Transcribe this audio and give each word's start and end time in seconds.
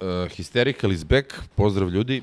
Uh, 0.00 0.28
Hysterical 0.28 0.92
is 0.92 1.04
back, 1.04 1.34
pozdrav 1.54 1.90
ljudi. 1.90 2.22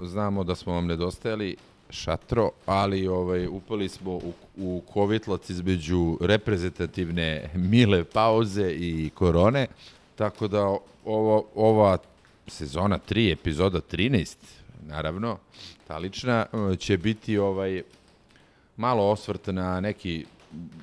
Znamo 0.00 0.44
da 0.44 0.54
smo 0.54 0.72
vam 0.72 0.86
nedostajali 0.86 1.56
šatro, 1.90 2.50
ali 2.66 3.08
ovaj 3.08 3.46
upali 3.46 3.88
smo 3.88 4.10
u, 4.10 4.32
u 4.56 4.82
kovitlac 4.92 5.50
između 5.50 6.18
reprezentativne 6.20 7.50
mile 7.54 8.04
pauze 8.04 8.70
i 8.70 9.10
korone, 9.14 9.66
tako 10.16 10.48
da 10.48 10.76
ovo, 11.04 11.44
ova 11.54 11.98
sezona 12.46 12.98
3, 13.08 13.32
epizoda 13.32 13.80
13, 13.92 14.36
naravno, 14.86 15.38
ta 15.86 15.98
lična, 15.98 16.46
uh, 16.52 16.78
će 16.78 16.98
biti 16.98 17.38
ovaj 17.38 17.82
malo 18.76 19.10
osvrt 19.10 19.46
na 19.46 19.80
neki 19.80 20.24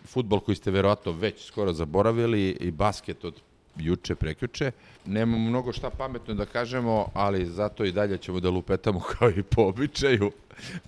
futbol 0.05 0.39
koji 0.39 0.55
ste 0.55 0.71
verovatno 0.71 1.11
već 1.11 1.45
skoro 1.45 1.73
zaboravili 1.73 2.57
i 2.59 2.71
basket 2.71 3.25
od 3.25 3.33
juče, 3.77 4.15
prekjuče. 4.15 4.71
Nemamo 5.05 5.49
mnogo 5.49 5.73
šta 5.73 5.89
pametno 5.89 6.33
da 6.33 6.45
kažemo, 6.45 7.07
ali 7.13 7.45
zato 7.45 7.85
i 7.85 7.91
dalje 7.91 8.17
ćemo 8.17 8.39
da 8.39 8.49
lupetamo 8.49 8.99
kao 9.19 9.29
i 9.29 9.43
po 9.43 9.61
običaju. 9.61 10.31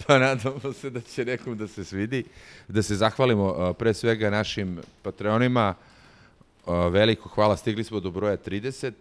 Pa 0.07 0.19
nadamo 0.19 0.73
se 0.73 0.89
da 0.89 1.01
će 1.01 1.25
nekom 1.25 1.57
da 1.57 1.67
se 1.67 1.85
svidi. 1.85 2.23
Da 2.67 2.81
se 2.81 2.95
zahvalimo 2.95 3.73
pre 3.73 3.93
svega 3.93 4.29
našim 4.29 4.81
patreonima. 5.01 5.75
Veliko 6.91 7.29
hvala, 7.29 7.57
stigli 7.57 7.83
smo 7.83 7.99
do 7.99 8.11
broja 8.11 8.37
30. 8.37 8.91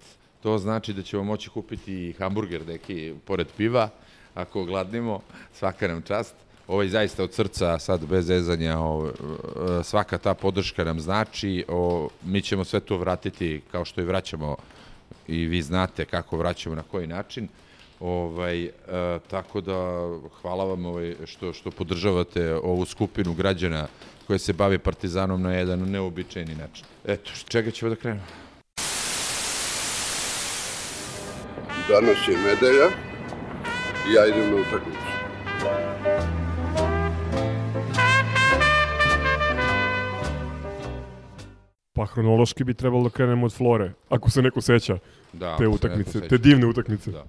To 0.43 0.59
znači 0.59 0.93
da 0.93 1.03
ćemo 1.03 1.25
moći 1.25 1.51
kupiti 1.51 2.15
hamburger 2.19 2.67
neki 2.67 3.15
pored 3.25 3.47
piva, 3.57 3.89
ako 4.35 4.65
gladnimo, 4.65 5.21
svaka 5.53 5.89
nam 5.89 6.03
čast. 6.03 6.35
Ovo 6.69 6.83
je 6.83 6.89
zaista 6.89 7.23
od 7.23 7.33
srca, 7.33 7.79
sad 7.79 8.07
bez 8.07 8.27
zezanja, 8.27 8.79
o, 8.79 9.09
e, 9.09 9.85
svaka 9.85 10.19
ta 10.19 10.35
podrška 10.35 10.85
nam 10.85 11.01
znači, 11.01 11.65
o, 11.69 12.09
mi 12.25 12.43
ćemo 12.43 12.65
sve 12.65 12.81
to 12.81 12.97
vratiti 12.97 13.61
kao 13.73 13.85
što 13.85 14.01
i 14.01 14.05
vraćamo 14.05 14.57
i 15.29 15.47
vi 15.47 15.63
znate 15.63 16.05
kako 16.05 16.37
vraćamo, 16.37 16.75
na 16.75 16.83
koji 16.83 17.07
način. 17.07 17.49
Ovaj, 18.01 18.65
e, 18.65 18.71
tako 19.31 19.61
da 19.61 20.09
hvala 20.43 20.65
vam 20.65 20.87
ovaj, 20.87 21.15
što, 21.25 21.53
što 21.53 21.71
podržavate 21.71 22.55
ovu 22.55 22.85
skupinu 22.85 23.35
građana 23.35 23.87
koja 24.27 24.39
se 24.39 24.53
bavi 24.53 24.79
partizanom 24.79 25.43
na 25.43 25.53
jedan 25.55 25.91
neobičajni 25.91 26.55
način. 26.55 26.85
Eto, 27.05 27.31
čega 27.49 27.71
ćemo 27.71 27.89
da 27.89 27.97
krenemo? 27.97 28.27
Danas 31.89 32.29
je 32.29 32.37
nedelja 32.37 32.89
i 34.11 34.13
ja 34.13 34.27
idem 34.27 34.51
na 34.51 34.57
utakmicu. 34.57 35.16
Pa 41.97 42.07
hronološki 42.07 42.65
bi 42.65 42.75
trebalo 42.75 43.03
da 43.03 43.11
krenemo 43.11 43.47
od 43.47 43.53
Flore, 43.53 43.93
ako 44.09 44.31
se 44.31 44.43
neko 44.43 44.61
seća 44.61 44.99
Da, 45.33 45.57
te 45.57 45.69
utakmice, 45.69 46.19
neko 46.19 46.29
te 46.29 46.37
seća. 46.37 46.43
divne 46.43 46.67
utakmice. 46.67 47.11
Da. 47.13 47.25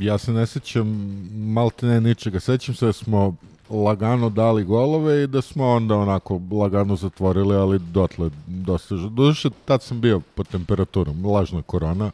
Ja 0.00 0.18
se 0.18 0.32
ne 0.32 0.46
sećam 0.46 0.88
malte 1.34 1.86
ne 1.86 2.00
ničega. 2.00 2.40
Sećam 2.40 2.74
se 2.74 2.86
da 2.86 2.92
smo 2.92 3.34
lagano 3.70 4.30
dali 4.30 4.64
golove 4.64 5.22
i 5.22 5.26
da 5.26 5.42
smo 5.42 5.66
onda 5.68 5.96
onako 5.96 6.40
lagano 6.52 6.96
zatvorili, 6.96 7.56
ali 7.56 7.78
dotle 7.78 8.30
dostiže. 8.46 9.02
Doduše, 9.08 9.50
tad 9.64 9.82
sam 9.82 10.00
bio 10.00 10.20
pod 10.34 10.48
temperaturom, 10.48 11.26
lažna 11.26 11.62
korona. 11.62 12.10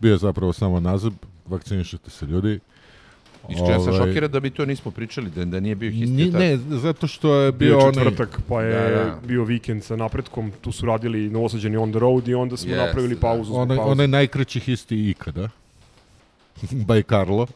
Bio 0.00 0.12
je 0.12 0.18
zapravo 0.18 0.52
samo 0.52 0.80
nazad, 0.80 1.12
vakcinišite 1.46 2.10
se 2.10 2.26
ljudi. 2.26 2.60
Iskreno 3.50 3.80
sam 3.80 3.94
Ovaj, 3.94 4.06
šokiran 4.06 4.30
da 4.30 4.40
mi 4.40 4.50
to 4.50 4.64
nismo 4.64 4.90
pričali, 4.90 5.30
da, 5.30 5.44
da 5.44 5.60
nije 5.60 5.74
bio 5.74 5.90
Ni, 5.90 5.96
histerija. 5.96 6.38
ne, 6.38 6.56
zato 6.56 7.06
što 7.06 7.34
je 7.34 7.52
Bio 7.52 7.68
bio, 7.68 7.78
je 7.78 7.84
onaj... 7.84 8.04
četvrtak, 8.04 8.40
pa 8.48 8.62
je 8.62 8.90
Da, 8.90 9.04
da. 9.04 9.18
bio 9.26 9.44
vikend 9.44 9.84
sa 9.84 9.96
napretkom, 9.96 10.52
tu 10.60 10.72
su 10.72 10.86
radili 10.86 11.30
novosađeni 11.30 11.76
on 11.76 11.90
the 11.90 11.98
road 11.98 12.28
i 12.28 12.34
onda 12.34 12.56
smo 12.56 12.70
Jeste, 12.70 12.86
napravili 12.86 13.14
da. 13.14 13.20
pauzu. 13.20 13.44
zbog 13.44 13.58
Onaj, 13.58 13.76
pauze. 13.76 13.90
onaj 13.90 14.08
najkraći 14.08 14.60
histi 14.60 15.10
ikada. 15.10 15.48
By 16.86 17.02
Carlo. 17.08 17.46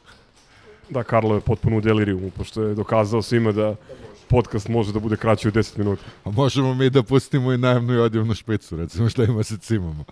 Da, 0.91 1.03
Karlo 1.03 1.35
je 1.35 1.41
potpuno 1.41 1.77
u 1.77 1.81
delirijumu, 1.81 2.31
pošto 2.31 2.63
je 2.63 2.75
dokazao 2.75 3.23
svima 3.23 3.53
da 3.53 3.75
podcast 4.29 4.69
može 4.69 4.93
da 4.93 4.99
bude 4.99 5.17
kraći 5.17 5.49
od 5.49 5.55
10 5.55 5.79
minuta. 5.79 6.03
A 6.25 6.31
možemo 6.31 6.75
mi 6.75 6.91
da 6.91 7.03
pustimo 7.03 7.53
i 7.53 7.59
najemnu 7.59 7.95
i 7.95 7.99
odjevnu 7.99 8.35
špicu, 8.35 8.77
recimo 8.77 9.09
šta 9.09 9.25
ima 9.25 9.43
se 9.43 9.59
cimamo. 9.59 10.05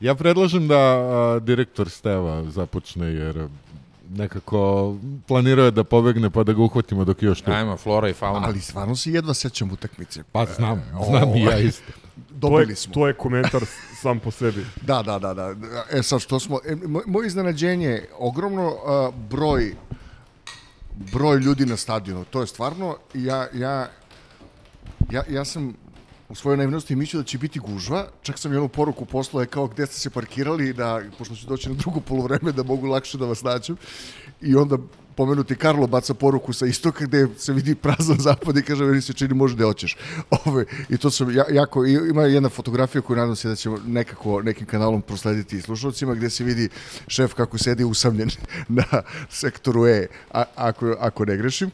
Ja 0.00 0.14
predlažem 0.14 0.68
da 0.68 0.76
a, 0.78 1.38
direktor 1.38 1.90
Steva 1.90 2.44
započne, 2.44 3.06
jer 3.06 3.48
nekako 4.10 4.94
planirao 5.26 5.64
je 5.64 5.70
da 5.70 5.84
pobegne 5.84 6.30
pa 6.30 6.42
da 6.42 6.52
ga 6.52 6.62
uhvatimo 6.62 7.04
dok 7.04 7.22
je 7.22 7.26
još 7.26 7.40
tu. 7.40 7.50
Ajmo, 7.50 7.76
flora 7.76 8.08
i 8.08 8.12
fauna. 8.12 8.46
Ali 8.46 8.60
stvarno 8.60 8.96
se 8.96 9.12
jedva 9.12 9.34
sećam 9.34 9.70
utakmice. 9.70 10.22
Pa 10.24 10.46
znam, 10.46 10.78
E, 10.78 11.04
znam 11.04 11.28
i 11.28 11.40
ja 11.40 11.48
ovaj, 11.48 11.62
isto. 11.62 11.92
To 12.30 12.46
je, 12.46 12.50
Dobili 12.52 12.76
smo. 12.76 12.94
to 12.94 13.06
je 13.06 13.14
komentar 13.14 13.62
sam 13.94 14.18
po 14.18 14.30
sebi. 14.30 14.66
Da, 14.82 15.02
da, 15.02 15.18
da, 15.18 15.34
da. 15.34 15.54
E 15.92 16.02
sad 16.02 16.20
što 16.20 16.40
smo, 16.40 16.58
e, 16.64 16.76
moj- 16.76 17.06
moje 17.06 17.26
iznenađenje, 17.26 18.04
ogromno 18.18 18.76
a, 18.86 19.10
broj 19.30 19.74
broj 21.12 21.36
ljudi 21.36 21.66
na 21.66 21.76
stadionu. 21.76 22.24
To 22.24 22.40
je 22.40 22.46
stvarno, 22.46 22.96
ja, 23.14 23.46
ja, 23.54 23.88
ja, 25.10 25.22
ja 25.28 25.44
sam 25.44 25.74
u 26.30 26.34
svojoj 26.34 26.56
naivnosti 26.56 26.96
mislio 26.96 27.22
da 27.22 27.26
će 27.26 27.38
biti 27.38 27.58
gužva, 27.58 28.06
čak 28.22 28.38
sam 28.38 28.52
i 28.52 28.56
onu 28.56 28.68
poruku 28.68 29.04
poslao 29.04 29.40
je 29.40 29.46
kao 29.46 29.66
gde 29.66 29.86
ste 29.86 29.94
se 29.94 30.10
parkirali, 30.10 30.72
da, 30.72 31.00
pošto 31.18 31.34
ću 31.34 31.46
doći 31.46 31.68
na 31.68 31.74
drugo 31.74 32.00
polovreme, 32.00 32.52
da 32.52 32.62
mogu 32.62 32.86
lakše 32.86 33.18
da 33.18 33.26
vas 33.26 33.42
nađem. 33.42 33.76
I 34.40 34.54
onda 34.54 34.78
pomenuti 35.14 35.54
Karlo 35.54 35.86
baca 35.86 36.14
poruku 36.14 36.52
sa 36.52 36.66
istoka 36.66 37.04
gde 37.04 37.26
se 37.36 37.52
vidi 37.52 37.74
prazan 37.74 38.16
zapad 38.18 38.56
i 38.56 38.62
kaže 38.62 38.84
meni 38.84 39.02
se 39.02 39.12
čini 39.12 39.34
može 39.34 39.56
da 39.56 39.64
hoćeš. 39.64 39.96
Ove, 40.46 40.64
I 40.88 40.96
to 40.96 41.10
sam 41.10 41.34
ja, 41.36 41.44
jako, 41.50 41.84
ima 41.84 42.22
jedna 42.22 42.48
fotografija 42.48 43.02
koju 43.02 43.16
nadam 43.16 43.36
se 43.36 43.48
da 43.48 43.56
ćemo 43.56 43.78
nekako 43.86 44.42
nekim 44.42 44.66
kanalom 44.66 45.02
proslediti 45.02 45.56
i 45.56 45.62
slušalcima 45.62 46.14
gde 46.14 46.30
se 46.30 46.44
vidi 46.44 46.68
šef 47.06 47.34
kako 47.34 47.58
sedi 47.58 47.84
usamljen 47.84 48.30
na 48.78 49.02
sektoru 49.28 49.86
E, 49.86 50.06
a, 50.30 50.44
ako, 50.56 50.96
ako 51.00 51.24
ne 51.24 51.36
grešim. 51.36 51.70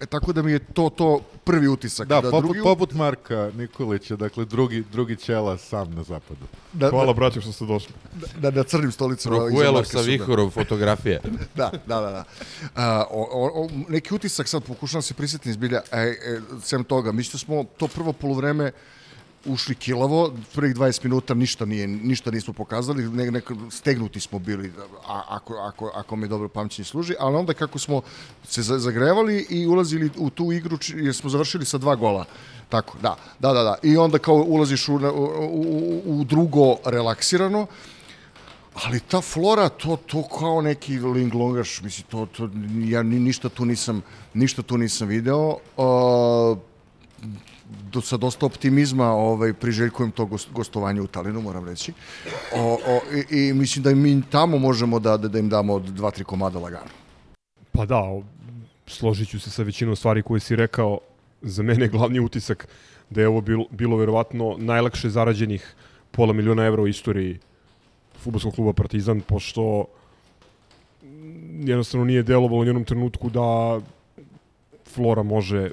E, 0.00 0.06
tako 0.06 0.32
da 0.32 0.42
mi 0.42 0.52
je 0.52 0.58
to 0.58 0.88
to 0.88 1.20
prvi 1.44 1.68
utisak. 1.68 2.08
Da, 2.08 2.22
poput, 2.22 2.44
drugi, 2.44 2.60
poput 2.62 2.92
Marka 2.92 3.50
Nikolića, 3.56 4.16
dakle 4.16 4.44
drugi, 4.44 4.84
drugi 4.92 5.16
ćela 5.16 5.58
sam 5.58 5.94
na 5.94 6.02
zapadu. 6.02 6.46
da, 6.72 6.90
Hvala, 6.90 7.12
braće, 7.12 7.40
što 7.40 7.52
ste 7.52 7.64
došli. 7.64 7.94
da, 8.38 8.50
na 8.50 8.62
crnim 8.62 8.92
stolicama. 8.92 9.36
iza 9.36 9.44
Prokuelo 9.44 9.72
Marka 9.72 9.88
sa 9.88 10.00
vihorov 10.00 10.50
fotografije. 10.50 11.20
Da, 11.54 11.70
da, 11.86 12.00
da. 12.00 12.10
da. 12.10 12.24
A, 12.74 13.04
o, 13.10 13.28
o, 13.32 13.64
o, 13.64 13.68
neki 13.88 14.14
utisak 14.14 14.48
sad 14.48 14.62
pokušavam 14.64 15.02
se 15.02 15.14
prisjetiti 15.14 15.50
izbilja, 15.50 15.80
e, 15.92 15.98
e, 15.98 16.40
sem 16.62 16.84
toga, 16.84 17.12
mi 17.12 17.22
što 17.22 17.38
smo 17.38 17.64
to 17.76 17.88
prvo 17.88 18.12
polovreme 18.12 18.72
ušli 19.46 19.74
kilavo, 19.74 20.32
prvih 20.54 20.76
20 20.76 21.04
minuta 21.04 21.34
ništa 21.34 21.64
nije 21.64 21.86
ništa 21.86 22.30
nismo 22.30 22.52
pokazali, 22.52 23.08
ne, 23.08 23.30
ne, 23.30 23.40
stegnuti 23.70 24.20
smo 24.20 24.38
bili 24.38 24.72
a, 25.08 25.22
ako, 25.28 25.54
ako, 25.54 25.90
ako 25.94 26.16
me 26.16 26.28
dobro 26.28 26.48
pamćenje 26.48 26.84
služi, 26.84 27.14
ali 27.18 27.36
onda 27.36 27.54
kako 27.54 27.78
smo 27.78 28.02
se 28.44 28.62
za- 28.62 28.78
zagrevali 28.78 29.46
i 29.50 29.66
ulazili 29.66 30.10
u 30.16 30.30
tu 30.30 30.52
igru 30.52 30.78
jer 30.94 31.14
smo 31.14 31.30
završili 31.30 31.64
sa 31.64 31.78
dva 31.78 31.94
gola. 31.96 32.24
Tako, 32.68 32.98
da, 33.02 33.16
da, 33.38 33.52
da, 33.52 33.62
da. 33.62 33.76
I 33.82 33.96
onda 33.96 34.18
kao 34.18 34.34
ulaziš 34.34 34.88
u, 34.88 34.94
u, 34.94 34.98
u, 35.50 36.02
u 36.06 36.24
drugo 36.24 36.76
relaksirano, 36.84 37.66
Ali 38.84 39.00
ta 39.00 39.20
flora, 39.20 39.68
to, 39.68 39.96
to 39.96 40.22
kao 40.22 40.60
neki 40.60 40.98
linglongaš, 40.98 41.80
mislim, 41.82 42.06
to, 42.10 42.26
to, 42.26 42.48
ja 42.84 43.02
ni, 43.02 43.20
ništa 43.20 43.48
tu 43.48 43.64
nisam, 43.64 44.02
ništa 44.34 44.62
tu 44.62 44.78
nisam 44.78 45.08
video. 45.08 45.56
Uh, 45.76 46.58
do, 47.92 48.00
sa 48.00 48.16
dosta 48.16 48.46
optimizma 48.46 49.10
ovaj, 49.12 49.52
priželjkujem 49.52 50.10
to 50.10 50.26
gost, 50.26 50.48
gostovanje 50.52 51.00
u 51.00 51.06
Talinu, 51.06 51.40
moram 51.42 51.68
reći. 51.68 51.92
O, 52.54 52.78
o, 52.86 53.00
i, 53.30 53.48
I 53.48 53.52
mislim 53.52 53.82
da 53.82 53.94
mi 53.94 54.22
tamo 54.30 54.58
možemo 54.58 54.98
da, 54.98 55.16
da, 55.16 55.28
da 55.28 55.38
im 55.38 55.48
damo 55.48 55.78
dva, 55.78 56.10
tri 56.10 56.24
komada 56.24 56.58
lagano. 56.58 56.90
Pa 57.72 57.86
da, 57.86 58.02
složit 58.86 59.28
ću 59.28 59.40
se 59.40 59.50
sa 59.50 59.62
većinom 59.62 59.96
stvari 59.96 60.22
koje 60.22 60.40
si 60.40 60.56
rekao. 60.56 60.98
Za 61.42 61.62
mene 61.62 61.84
je 61.84 61.88
glavni 61.88 62.20
utisak 62.20 62.68
da 63.10 63.20
je 63.20 63.28
ovo 63.28 63.40
bilo, 63.40 63.64
bilo 63.70 63.96
verovatno 63.96 64.56
najlakše 64.58 65.10
zarađenih 65.10 65.74
pola 66.10 66.32
miliona 66.32 66.64
evra 66.64 66.82
u 66.82 66.88
istoriji 66.88 67.38
futbolskog 68.18 68.54
kluba 68.54 68.72
Partizan, 68.72 69.20
pošto 69.20 69.84
jednostavno 71.60 72.04
nije 72.04 72.22
delovalo 72.22 72.60
u 72.60 72.64
jednom 72.64 72.84
trenutku 72.84 73.30
da 73.30 73.80
Flora 74.94 75.22
može 75.22 75.70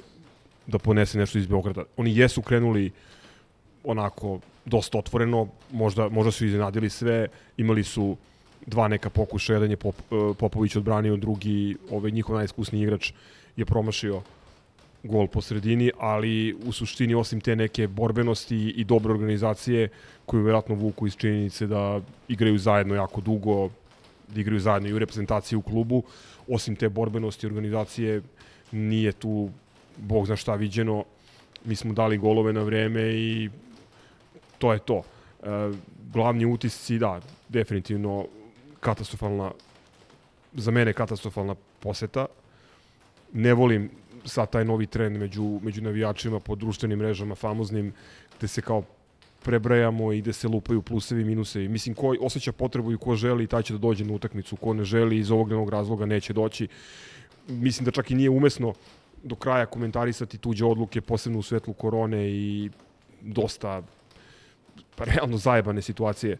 da 0.66 0.78
ponese 0.78 1.18
nešto 1.18 1.38
iz 1.38 1.46
Beograda. 1.46 1.84
Oni 1.96 2.16
jesu 2.16 2.42
krenuli 2.42 2.90
onako 3.84 4.40
dosta 4.64 4.98
otvoreno, 4.98 5.48
možda, 5.72 6.08
možda 6.08 6.32
su 6.32 6.46
iznenadili 6.46 6.90
sve, 6.90 7.28
imali 7.56 7.84
su 7.84 8.16
dva 8.66 8.88
neka 8.88 9.10
pokušaja, 9.10 9.56
jedan 9.56 9.70
je 9.70 9.76
Pop, 9.76 9.94
e, 10.00 10.34
Popović 10.38 10.76
odbranio, 10.76 11.16
drugi, 11.16 11.76
ovaj 11.90 12.10
njihov 12.10 12.36
najiskusniji 12.36 12.82
igrač 12.82 13.12
je 13.56 13.64
promašio 13.64 14.22
gol 15.02 15.26
po 15.26 15.40
sredini, 15.40 15.90
ali 15.98 16.54
u 16.66 16.72
suštini 16.72 17.14
osim 17.14 17.40
te 17.40 17.56
neke 17.56 17.88
borbenosti 17.88 18.56
i 18.56 18.84
dobre 18.84 19.12
organizacije 19.12 19.88
koju 20.26 20.42
vjerojatno 20.42 20.74
vuku 20.74 21.06
iz 21.06 21.16
činjenice 21.16 21.66
da 21.66 22.00
igraju 22.28 22.58
zajedno 22.58 22.94
jako 22.94 23.20
dugo, 23.20 23.68
da 24.28 24.40
igraju 24.40 24.60
zajedno 24.60 24.88
i 24.88 24.92
u 24.92 24.98
reprezentaciji 24.98 25.56
u 25.56 25.62
klubu, 25.62 26.02
osim 26.48 26.76
te 26.76 26.88
borbenosti 26.88 27.46
i 27.46 27.50
organizacije 27.50 28.22
nije 28.72 29.12
tu 29.12 29.50
bog 29.96 30.26
zna 30.26 30.36
šta 30.36 30.54
viđeno. 30.54 31.04
Mi 31.64 31.76
smo 31.76 31.92
dali 31.92 32.18
golove 32.18 32.52
na 32.52 32.62
vreme 32.62 33.02
i 33.02 33.50
to 34.58 34.72
je 34.72 34.78
to. 34.78 35.02
E, 35.42 35.46
glavni 36.12 36.46
utisci, 36.46 36.98
da, 36.98 37.20
definitivno 37.48 38.26
katastrofalna, 38.80 39.50
za 40.52 40.70
mene 40.70 40.92
katastrofalna 40.92 41.54
poseta. 41.80 42.26
Ne 43.32 43.54
volim 43.54 43.90
sad 44.24 44.50
taj 44.50 44.64
novi 44.64 44.86
trend 44.86 45.16
među, 45.16 45.60
među 45.62 45.82
navijačima 45.82 46.40
po 46.40 46.54
društvenim 46.54 46.98
mrežama 46.98 47.34
famoznim, 47.34 47.92
gde 48.38 48.48
se 48.48 48.62
kao 48.62 48.82
prebrajamo 49.44 50.12
i 50.12 50.20
gde 50.20 50.32
se 50.32 50.48
lupaju 50.48 50.82
plusevi 50.82 51.22
i 51.22 51.24
minusevi. 51.24 51.68
Mislim, 51.68 51.94
ko 51.94 52.14
osjeća 52.20 52.52
potrebu 52.52 52.92
i 52.92 52.96
ko 52.96 53.16
želi, 53.16 53.46
taj 53.46 53.62
će 53.62 53.72
da 53.72 53.78
dođe 53.78 54.04
na 54.04 54.14
utakmicu, 54.14 54.56
ko 54.56 54.74
ne 54.74 54.84
želi, 54.84 55.18
iz 55.18 55.30
ovog 55.30 55.48
nenog 55.48 55.68
razloga 55.68 56.06
neće 56.06 56.32
doći. 56.32 56.68
Mislim 57.48 57.84
da 57.84 57.90
čak 57.90 58.10
i 58.10 58.14
nije 58.14 58.30
umesno 58.30 58.74
do 59.24 59.34
kraja 59.34 59.66
komentarisati 59.66 60.38
tuđe 60.38 60.64
odluke, 60.64 61.00
posebno 61.00 61.38
u 61.38 61.42
svetlu 61.42 61.74
korone 61.74 62.30
i 62.30 62.70
dosta 63.20 63.82
pa, 64.96 65.04
realno 65.04 65.36
zajebane 65.36 65.82
situacije. 65.82 66.36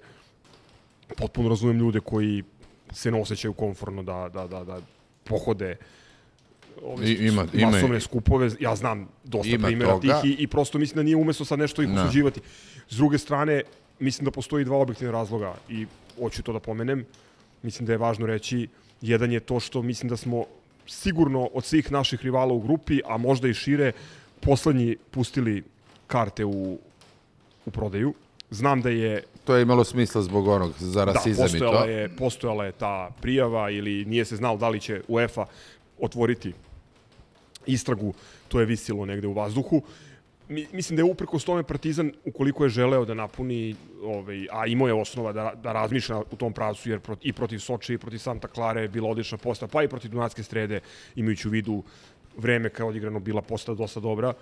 Potpuno 1.16 1.48
razumem 1.48 1.78
ljude 1.78 2.00
koji 2.00 2.42
se 2.92 3.10
ne 3.10 3.20
osjećaju 3.20 3.52
konforno 3.52 4.02
da, 4.02 4.28
da, 4.28 4.46
da, 4.46 4.64
da 4.64 4.78
pohode 5.24 5.76
ove 6.82 7.06
I- 7.06 7.28
ima- 7.28 7.46
ima- 7.52 7.70
masovne 7.70 8.00
skupove. 8.00 8.50
Ja 8.60 8.76
znam 8.76 9.08
dosta 9.24 9.48
Ima 9.48 9.66
primjera 9.66 9.92
toga. 9.92 10.20
tih 10.20 10.30
i, 10.30 10.42
i 10.42 10.46
prosto 10.46 10.78
mislim 10.78 10.96
da 10.96 11.02
nije 11.02 11.16
umesto 11.16 11.44
sad 11.44 11.58
nešto 11.58 11.82
ih 11.82 11.88
Da. 11.88 12.02
osuđivati. 12.02 12.40
S 12.88 12.96
druge 12.96 13.18
strane, 13.18 13.62
mislim 13.98 14.24
da 14.24 14.30
postoji 14.30 14.64
dva 14.64 14.76
objektivna 14.78 15.12
razloga 15.12 15.54
i 15.68 15.86
hoću 16.18 16.42
to 16.42 16.52
da 16.52 16.60
pomenem. 16.60 17.04
Mislim 17.62 17.86
da 17.86 17.92
je 17.92 17.98
važno 17.98 18.26
reći, 18.26 18.68
jedan 19.00 19.32
je 19.32 19.40
to 19.40 19.60
što 19.60 19.82
mislim 19.82 20.08
da 20.08 20.16
smo 20.16 20.44
sigurno 20.86 21.48
od 21.52 21.64
svih 21.64 21.92
naših 21.92 22.22
rivala 22.22 22.52
u 22.52 22.60
grupi, 22.60 23.00
a 23.04 23.16
možda 23.16 23.48
i 23.48 23.54
šire, 23.54 23.92
poslednji 24.40 24.96
pustili 25.10 25.62
karte 26.06 26.44
u, 26.44 26.78
u 27.66 27.70
prodaju. 27.70 28.14
Znam 28.50 28.82
da 28.82 28.90
je 28.90 29.22
To 29.44 29.56
je 29.56 29.62
imalo 29.62 29.84
smisla 29.84 30.22
zbog 30.22 30.48
onog 30.48 30.72
za 30.78 31.04
rasizam 31.04 31.48
da, 31.50 31.56
i 31.56 31.60
to. 31.60 31.84
je, 31.84 32.16
postojala 32.16 32.64
je 32.64 32.72
ta 32.72 33.10
prijava 33.20 33.70
ili 33.70 34.04
nije 34.04 34.24
se 34.24 34.36
znalo 34.36 34.56
da 34.56 34.68
li 34.68 34.80
će 34.80 35.02
UEFA 35.08 35.46
otvoriti 36.00 36.52
istragu, 37.66 38.14
to 38.48 38.60
je 38.60 38.66
visilo 38.66 39.06
negde 39.06 39.26
u 39.26 39.32
vazduhu. 39.32 39.82
Mi, 40.48 40.66
mislim 40.72 40.96
da 40.96 41.00
je 41.00 41.10
uprkos 41.10 41.44
tome 41.44 41.62
Partizan, 41.62 42.12
ukoliko 42.24 42.64
je 42.64 42.70
želeo 42.70 43.04
da 43.04 43.14
napuni, 43.14 43.76
ovaj, 44.02 44.46
a 44.52 44.66
imao 44.66 44.88
je 44.88 44.94
osnova 44.94 45.32
da, 45.32 45.52
da 45.62 45.72
razmišlja 45.72 46.18
u 46.30 46.36
tom 46.36 46.52
pravcu, 46.52 46.90
jer 46.90 47.00
prot, 47.00 47.18
i 47.22 47.32
protiv 47.32 47.58
Soče 47.58 47.94
i 47.94 47.98
protiv 47.98 48.18
Santa 48.18 48.48
Klare 48.48 48.82
je 48.82 48.88
bila 48.88 49.08
odlična 49.10 49.38
posta, 49.38 49.66
pa 49.66 49.82
i 49.82 49.88
protiv 49.88 50.10
Dunatske 50.10 50.42
strede, 50.42 50.80
imajući 51.16 51.48
u 51.48 51.50
vidu 51.50 51.82
vreme 52.36 52.68
kao 52.68 52.88
odigrano 52.88 53.20
bila 53.20 53.42
posta 53.42 53.74
dosta 53.74 54.00
dobra 54.00 54.34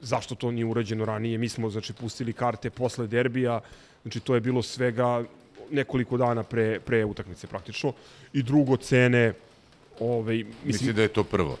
zašto 0.00 0.34
to 0.34 0.50
nije 0.50 0.66
urađeno 0.66 1.04
ranije. 1.04 1.38
Mi 1.38 1.48
smo 1.48 1.70
znači 1.70 1.92
pustili 1.92 2.32
karte 2.32 2.70
posle 2.70 3.06
derbija, 3.06 3.60
znači 4.02 4.20
to 4.20 4.34
je 4.34 4.40
bilo 4.40 4.62
svega 4.62 5.24
nekoliko 5.70 6.16
dana 6.16 6.42
pre 6.42 6.80
pre 6.80 7.04
utakmice 7.04 7.46
praktično. 7.46 7.92
I 8.32 8.42
drugo 8.42 8.76
cene 8.76 9.32
ovaj 10.00 10.36
mislim 10.36 10.54
Mislim 10.64 10.94
da 10.94 11.02
je 11.02 11.08
to 11.08 11.24
prvo. 11.24 11.58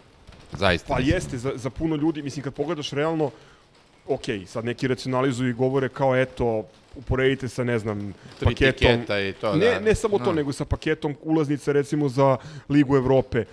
Zaista. 0.52 0.94
pa 0.94 1.00
jeste 1.00 1.38
za 1.38 1.52
za 1.54 1.70
puno 1.70 1.96
ljudi, 1.96 2.22
mislim 2.22 2.42
kad 2.44 2.54
pogledaš 2.54 2.90
realno 2.90 3.30
ok, 4.08 4.22
sad 4.46 4.64
neki 4.64 4.88
racionalizuju 4.88 5.50
i 5.50 5.52
govore 5.52 5.88
kao 5.88 6.16
eto, 6.16 6.64
uporedite 6.96 7.48
sa, 7.48 7.64
ne 7.64 7.78
znam, 7.78 8.14
Tri 8.38 8.44
paketom. 8.46 9.00
i 9.28 9.32
to, 9.32 9.56
ne, 9.56 9.66
da. 9.66 9.80
ne 9.80 9.94
samo 9.94 10.18
to, 10.18 10.24
Da. 10.24 10.32
nego 10.32 10.52
sa 10.52 10.64
paketom 10.64 11.14
ulaznica 11.22 11.72
recimo 11.72 12.08
za 12.08 12.36
Ligu 12.68 12.96
Evrope, 12.96 13.44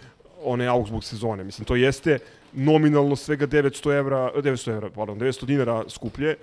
one 0.44 0.68
Augsburg 0.68 1.04
sezone. 1.04 1.44
Mislim, 1.44 1.66
to 1.66 1.76
jeste 1.76 2.20
nominalno 2.54 3.16
svega 3.16 3.48
900 3.48 3.98
evra, 3.98 4.32
900 4.36 4.72
evra, 4.72 4.90
pardon, 4.90 5.20
900 5.20 5.46
dinara 5.46 5.84
skuplje. 5.90 6.36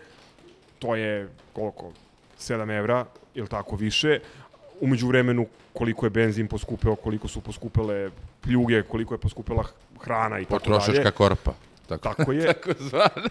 To 0.78 0.94
je 0.96 1.28
koliko? 1.52 1.92
7 2.40 2.78
evra, 2.78 3.04
ili 3.34 3.48
tako 3.48 3.76
više. 3.76 4.20
Umeđu 4.80 5.06
vremenu 5.06 5.46
koliko 5.72 6.06
je 6.06 6.10
benzin 6.10 6.48
poskupeo, 6.48 6.96
koliko 6.96 7.28
su 7.28 7.40
poskupele 7.40 8.10
pljuge, 8.42 8.82
koliko 8.82 9.14
je 9.14 9.18
poskupela 9.18 9.64
hrana 10.00 10.38
i 10.38 10.44
tako 10.44 10.68
dalje. 10.68 10.78
Potrošačka 10.78 11.10
korpa. 11.10 11.52
Tako. 11.86 12.02
Tako 12.08 12.32
je. 12.32 12.46
Tako 12.52 12.70
zvana. 12.78 13.28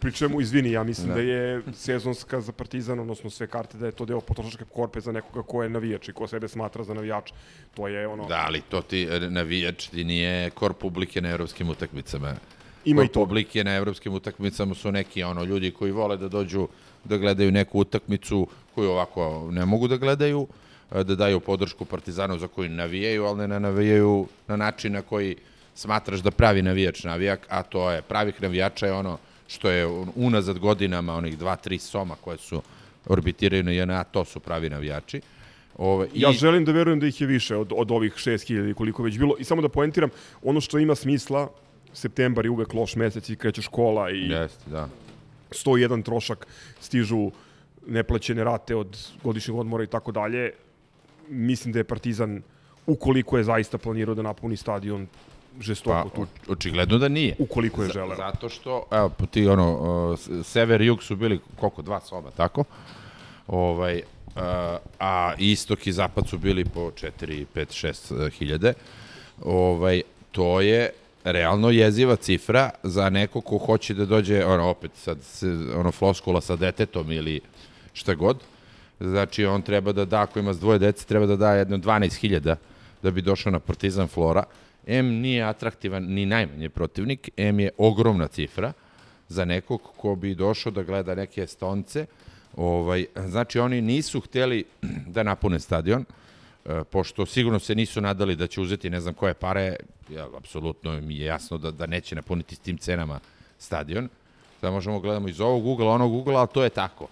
Pri 0.00 0.12
čemu, 0.12 0.40
izvini, 0.40 0.72
ja 0.72 0.82
mislim 0.82 1.08
da. 1.08 1.14
Da. 1.14 1.20
je 1.20 1.62
sezonska 1.72 2.40
za 2.40 2.52
Partizan, 2.52 3.00
odnosno 3.00 3.30
sve 3.30 3.46
karte, 3.46 3.78
da 3.78 3.86
je 3.86 3.92
to 3.92 4.04
deo 4.04 4.20
potrošačke 4.20 4.64
korpe 4.64 5.00
za 5.00 5.12
nekoga 5.12 5.42
ko 5.42 5.62
je 5.62 5.68
navijač 5.68 6.08
i 6.08 6.12
ko 6.12 6.26
sebe 6.26 6.48
smatra 6.48 6.84
za 6.84 6.94
navijača. 6.94 7.34
To 7.74 7.88
je 7.88 8.06
ono, 8.08 8.26
Da, 8.26 8.44
ali 8.46 8.60
to 8.60 8.80
ti 8.82 9.02
e, 9.10 9.20
navijač 9.20 9.86
ti 9.88 10.04
nije 10.04 10.50
kor 10.50 10.72
publike 10.72 11.20
na 11.20 11.30
evropskim 11.30 11.68
utakmicama. 11.70 12.34
ima 12.84 13.04
i 13.04 13.08
to. 13.08 13.12
publike 13.12 13.64
na 13.64 13.74
evropskim 13.76 14.14
utakmicama 14.14 14.74
su 14.74 14.92
neki 14.92 15.22
ono 15.22 15.44
ljudi 15.44 15.70
koji 15.70 15.92
vole 15.92 16.16
da 16.16 16.28
dođu 16.28 16.68
da 17.04 17.16
gledaju 17.16 17.52
neku 17.52 17.78
utakmicu 17.78 18.46
koju 18.74 18.90
ovako 18.90 19.48
ne 19.50 19.64
mogu 19.64 19.88
da 19.88 19.96
gledaju, 19.96 20.46
da 20.90 21.14
daju 21.14 21.40
podršku 21.40 21.84
Partizanu 21.84 22.38
za 22.38 22.48
koju 22.48 22.68
navijaju, 22.68 23.24
ali 23.24 23.48
ne 23.48 23.60
navijaju 23.60 24.26
na 24.46 24.56
način 24.56 24.92
na 24.92 25.02
koji 25.02 25.36
smatraš 25.74 26.20
da 26.20 26.30
pravi 26.30 26.62
navijač 26.62 27.04
navijak, 27.04 27.46
a 27.48 27.62
to 27.62 27.90
je 27.90 28.02
pravih 28.02 28.42
navijača 28.42 28.86
je 28.86 28.92
ono 28.92 29.18
što 29.48 29.70
je 29.70 29.86
unazad 30.14 30.58
godinama 30.58 31.14
onih 31.14 31.38
dva, 31.38 31.56
tri 31.56 31.78
soma 31.78 32.14
koje 32.20 32.38
su 32.38 32.62
orbitiraju 33.06 33.62
na 33.62 33.70
JNA, 33.70 34.04
to 34.04 34.24
su 34.24 34.40
pravi 34.40 34.70
navijači. 34.70 35.20
Ove, 35.78 36.08
Ja 36.14 36.32
želim 36.32 36.64
da 36.64 36.72
verujem 36.72 37.00
da 37.00 37.06
ih 37.06 37.20
je 37.20 37.26
više 37.26 37.56
od, 37.56 37.72
od 37.72 37.90
ovih 37.90 38.14
6000 38.14 38.58
ili 38.58 38.74
koliko 38.74 39.02
već 39.02 39.18
bilo. 39.18 39.36
I 39.38 39.44
samo 39.44 39.62
da 39.62 39.68
poentiram, 39.68 40.10
ono 40.42 40.60
što 40.60 40.78
ima 40.78 40.94
smisla, 40.94 41.48
septembar 41.92 42.44
je 42.44 42.50
uvek 42.50 42.74
loš 42.74 42.96
mesec 42.96 43.28
i 43.30 43.36
kreće 43.36 43.62
škola 43.62 44.10
i 44.10 44.28
Jeste, 44.28 44.70
da. 44.70 44.88
101 45.50 46.04
trošak, 46.04 46.46
stižu 46.80 47.30
neplaćene 47.86 48.44
rate 48.44 48.76
od 48.76 48.98
godišnjeg 49.22 49.56
odmora 49.56 49.84
i 49.84 49.86
tako 49.86 50.12
dalje. 50.12 50.50
Mislim 51.28 51.72
da 51.72 51.78
je 51.78 51.84
Partizan, 51.84 52.42
ukoliko 52.86 53.38
je 53.38 53.44
zaista 53.44 53.78
planirao 53.78 54.14
da 54.14 54.22
napuni 54.22 54.56
stadion, 54.56 55.06
Pa, 55.06 55.62
žestoko 55.62 56.08
tu, 56.08 56.22
o- 56.22 56.52
očigledno 56.52 56.98
da 56.98 57.08
nije. 57.08 57.34
ukoliko 57.38 57.82
je 57.82 57.90
želeo. 57.90 58.16
Zato 58.16 58.48
što, 58.48 58.84
evo, 58.90 59.10
ti 59.30 59.48
ono, 59.48 59.72
uh, 60.12 60.18
sever 60.44 60.80
i 60.80 60.86
jug 60.86 61.02
su 61.02 61.16
bili, 61.16 61.40
koliko, 61.56 61.82
dva 61.82 62.00
soba, 62.00 62.30
tako? 62.30 62.64
Ovaj, 63.46 63.96
uh, 64.26 64.42
a 64.98 65.34
istok 65.38 65.86
i 65.86 65.92
zapad 65.92 66.28
su 66.28 66.38
bili 66.38 66.64
po 66.64 66.90
4, 66.90 67.10
5, 67.54 67.86
6 67.86 68.14
uh, 68.16 68.28
hiljade. 68.28 68.72
Ovaj, 69.42 70.02
to 70.30 70.60
je 70.60 70.90
realno 71.24 71.70
jeziva 71.70 72.16
cifra 72.16 72.70
za 72.82 73.10
neko 73.10 73.40
ko 73.40 73.58
hoće 73.58 73.94
da 73.94 74.06
dođe, 74.06 74.44
ono, 74.44 74.68
opet, 74.68 74.90
sad, 74.94 75.18
ono, 75.76 75.92
floskula 75.92 76.40
sa 76.40 76.56
detetom 76.56 77.12
ili 77.12 77.40
šta 77.92 78.14
god. 78.14 78.36
Znači, 79.00 79.46
on 79.46 79.62
treba 79.62 79.92
da 79.92 80.04
da, 80.04 80.22
ako 80.22 80.38
ima 80.38 80.52
dvoje 80.52 80.78
dece, 80.78 81.06
treba 81.06 81.26
da 81.26 81.36
da 81.36 81.52
jedno 81.52 81.76
12.000 81.78 82.56
da 83.02 83.10
bi 83.10 83.22
došao 83.22 83.52
na 83.52 83.58
Partizan 83.58 84.08
Flora. 84.08 84.44
M 84.86 85.06
nije 85.06 85.44
atraktivan 85.44 86.04
ni 86.04 86.26
najmanje 86.26 86.68
protivnik, 86.68 87.30
M 87.36 87.60
je 87.60 87.70
ogromna 87.78 88.28
cifra 88.28 88.72
za 89.28 89.44
nekog 89.44 89.82
ko 89.96 90.14
bi 90.14 90.34
došao 90.34 90.72
da 90.72 90.82
gleda 90.82 91.14
neke 91.14 91.46
stonce. 91.46 92.06
Ovaj, 92.56 93.06
znači, 93.26 93.58
oni 93.58 93.80
nisu 93.80 94.20
hteli 94.20 94.64
da 95.14 95.22
napune 95.22 95.60
stadion, 95.60 96.04
e, 96.66 96.84
pošto 96.84 97.26
sigurno 97.26 97.58
se 97.58 97.74
nisu 97.74 98.00
nadali 98.00 98.36
da 98.36 98.46
će 98.46 98.60
uzeti 98.60 98.90
ne 98.90 99.00
znam 99.00 99.14
koje 99.14 99.34
pare, 99.34 99.76
ja, 100.10 100.26
apsolutno 100.36 101.00
mi 101.00 101.16
je 101.16 101.26
jasno 101.26 101.58
da, 101.58 101.70
da 101.70 101.86
neće 101.86 102.14
napuniti 102.14 102.54
s 102.54 102.58
tim 102.58 102.78
cenama 102.78 103.20
stadion. 103.58 104.08
Sada 104.60 104.70
možemo 104.70 105.00
gledamo 105.00 105.28
iz 105.28 105.40
ovog 105.40 105.66
ugla, 105.66 105.90
onog 105.90 106.14
ugla, 106.14 106.38
ali 106.38 106.48
to 106.54 106.64
je 106.64 106.70
tako. 106.70 107.08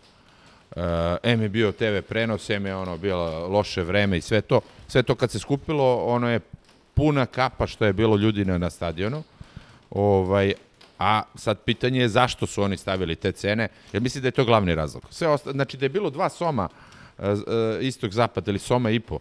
Uh, 0.77 0.83
M 1.23 1.43
je 1.43 1.49
bio 1.49 1.73
TV 1.73 2.01
prenos, 2.09 2.51
M 2.51 2.67
je 2.67 2.77
ono 2.77 2.97
bilo 2.97 3.49
loše 3.49 3.83
vreme 3.83 4.19
i 4.19 4.21
sve 4.21 4.41
to. 4.41 4.61
Sve 4.89 5.03
to 5.03 5.15
kad 5.15 5.31
se 5.31 5.39
skupilo, 5.39 6.05
ono 6.05 6.31
je 6.31 6.41
puna 6.95 7.27
kapa 7.27 7.67
što 7.67 7.85
je 7.85 7.93
bilo 7.93 8.17
ljudi 8.17 8.45
na, 8.45 8.59
na 8.59 8.71
stadionu. 8.71 9.23
Ovaj, 9.91 10.55
a 10.99 11.23
sad 11.35 11.61
pitanje 11.61 12.01
je 12.01 12.09
zašto 12.09 12.47
su 12.47 12.63
oni 12.63 12.77
stavili 12.77 13.17
te 13.17 13.33
cene, 13.33 13.69
jer 13.93 14.03
mislim 14.03 14.23
da 14.23 14.29
je 14.29 14.33
to 14.33 14.45
glavni 14.45 14.75
razlog. 14.75 15.03
Sve 15.11 15.29
osta, 15.29 15.53
znači 15.53 15.77
da 15.77 15.85
je 15.85 15.89
bilo 15.89 16.11
dva 16.11 16.29
soma, 16.29 16.69
uh, 17.19 17.25
uh, 17.25 17.35
istok, 17.81 18.13
zapad 18.13 18.49
ili 18.49 18.59
soma 18.59 18.91
i 18.91 19.01
po, 19.01 19.19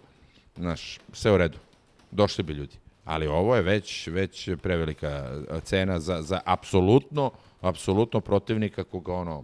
znaš, 0.56 1.00
sve 1.14 1.32
u 1.32 1.38
redu. 1.38 1.58
Došli 2.12 2.44
bi 2.44 2.54
ljudi. 2.54 2.76
Ali 3.06 3.28
ovo 3.28 3.56
je 3.56 3.62
već, 3.62 4.08
već 4.08 4.50
prevelika 4.64 5.30
uh, 5.50 5.64
cena 5.64 6.00
za, 6.00 6.22
za 6.22 6.40
apsolutno, 6.46 7.32
apsolutno 7.62 8.22
protivnika 8.22 8.84
koga 8.84 9.14
ono, 9.14 9.44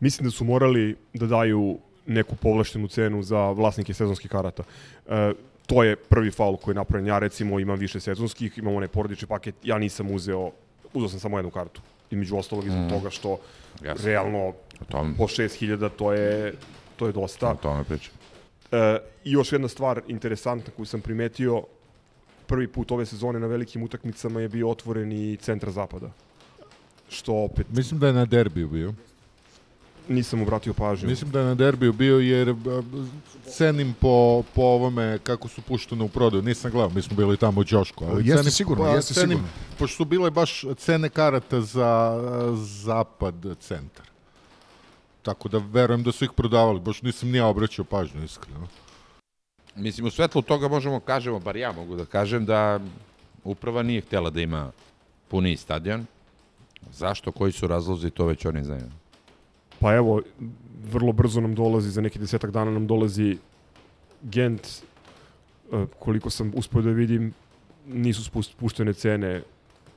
mislim 0.00 0.24
da 0.24 0.30
su 0.30 0.44
morali 0.44 0.96
da 1.14 1.26
daju 1.26 1.78
neku 2.06 2.36
povlaštenu 2.36 2.88
cenu 2.88 3.22
za 3.22 3.50
vlasnike 3.50 3.94
sezonskih 3.94 4.30
karata. 4.30 4.62
E, 5.08 5.32
to 5.66 5.82
je 5.82 5.96
prvi 5.96 6.30
faul 6.30 6.56
koji 6.56 6.72
je 6.72 6.76
napravljen. 6.76 7.06
Ja 7.06 7.18
recimo 7.18 7.60
imam 7.60 7.78
više 7.78 8.00
sezonskih, 8.00 8.58
imam 8.58 8.74
onaj 8.74 8.88
porodični 8.88 9.28
paket, 9.28 9.54
ja 9.62 9.78
nisam 9.78 10.10
uzeo, 10.10 10.50
uzeo 10.94 11.08
sam 11.08 11.20
samo 11.20 11.38
jednu 11.38 11.50
kartu. 11.50 11.80
I 12.10 12.16
među 12.16 12.36
ostalog 12.36 12.66
izbog 12.66 12.82
mm. 12.82 12.88
toga 12.88 13.10
što 13.10 13.38
Jasno. 13.84 14.06
realno 14.06 14.52
tom, 14.88 15.14
po 15.18 15.24
6000 15.24 15.90
to 15.96 16.12
je, 16.12 16.54
to 16.96 17.06
je 17.06 17.12
dosta. 17.12 17.50
o 17.50 17.54
tome 17.54 17.84
pričam. 17.84 18.12
E, 18.72 18.98
I 19.24 19.32
još 19.32 19.52
jedna 19.52 19.68
stvar 19.68 20.00
interesantna 20.08 20.72
koju 20.76 20.86
sam 20.86 21.00
primetio, 21.00 21.62
prvi 22.46 22.68
put 22.68 22.90
ove 22.90 23.06
sezone 23.06 23.40
na 23.40 23.46
velikim 23.46 23.82
utakmicama 23.82 24.40
je 24.40 24.48
bio 24.48 24.70
otvoren 24.70 25.12
i 25.12 25.36
centar 25.36 25.70
zapada. 25.70 26.10
Što 27.08 27.34
opet 27.34 27.66
Mislim 27.70 28.00
da 28.00 28.06
je 28.06 28.12
na 28.12 28.24
derbiju 28.24 28.68
bio. 28.68 28.94
Nisam 30.08 30.42
obratio 30.42 30.74
pažnju. 30.74 31.08
Mislim 31.08 31.30
da 31.30 31.40
je 31.40 31.46
na 31.46 31.54
derbiju 31.54 31.92
bio 31.92 32.18
jer 32.18 32.54
cenim 33.50 33.94
po, 34.00 34.42
po 34.54 34.62
ovome 34.62 35.18
kako 35.22 35.48
su 35.48 35.62
puštene 35.62 36.04
u 36.04 36.08
prodaju. 36.08 36.42
Nisam 36.42 36.70
gledao, 36.70 36.90
mi 36.90 37.02
smo 37.02 37.16
bili 37.16 37.36
tamo 37.36 37.60
u 37.60 37.64
Ćošku. 37.64 38.04
Ali 38.04 38.28
Jeste 38.28 38.36
cenim, 38.36 38.52
sigurno, 38.52 38.84
pa, 38.84 38.90
jeste 38.90 39.14
cenim, 39.14 39.28
sigurno. 39.28 39.48
Pošto 39.78 39.96
su 39.96 40.04
bile 40.04 40.30
baš 40.30 40.64
cene 40.76 41.08
karata 41.08 41.60
za 41.60 42.20
zapad 42.54 43.34
centar. 43.60 44.06
Tako 45.22 45.48
da 45.48 45.58
verujem 45.58 46.02
da 46.02 46.12
su 46.12 46.24
ih 46.24 46.30
prodavali. 46.36 46.80
Baš 46.80 47.02
nisam 47.02 47.30
ni 47.30 47.38
ja 47.38 47.46
obraćao 47.46 47.84
pažnju, 47.84 48.24
iskreno. 48.24 48.68
Mislim, 49.76 50.06
u 50.06 50.10
svetlu 50.10 50.42
toga 50.42 50.68
možemo 50.68 51.00
kažemo, 51.00 51.38
bar 51.38 51.56
ja 51.56 51.72
mogu 51.72 51.96
da 51.96 52.04
kažem, 52.04 52.46
da 52.46 52.80
uprava 53.44 53.82
nije 53.82 54.00
htjela 54.00 54.30
da 54.30 54.40
ima 54.40 54.72
puni 55.28 55.56
stadion. 55.56 56.06
Zašto, 56.92 57.32
koji 57.32 57.52
su 57.52 57.66
razlozi, 57.66 58.10
to 58.10 58.26
već 58.26 58.44
oni 58.44 58.64
znaju. 58.64 58.90
Pa 59.80 59.94
evo, 59.94 60.22
vrlo 60.92 61.12
brzo 61.12 61.40
nam 61.40 61.54
dolazi, 61.54 61.90
za 61.90 62.00
neki 62.00 62.18
desetak 62.18 62.50
dana 62.50 62.70
nam 62.70 62.86
dolazi 62.86 63.36
Gent, 64.22 64.66
e, 65.72 65.86
koliko 65.98 66.30
sam 66.30 66.52
uspio 66.54 66.82
da 66.82 66.90
vidim, 66.90 67.32
nisu 67.86 68.42
spuštene 68.42 68.92
cene 68.92 69.42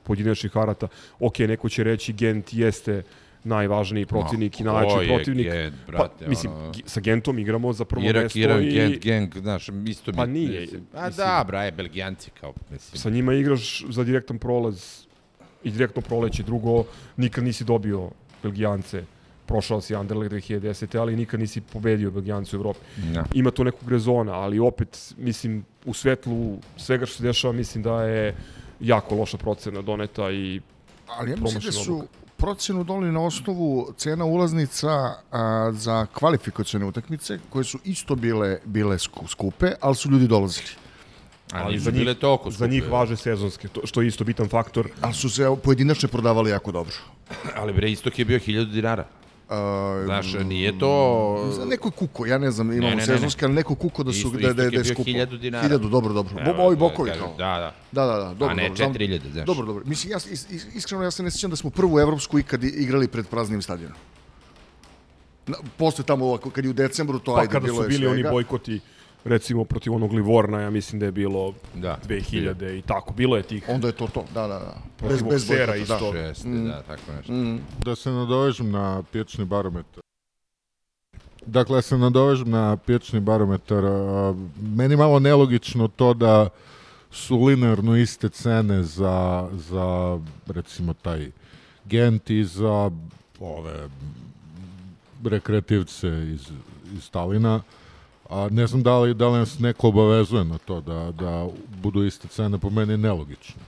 pojedinačnih 0.02 0.52
karata. 0.52 0.88
Ok, 1.20 1.38
neko 1.38 1.68
će 1.68 1.84
reći 1.84 2.12
Gent 2.12 2.52
jeste 2.54 3.02
najvažniji 3.44 4.06
protivnik 4.06 4.60
i 4.60 4.64
Ma, 4.64 4.72
najjači 4.72 5.08
protivnik. 5.08 5.46
Gent, 5.46 5.74
brate, 5.86 6.24
pa, 6.24 6.28
mislim, 6.30 6.52
ono- 6.52 6.72
sa 6.86 7.00
Gentom 7.00 7.38
igramo 7.38 7.72
za 7.72 7.84
prvo 7.84 8.04
Irak, 8.04 8.22
mesto 8.22 8.38
Iran, 8.38 8.62
i 8.64 8.70
Gent, 8.70 9.04
Gang, 9.04 9.38
znaš, 9.38 9.68
isto 9.86 10.10
mi... 10.10 10.16
Pa 10.16 10.26
nije, 10.26 10.60
Mislim, 10.60 10.86
a 10.94 11.06
mislim. 11.06 11.26
da, 11.26 11.44
braje, 11.46 11.72
Belgijanci 11.72 12.30
kao, 12.30 12.52
mislim. 12.70 12.98
sa 13.00 13.10
njima 13.10 13.34
igraš 13.34 13.84
za 13.88 14.04
direktan 14.04 14.38
prolaz 14.38 15.04
i 15.64 15.70
direktno 15.70 16.02
proleće. 16.02 16.42
Drugo, 16.42 16.84
nikad 17.16 17.44
nisi 17.44 17.64
dobio 17.64 18.10
Belgijance. 18.42 19.04
Prošao 19.50 19.80
si 19.80 19.94
Anderlecht 19.94 20.32
2010. 20.32 20.98
ali 20.98 21.16
nikad 21.16 21.40
nisi 21.40 21.60
pobedio 21.60 22.10
Belgijance 22.10 22.56
u 22.56 22.60
Evropi. 22.60 22.78
Ja. 23.14 23.24
Ima 23.34 23.50
tu 23.50 23.64
nekog 23.64 23.90
rezona, 23.90 24.32
ali 24.32 24.58
opet, 24.58 25.14
mislim, 25.18 25.64
u 25.84 25.94
svetlu 25.94 26.58
svega 26.76 27.06
što 27.06 27.16
se 27.16 27.22
dešava, 27.22 27.52
mislim 27.52 27.82
da 27.82 28.02
je 28.02 28.36
jako 28.80 29.14
loša 29.14 29.38
procena 29.38 29.82
doneta 29.82 30.30
i 30.30 30.60
Ali 31.08 31.30
ja 31.30 31.36
mislim 31.36 31.60
da 31.60 31.72
su 31.72 31.80
odluka. 31.94 32.06
procenu 32.36 32.84
doneli 32.84 33.12
na 33.12 33.20
osnovu 33.20 33.92
cena 33.96 34.24
ulaznica 34.24 34.88
a, 35.32 35.70
za 35.72 36.06
kvalifikacione 36.06 36.86
utakmice, 36.86 37.38
koje 37.50 37.64
su 37.64 37.78
isto 37.84 38.14
bile 38.14 38.58
bile 38.64 38.96
sku- 38.98 39.28
skupe, 39.28 39.72
ali 39.80 39.94
su 39.96 40.10
ljudi 40.10 40.26
dolazili. 40.26 40.68
Ali, 41.52 41.64
ali 41.64 41.78
za 41.78 41.90
njih, 41.90 42.08
toliko 42.20 42.50
za 42.50 42.66
njih 42.66 42.90
važe 42.90 43.16
sezonske, 43.16 43.68
to, 43.68 43.80
što 43.84 44.02
je 44.02 44.08
isto 44.08 44.24
bitan 44.24 44.48
faktor. 44.48 44.88
Ali 45.00 45.14
su 45.14 45.30
se 45.30 45.56
pojedinačno 45.64 46.08
prodavali 46.08 46.50
jako 46.50 46.72
dobro. 46.72 46.94
Ali 47.56 47.72
bre, 47.72 47.90
istok 47.90 48.18
je 48.18 48.24
bio 48.24 48.38
1000 48.38 48.72
dinara. 48.72 49.06
A, 49.50 50.02
Znaš, 50.04 50.32
nije 50.34 50.78
to... 50.78 51.52
Za 51.52 51.64
neko 51.64 51.88
je 51.88 51.92
kuko, 51.92 52.26
ja 52.26 52.38
ne 52.38 52.50
znam, 52.50 52.72
imamo 52.72 52.90
ne, 52.90 52.96
ne, 52.96 53.06
sezonske, 53.06 53.44
ali 53.44 53.54
neko 53.54 53.74
kuko 53.74 54.02
da 54.02 54.12
su 54.12 54.18
Isto- 54.18 54.30
da, 54.32 54.38
da, 54.38 54.46
istok 54.46 54.56
da 54.56 54.62
je 54.62 54.70
bio 54.72 54.84
skupo. 54.84 55.02
1000 55.02 55.38
dinara. 55.38 55.62
Hiljadu, 55.62 55.88
dobro, 55.88 56.12
dobro. 56.12 56.34
Evo, 56.40 56.54
Bo, 56.54 56.62
ovi 56.62 56.76
to 56.76 56.80
bokovi 56.80 57.10
kao. 57.18 57.28
Da, 57.28 57.34
da. 57.36 57.74
Da, 57.92 58.06
da, 58.06 58.18
da, 58.18 58.28
dobro. 58.28 58.46
A 58.46 58.54
ne 58.54 58.62
dobro, 58.62 58.76
znam- 58.76 58.94
4000, 58.94 59.32
znaš. 59.32 59.46
Dobro, 59.46 59.66
dobro. 59.66 59.84
Mislim, 59.86 60.10
ja, 60.12 60.16
is, 60.18 60.50
is, 60.50 60.66
iskreno, 60.74 61.04
ja 61.04 61.10
se 61.10 61.22
ne 61.22 61.30
sjećam 61.30 61.50
da 61.50 61.56
smo 61.56 61.70
prvu 61.70 61.98
evropsku 62.00 62.38
ikad 62.38 62.64
igrali 62.64 63.08
pred 63.08 63.26
praznim 63.26 63.62
stadionom. 63.62 63.96
Na, 65.46 65.56
posle 65.76 66.04
tamo, 66.04 66.36
kad 66.38 66.64
je 66.64 66.70
u 66.70 66.74
decembru, 66.74 67.18
to 67.18 67.34
Pa 67.34 67.40
ajde, 67.40 67.52
kada 67.52 67.64
bilo 67.64 67.76
su 67.76 67.82
je 67.82 67.88
bili 67.88 68.06
oni 68.06 68.14
svega. 68.16 68.30
bojkoti, 68.30 68.80
recimo 69.24 69.64
protiv 69.64 69.94
onog 69.94 70.12
Livorna, 70.12 70.60
ja 70.60 70.70
mislim 70.70 71.00
da 71.00 71.06
je 71.06 71.12
bilo 71.12 71.54
Da. 71.74 71.98
2000 72.08 72.78
i 72.78 72.82
tako. 72.82 73.12
Bilo 73.14 73.36
je 73.36 73.42
tih 73.42 73.64
Onda 73.68 73.86
je 73.86 73.92
to 73.92 74.06
to, 74.06 74.24
da, 74.34 74.40
da, 74.40 74.58
da. 74.58 74.76
Protiv 74.96 75.24
boksera 75.24 75.72
bojkota, 75.72 75.94
isto. 75.94 76.12
Šeste, 76.12 76.48
da, 76.48 76.82
tako 76.82 77.12
nešto. 77.16 77.32
Da 77.84 77.96
se 77.96 78.10
nadovežem 78.10 78.70
na 78.70 79.02
pječni 79.12 79.44
barometar. 79.44 80.00
Dakle, 81.46 81.76
da 81.76 81.82
se 81.82 81.98
nadovežem 81.98 82.50
na 82.50 82.76
pječni 82.76 83.20
barometar. 83.20 83.84
Meni 84.60 84.96
malo 84.96 85.18
nelogično 85.18 85.88
to 85.88 86.14
da 86.14 86.48
su 87.10 87.44
linearno 87.44 87.96
iste 87.96 88.28
cene 88.28 88.82
za, 88.82 89.48
za 89.52 90.18
recimo 90.46 90.94
taj 90.94 91.30
Gent 91.84 92.30
i 92.30 92.44
za 92.44 92.90
ove 93.40 93.88
rekreativce 95.24 96.08
iz, 96.08 96.50
iz 96.96 97.10
Talina. 97.10 97.62
A 98.30 98.48
ne 98.50 98.66
znam 98.66 98.82
da 98.82 98.98
li, 98.98 99.14
da 99.14 99.28
li 99.28 99.38
nas 99.38 99.58
neko 99.58 99.88
obavezuje 99.88 100.44
na 100.44 100.58
to 100.58 100.80
da, 100.80 101.12
da 101.12 101.48
budu 101.82 102.04
iste 102.04 102.28
cene, 102.28 102.58
po 102.58 102.70
meni 102.70 102.96
nelogično. 102.96 103.62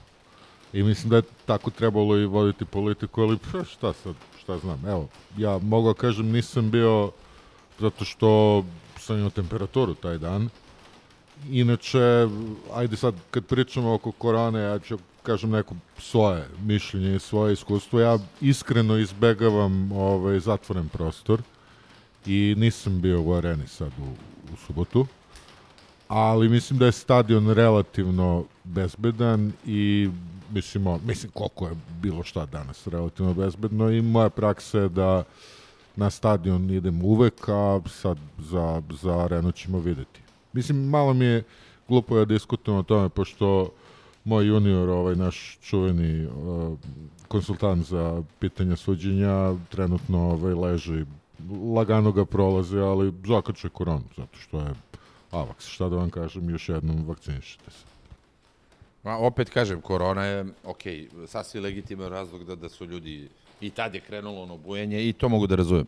I 0.73 0.83
mislim 0.83 1.11
da 1.11 1.16
je 1.16 1.23
tako 1.47 1.71
trebalo 1.71 2.19
i 2.19 2.26
voditi 2.26 2.64
politiku, 2.64 3.23
ali 3.23 3.38
šta 3.71 3.92
sad, 3.92 4.14
šta 4.42 4.59
znam. 4.59 4.83
Evo, 4.87 5.09
ja 5.37 5.59
mogu 5.59 5.88
da 5.88 5.95
kažem 5.95 6.26
nisam 6.26 6.71
bio 6.71 7.11
zato 7.78 8.04
što 8.04 8.64
sam 8.99 9.16
imao 9.19 9.31
temperaturu 9.31 9.95
taj 9.95 10.19
dan. 10.19 10.49
Inače, 11.50 12.28
ajde 12.75 12.97
sad 12.97 13.14
kad 13.31 13.45
pričamo 13.47 13.95
oko 13.95 14.12
korone, 14.12 14.61
ja 14.61 14.78
ću 14.78 14.99
kažem 15.23 15.50
neko 15.50 15.75
svoje 15.99 16.49
mišljenje 16.64 17.16
i 17.16 17.19
svoje 17.19 17.52
iskustvo. 17.52 18.00
Ja 18.00 18.19
iskreno 18.40 18.97
izbegavam 18.97 19.92
ovaj, 19.92 20.40
zatvoren 20.40 20.88
prostor 20.88 21.42
i 22.26 22.54
nisam 22.59 23.00
bio 23.00 23.23
u 23.23 23.33
areni 23.35 23.66
sad 23.66 23.92
u, 23.99 24.31
u 24.52 24.56
subotu 24.56 25.06
ali 26.14 26.49
mislim 26.49 26.78
da 26.78 26.87
je 26.87 26.92
stadion 26.92 27.50
relativno 27.50 28.44
bezbedan 28.64 29.52
i 29.66 30.11
mislimo, 30.50 31.00
mislim 31.06 31.32
koliko 31.32 31.66
je 31.66 31.76
bilo 32.02 32.23
šta 32.23 32.47
danas 32.47 32.87
relativno 32.87 33.35
bezbedno 33.35 33.90
i 33.90 34.02
moja 34.02 34.30
praksa 34.30 34.78
je 34.78 34.88
da 34.88 35.25
na 35.97 36.11
stadion 36.11 36.71
idem 36.71 37.04
uvek, 37.04 37.49
a 37.49 37.80
sad 37.87 38.18
za, 38.38 38.82
za 39.02 39.25
arenu 39.25 39.52
ćemo 39.52 39.78
videti. 39.78 40.21
Mislim, 40.52 40.88
malo 40.88 41.14
mi 41.14 41.25
je 41.25 41.44
glupo 41.88 42.18
da 42.18 42.25
diskutujem 42.25 42.78
o 42.78 42.82
tome, 42.82 43.09
pošto 43.09 43.71
moj 44.25 44.47
junior, 44.47 44.88
ovaj 44.88 45.16
naš 45.16 45.59
čuveni 45.62 46.26
uh, 46.26 46.78
konsultant 47.28 47.87
za 47.87 48.23
pitanja 48.38 48.76
suđenja, 48.76 49.54
trenutno 49.68 50.30
ovaj, 50.30 50.54
leži, 50.54 51.04
lagano 51.75 52.12
ga 52.12 52.25
prolazi, 52.25 52.78
ali 52.78 53.12
zakače 53.26 53.68
koronu, 53.68 54.04
zato 54.16 54.38
što 54.38 54.58
je 54.61 54.75
Avax, 55.30 55.68
šta 55.68 55.88
da 55.88 55.96
vam 55.96 56.11
kažem, 56.11 56.50
još 56.50 56.68
jednom 56.68 57.04
vakcinišite 57.06 57.70
se. 57.70 57.84
Ma, 59.02 59.16
opet 59.16 59.50
kažem, 59.50 59.80
korona 59.80 60.25
je, 60.25 60.44
ok, 60.64 60.82
sasvim 61.26 61.62
legitiman 61.62 62.08
razlog 62.08 62.44
da, 62.44 62.54
da 62.54 62.68
su 62.68 62.84
ljudi, 62.87 63.28
i 63.61 63.70
tad 63.70 63.94
je 63.94 64.00
krenulo 64.00 64.42
ono 64.42 64.56
bujenje 64.56 65.08
i 65.08 65.12
to 65.12 65.28
mogu 65.28 65.46
da 65.46 65.54
razumem. 65.54 65.87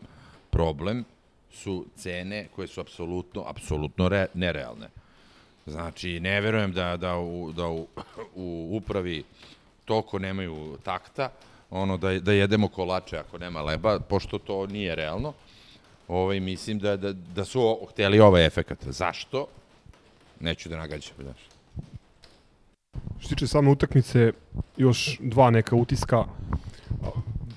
Problem 0.49 1.03
su 1.51 1.85
cene 1.95 2.47
koje 2.55 2.67
su 2.67 2.81
apsolutno, 2.81 3.43
apsolutno 3.47 4.09
re, 4.09 4.27
nerealne. 4.33 4.89
Znači, 5.65 6.19
ne 6.19 6.41
verujem 6.41 6.71
da, 6.71 6.97
da, 6.97 7.17
u, 7.17 7.51
da 7.51 7.67
u, 7.67 7.87
u 8.35 8.69
upravi 8.77 9.23
toliko 9.85 10.19
nemaju 10.19 10.77
takta, 10.83 11.29
ono 11.69 11.97
da, 11.97 12.19
da 12.19 12.31
jedemo 12.31 12.67
kolače 12.67 13.17
ako 13.17 13.37
nema 13.37 13.61
leba, 13.61 13.99
pošto 13.99 14.39
to 14.39 14.67
nije 14.67 14.95
realno. 14.95 15.33
Ovaj, 16.07 16.39
mislim 16.39 16.79
da, 16.79 16.97
da, 16.97 17.13
da 17.13 17.45
su 17.45 17.79
hteli 17.89 18.19
ovaj 18.19 18.45
efekat. 18.45 18.87
Zašto? 18.87 19.47
Neću 20.39 20.69
da 20.69 20.77
nagađam, 20.77 21.13
znaš. 21.21 21.39
Što 23.19 23.29
se 23.29 23.35
tiče 23.35 23.47
same 23.47 23.71
utakmice, 23.71 24.31
još 24.77 25.19
dva 25.19 25.49
neka 25.49 25.75
utiska. 25.75 26.23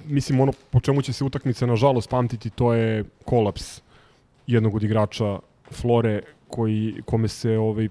Mislim, 0.05 0.41
ono 0.41 0.53
po 0.71 0.81
čemu 0.81 1.03
će 1.03 1.13
se 1.13 1.25
utakmica 1.25 1.67
nažalost 1.67 2.11
pamtiti, 2.11 2.51
to 2.51 2.73
je 2.75 3.05
kolaps 3.25 3.81
jednog 4.47 4.75
od 4.75 4.83
igrača 4.83 5.39
Flore, 5.71 6.23
koji, 6.49 7.03
kome 7.05 7.29
se 7.29 7.59
ovaj, 7.59 7.85
e, 7.85 7.91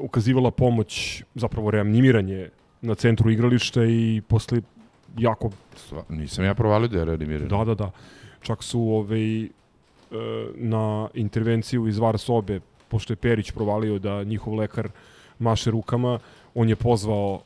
ukazivala 0.00 0.50
pomoć, 0.50 1.22
zapravo 1.34 1.70
reanimiranje 1.70 2.50
na 2.80 2.94
centru 2.94 3.30
igrališta 3.30 3.84
i 3.84 4.22
posle 4.28 4.60
jako 5.18 5.50
Sva, 5.76 6.04
nisam 6.08 6.44
ja 6.44 6.54
provalio 6.54 6.88
da 6.88 6.98
je 6.98 7.04
reanimiran. 7.04 7.48
Da, 7.48 7.64
da, 7.64 7.74
da. 7.74 7.90
Čak 8.42 8.62
su 8.62 8.80
ovaj, 8.80 9.44
e, 9.44 9.48
na 10.54 11.08
intervenciju 11.14 11.88
iz 11.88 11.98
VAR 11.98 12.18
sobe, 12.18 12.60
pošto 12.88 13.12
je 13.12 13.16
Perić 13.16 13.50
provalio 13.50 13.98
da 13.98 14.24
njihov 14.24 14.54
lekar 14.54 14.88
maše 15.38 15.70
rukama, 15.70 16.18
on 16.54 16.68
je 16.68 16.76
pozvao 16.76 17.40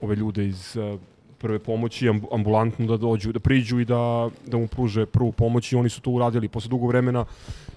ove 0.00 0.16
ljude 0.16 0.46
iz 0.46 0.76
e, 0.76 0.98
prve 1.38 1.58
pomoći, 1.58 2.08
amb- 2.08 2.26
ambulantno 2.32 2.86
da 2.86 2.96
dođu, 2.96 3.32
da 3.32 3.38
priđu 3.38 3.80
i 3.80 3.84
da, 3.84 4.30
da 4.46 4.56
mu 4.58 4.66
pruže 4.66 5.06
prvu 5.06 5.32
pomoć 5.32 5.72
i 5.72 5.76
oni 5.76 5.88
su 5.88 6.00
to 6.00 6.10
uradili. 6.10 6.48
Posle 6.48 6.68
dugo 6.68 6.86
vremena 6.86 7.24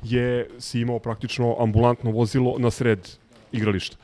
je 0.04 0.50
si 0.60 0.80
imao 0.80 1.00
praktično 1.00 1.56
ambulantno 1.60 2.12
vozilo 2.12 2.56
na 2.60 2.72
sred 2.72 3.10
igrališta. 3.52 3.98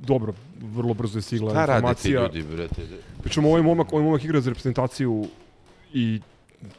Dobro, 0.00 0.32
vrlo 0.60 0.94
brzo 0.94 1.18
je 1.18 1.22
stigla 1.22 1.50
Šta 1.50 1.66
rade 1.66 1.80
ti 1.80 2.08
informacija. 2.08 2.22
ljudi, 2.22 2.56
brate? 2.56 2.82
Pričamo, 3.22 3.48
ovaj 3.48 3.62
momak, 3.62 3.92
ovaj 3.92 4.04
momak 4.04 4.24
igra 4.24 4.40
za 4.40 4.50
reprezentaciju 4.50 5.24
i 5.94 6.20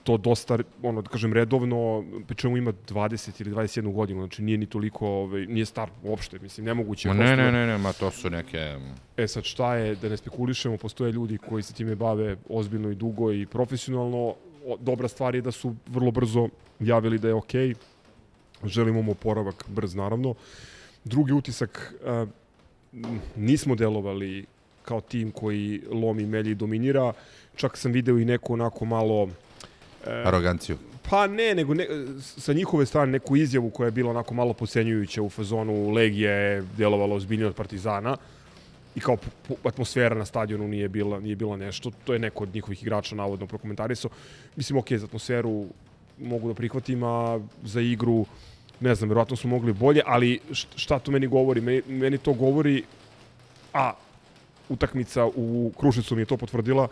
to 0.04 0.18
dosta, 0.18 0.58
ono, 0.84 1.02
da 1.02 1.10
kažem, 1.10 1.34
redovno, 1.34 2.04
pričamo 2.28 2.58
ima 2.58 2.74
20 2.90 3.42
ili 3.42 3.52
21 3.52 3.94
godinu, 3.94 4.22
znači 4.22 4.42
nije 4.42 4.58
ni 4.58 4.66
toliko, 4.66 5.08
ovaj, 5.08 5.46
nije 5.46 5.66
star 5.66 5.90
uopšte, 6.04 6.40
mislim, 6.40 6.66
nemoguće. 6.66 7.08
Ma 7.08 7.14
ne, 7.14 7.20
prosto 7.20 7.36
ne, 7.36 7.52
ne, 7.52 7.68
ne, 7.68 7.78
ma 7.78 7.94
to 7.94 8.12
su 8.12 8.30
neke... 8.30 8.78
E 9.18 9.28
sad 9.28 9.44
šta 9.44 9.76
je, 9.76 9.96
da 9.96 10.10
ne 10.10 10.18
spekulišemo, 10.18 10.78
postoje 10.78 11.12
ljudi 11.12 11.38
koji 11.38 11.64
se 11.64 11.74
time 11.74 11.96
bave 11.96 12.36
ozbiljno 12.50 12.90
i 12.90 12.96
dugo 12.96 13.32
i 13.32 13.46
profesionalno. 13.46 14.36
O, 14.68 14.78
dobra 14.80 15.08
stvar 15.08 15.36
je 15.36 15.42
da 15.42 15.52
su 15.52 15.76
vrlo 15.88 16.12
brzo 16.12 16.50
javili 16.80 17.20
da 17.20 17.28
je 17.28 17.34
okej. 17.34 17.74
Želimo 18.64 19.02
mu 19.02 19.12
oporavak 19.12 19.66
brz, 19.68 19.96
naravno. 19.96 20.34
Drugi 21.04 21.34
utisak, 21.34 21.94
m, 22.06 22.32
nismo 23.36 23.76
delovali 23.76 24.46
kao 24.82 25.02
tim 25.02 25.32
koji 25.32 25.82
lomi, 25.92 26.26
melji 26.26 26.52
i 26.52 26.56
dominira. 26.56 27.14
Čak 27.56 27.78
sam 27.78 27.92
video 27.92 28.18
i 28.18 28.26
neko 28.26 28.54
onako 28.54 28.86
malo... 28.86 29.30
e, 30.08 30.24
Aroganciju. 30.26 30.78
Pa 31.10 31.28
ne, 31.28 31.56
nego 31.56 31.74
ne, 31.74 31.88
sa 32.20 32.54
njihove 32.54 32.86
strane 32.86 33.12
neku 33.12 33.36
izjavu 33.36 33.70
koja 33.70 33.88
je 33.88 33.92
bila 33.92 34.10
onako 34.10 34.34
malo 34.34 34.54
pocenjujuća 34.54 35.22
u 35.22 35.30
fazonu 35.30 35.90
Legija 35.90 36.32
je 36.32 36.64
delovala 36.78 37.16
ozbiljnije 37.16 37.48
od 37.48 37.56
Partizana 37.56 38.18
i 38.96 39.00
kao 39.00 39.18
atmosfera 39.64 40.16
na 40.16 40.26
stadionu 40.26 40.68
nije 40.68 40.90
bila, 40.90 41.20
nije 41.20 41.36
bila 41.36 41.58
nešto. 41.58 41.92
To 42.04 42.14
je 42.14 42.20
neko 42.20 42.44
od 42.44 42.56
njihovih 42.56 42.84
igrača 42.84 43.16
navodno 43.16 43.48
prokomentarisao. 43.48 44.12
Mislim, 44.56 44.78
ok, 44.78 44.92
za 44.92 45.06
atmosferu 45.06 45.66
mogu 46.20 46.48
da 46.48 46.54
prihvatim, 46.54 47.04
a 47.04 47.40
za 47.64 47.82
igru 47.82 48.26
ne 48.82 48.96
znam, 48.96 49.10
verovatno 49.10 49.36
smo 49.36 49.50
mogli 49.50 49.74
bolje, 49.74 50.02
ali 50.06 50.40
šta 50.76 51.00
to 51.00 51.12
meni 51.12 51.28
govori? 51.28 51.62
Meni, 51.62 51.82
meni 51.88 52.18
to 52.18 52.34
govori, 52.34 52.84
a 53.74 53.94
utakmica 54.70 55.26
u 55.26 55.72
Krušnicu 55.80 56.16
mi 56.16 56.22
je 56.22 56.26
to 56.26 56.38
potvrdila, 56.38 56.88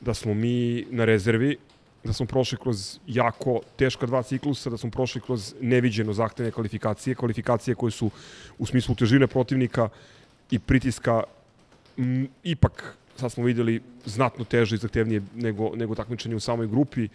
da 0.00 0.14
smo 0.14 0.34
mi 0.34 0.86
na 0.90 1.04
rezervi, 1.04 1.56
da 2.04 2.12
smo 2.12 2.26
prošli 2.26 2.58
kroz 2.58 2.98
jako 3.06 3.60
teška 3.76 4.06
dva 4.06 4.22
ciklusa, 4.22 4.70
da 4.70 4.76
smo 4.76 4.90
prošli 4.90 5.20
kroz 5.20 5.54
neviđeno 5.60 6.12
zahtevne 6.12 6.50
kvalifikacije, 6.52 7.14
kvalifikacije 7.14 7.74
koje 7.74 7.90
su 7.90 8.10
u 8.58 8.66
smislu 8.66 8.94
težine 8.94 9.26
protivnika 9.26 9.88
i 10.50 10.58
pritiska 10.58 11.22
m, 11.98 12.28
ipak 12.42 12.96
sad 13.16 13.32
smo 13.32 13.44
videli 13.44 13.80
znatno 14.04 14.44
teže 14.44 14.74
i 14.74 14.78
zahtevnije 14.78 15.22
nego, 15.34 15.70
nego 15.76 15.94
takmičenje 15.94 16.36
u 16.36 16.40
samoj 16.40 16.66
grupi 16.66 17.08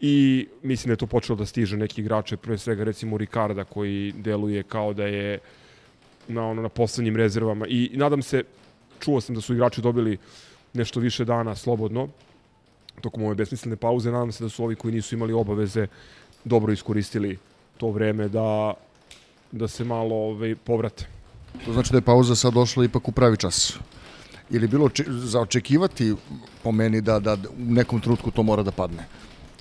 i 0.00 0.46
mislim 0.62 0.88
da 0.88 0.92
je 0.92 0.96
to 0.96 1.06
počelo 1.06 1.36
da 1.36 1.46
stiže 1.46 1.76
neki 1.76 2.00
igrače, 2.00 2.36
pre 2.36 2.58
svega 2.58 2.84
recimo 2.84 3.18
Ricarda 3.18 3.64
koji 3.64 4.12
deluje 4.12 4.62
kao 4.62 4.92
da 4.92 5.06
je 5.06 5.38
na 6.28 6.46
ono 6.46 6.62
na 6.62 6.68
poslednjim 6.68 7.16
rezervama 7.16 7.66
i, 7.66 7.90
i 7.92 7.96
nadam 7.96 8.22
se 8.22 8.44
čuo 9.00 9.20
sam 9.20 9.34
da 9.34 9.40
su 9.40 9.54
igrači 9.54 9.80
dobili 9.80 10.18
nešto 10.72 11.00
više 11.00 11.24
dana 11.24 11.56
slobodno 11.56 12.08
tokom 13.00 13.22
ove 13.22 13.34
besmislene 13.34 13.76
pauze. 13.76 14.10
Nadam 14.10 14.32
se 14.32 14.44
da 14.44 14.50
su 14.50 14.64
ovi 14.64 14.76
koji 14.76 14.94
nisu 14.94 15.14
imali 15.14 15.32
obaveze 15.32 15.86
dobro 16.44 16.72
iskoristili 16.72 17.38
to 17.76 17.90
vreme 17.90 18.28
da, 18.28 18.74
da 19.52 19.68
se 19.68 19.84
malo 19.84 20.16
ovaj, 20.16 20.54
povrate. 20.64 21.06
To 21.64 21.72
znači 21.72 21.92
da 21.92 21.98
je 21.98 22.02
pauza 22.02 22.36
sad 22.36 22.54
došla 22.54 22.84
ipak 22.84 23.08
u 23.08 23.12
pravi 23.12 23.36
čas. 23.36 23.78
Ili 24.50 24.68
bilo 24.68 24.90
za 25.06 25.40
očekivati 25.40 26.14
po 26.62 26.72
meni 26.72 27.00
da, 27.00 27.18
da 27.18 27.32
u 27.34 27.72
nekom 27.72 28.00
trenutku 28.00 28.30
to 28.30 28.42
mora 28.42 28.62
da 28.62 28.70
padne. 28.70 29.06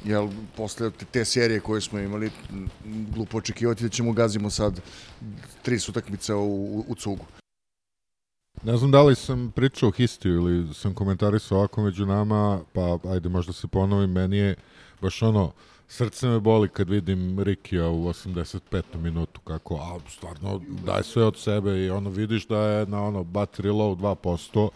Jel, 0.06 0.30
posle 0.58 0.92
te, 1.12 1.26
serije 1.26 1.60
koje 1.60 1.82
smo 1.82 2.00
imali, 2.00 2.32
glupo 2.86 3.38
očekivati 3.38 3.84
da 3.84 3.90
ćemo 3.90 4.14
gazimo 4.14 4.50
sad 4.50 4.82
tri 5.62 5.78
utakmice 5.90 6.34
u, 6.34 6.84
u, 6.88 6.96
cugu. 6.96 7.26
Ne 8.64 8.78
znam 8.78 8.92
da 8.92 9.02
li 9.04 9.16
sam 9.16 9.52
pričao 9.56 9.92
Histiju 9.92 10.34
ili 10.34 10.74
sam 10.74 10.94
komentarisao 10.94 11.58
ovako 11.58 11.84
među 11.84 12.06
nama, 12.06 12.60
pa 12.74 12.98
ajde 13.10 13.30
možda 13.30 13.54
se 13.54 13.68
ponovim, 13.68 14.12
meni 14.12 14.38
je 14.38 14.56
baš 15.02 15.22
ono, 15.22 15.52
srce 15.90 16.28
me 16.28 16.40
boli 16.40 16.70
kad 16.70 16.90
vidim 16.90 17.40
Rikija 17.40 17.90
u 17.90 18.06
85. 18.10 18.84
minutu, 18.96 19.42
kako, 19.42 19.76
a 19.76 20.00
stvarno 20.10 20.62
daje 20.86 21.04
sve 21.04 21.24
od 21.24 21.38
sebe 21.38 21.86
i 21.86 21.90
ono 21.90 22.10
vidiš 22.10 22.48
da 22.48 22.60
je 22.60 22.86
na 22.86 23.04
ono 23.04 23.24
battery 23.24 23.72
low 23.72 23.96
2%, 23.96 24.70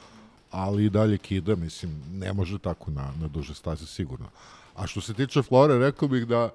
ali 0.52 0.86
i 0.86 0.90
dalje 0.90 1.18
kida, 1.18 1.56
mislim, 1.56 2.02
ne 2.14 2.34
može 2.34 2.60
tako 2.60 2.92
na, 2.92 3.14
na 3.22 3.28
duže 3.28 3.54
staze 3.54 3.86
sigurno. 3.86 4.26
A 4.76 4.88
što 4.88 5.02
se 5.02 5.14
tiče 5.14 5.42
Flore, 5.42 5.78
rekao 5.78 6.08
bih 6.08 6.28
da 6.28 6.50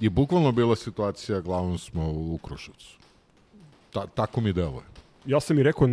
je 0.00 0.10
bukvalno 0.10 0.52
bila 0.52 0.76
situacija, 0.76 1.40
glavom 1.40 1.78
smo 1.78 2.10
u 2.10 2.38
Kruševcu. 2.42 2.96
Ta, 3.92 4.06
tako 4.06 4.40
mi 4.40 4.52
deluje. 4.52 4.84
Ja 5.26 5.40
sam 5.40 5.58
i 5.58 5.62
rekao 5.62 5.88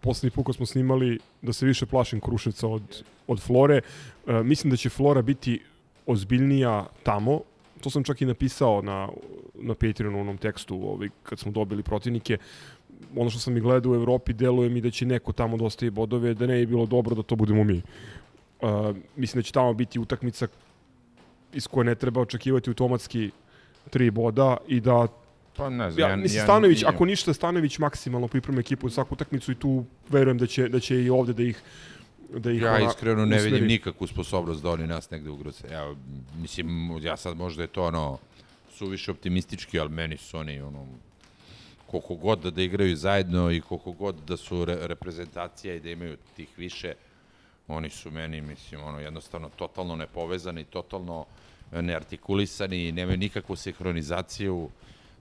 poslednji 0.00 0.30
put 0.30 0.46
kad 0.46 0.54
smo 0.54 0.66
snimali 0.66 1.18
da 1.42 1.52
se 1.52 1.66
više 1.66 1.86
plašim 1.86 2.20
Kruševca 2.20 2.68
od, 2.68 3.02
od 3.26 3.40
Flore. 3.40 3.80
E, 4.26 4.42
mislim 4.42 4.70
da 4.70 4.76
će 4.76 4.88
Flora 4.88 5.22
biti 5.22 5.60
ozbiljnija 6.10 6.86
tamo. 7.02 7.40
To 7.80 7.90
sam 7.90 8.04
čak 8.04 8.22
i 8.22 8.26
napisao 8.26 8.82
na, 8.82 9.08
na 9.54 9.74
Patreonu 9.74 10.18
u 10.18 10.20
onom 10.20 10.38
tekstu 10.38 10.74
ovaj, 10.74 11.08
kad 11.22 11.38
smo 11.38 11.52
dobili 11.52 11.82
protivnike. 11.82 12.38
Ono 13.16 13.30
što 13.30 13.40
sam 13.40 13.56
i 13.56 13.60
gledao 13.60 13.92
u 13.92 13.94
Evropi, 13.94 14.32
deluje 14.32 14.68
mi 14.68 14.80
da 14.80 14.90
će 14.90 15.06
neko 15.06 15.32
tamo 15.32 15.56
da 15.56 15.64
ostaje 15.64 15.90
bodove, 15.90 16.34
da 16.34 16.46
ne 16.46 16.58
je 16.58 16.66
bilo 16.66 16.86
dobro 16.86 17.14
da 17.14 17.22
to 17.22 17.36
budemo 17.36 17.64
mi. 17.64 17.76
E, 17.76 17.82
mislim 19.16 19.40
da 19.40 19.42
će 19.42 19.52
tamo 19.52 19.74
biti 19.74 19.98
utakmica 19.98 20.46
iz 21.52 21.66
koje 21.66 21.84
ne 21.84 21.94
treba 21.94 22.20
očekivati 22.20 22.70
automatski 22.70 23.30
tri 23.90 24.10
boda 24.10 24.56
i 24.68 24.80
da 24.80 25.06
Pa 25.56 25.70
ne 25.70 25.90
znam. 25.90 26.10
Ja, 26.10 26.16
mislim, 26.16 26.42
Stanović, 26.42 26.82
ako 26.86 27.04
ništa, 27.04 27.32
Stanović 27.34 27.78
maksimalno 27.78 28.28
priprema 28.28 28.60
ekipu 28.60 28.88
za 28.88 28.94
svaku 28.94 29.14
utakmicu 29.14 29.52
i 29.52 29.54
tu 29.54 29.84
verujem 30.08 30.38
da 30.38 30.46
će, 30.46 30.68
da 30.68 30.80
će 30.80 31.02
i 31.02 31.10
ovde 31.10 31.32
da 31.32 31.42
ih 31.42 31.62
da 32.38 32.50
ih 32.50 32.62
Ja 32.62 32.78
iskreno 32.88 33.26
ne 33.26 33.36
usmeri. 33.36 33.52
vidim 33.52 33.68
nikakvu 33.68 34.06
sposobnost 34.06 34.62
da 34.62 34.70
oni 34.70 34.86
nas 34.86 35.10
negde 35.10 35.30
ugroze. 35.30 35.68
Ja, 35.72 35.94
mislim, 36.40 36.98
ja 37.02 37.16
sad 37.16 37.36
možda 37.36 37.62
je 37.62 37.68
to 37.68 37.84
ono 37.84 38.18
suviše 38.72 39.10
optimistički, 39.10 39.80
ali 39.80 39.90
meni 39.90 40.16
su 40.16 40.38
oni 40.38 40.60
ono 40.60 40.86
koliko 41.86 42.14
god 42.14 42.38
da, 42.38 42.50
da 42.50 42.62
igraju 42.62 42.96
zajedno 42.96 43.50
i 43.50 43.60
koliko 43.60 43.92
god 43.92 44.14
da 44.26 44.36
su 44.36 44.64
re, 44.64 44.76
reprezentacija 44.80 45.74
i 45.74 45.80
da 45.80 45.90
imaju 45.90 46.16
tih 46.36 46.48
više, 46.56 46.94
oni 47.68 47.90
su 47.90 48.10
meni, 48.10 48.40
mislim, 48.40 48.80
ono, 48.80 49.00
jednostavno 49.00 49.48
totalno 49.56 49.96
nepovezani, 49.96 50.64
totalno 50.64 51.26
neartikulisani 51.72 52.88
i 52.88 52.92
nemaju 52.92 53.18
nikakvu 53.18 53.56
sinhronizaciju. 53.56 54.68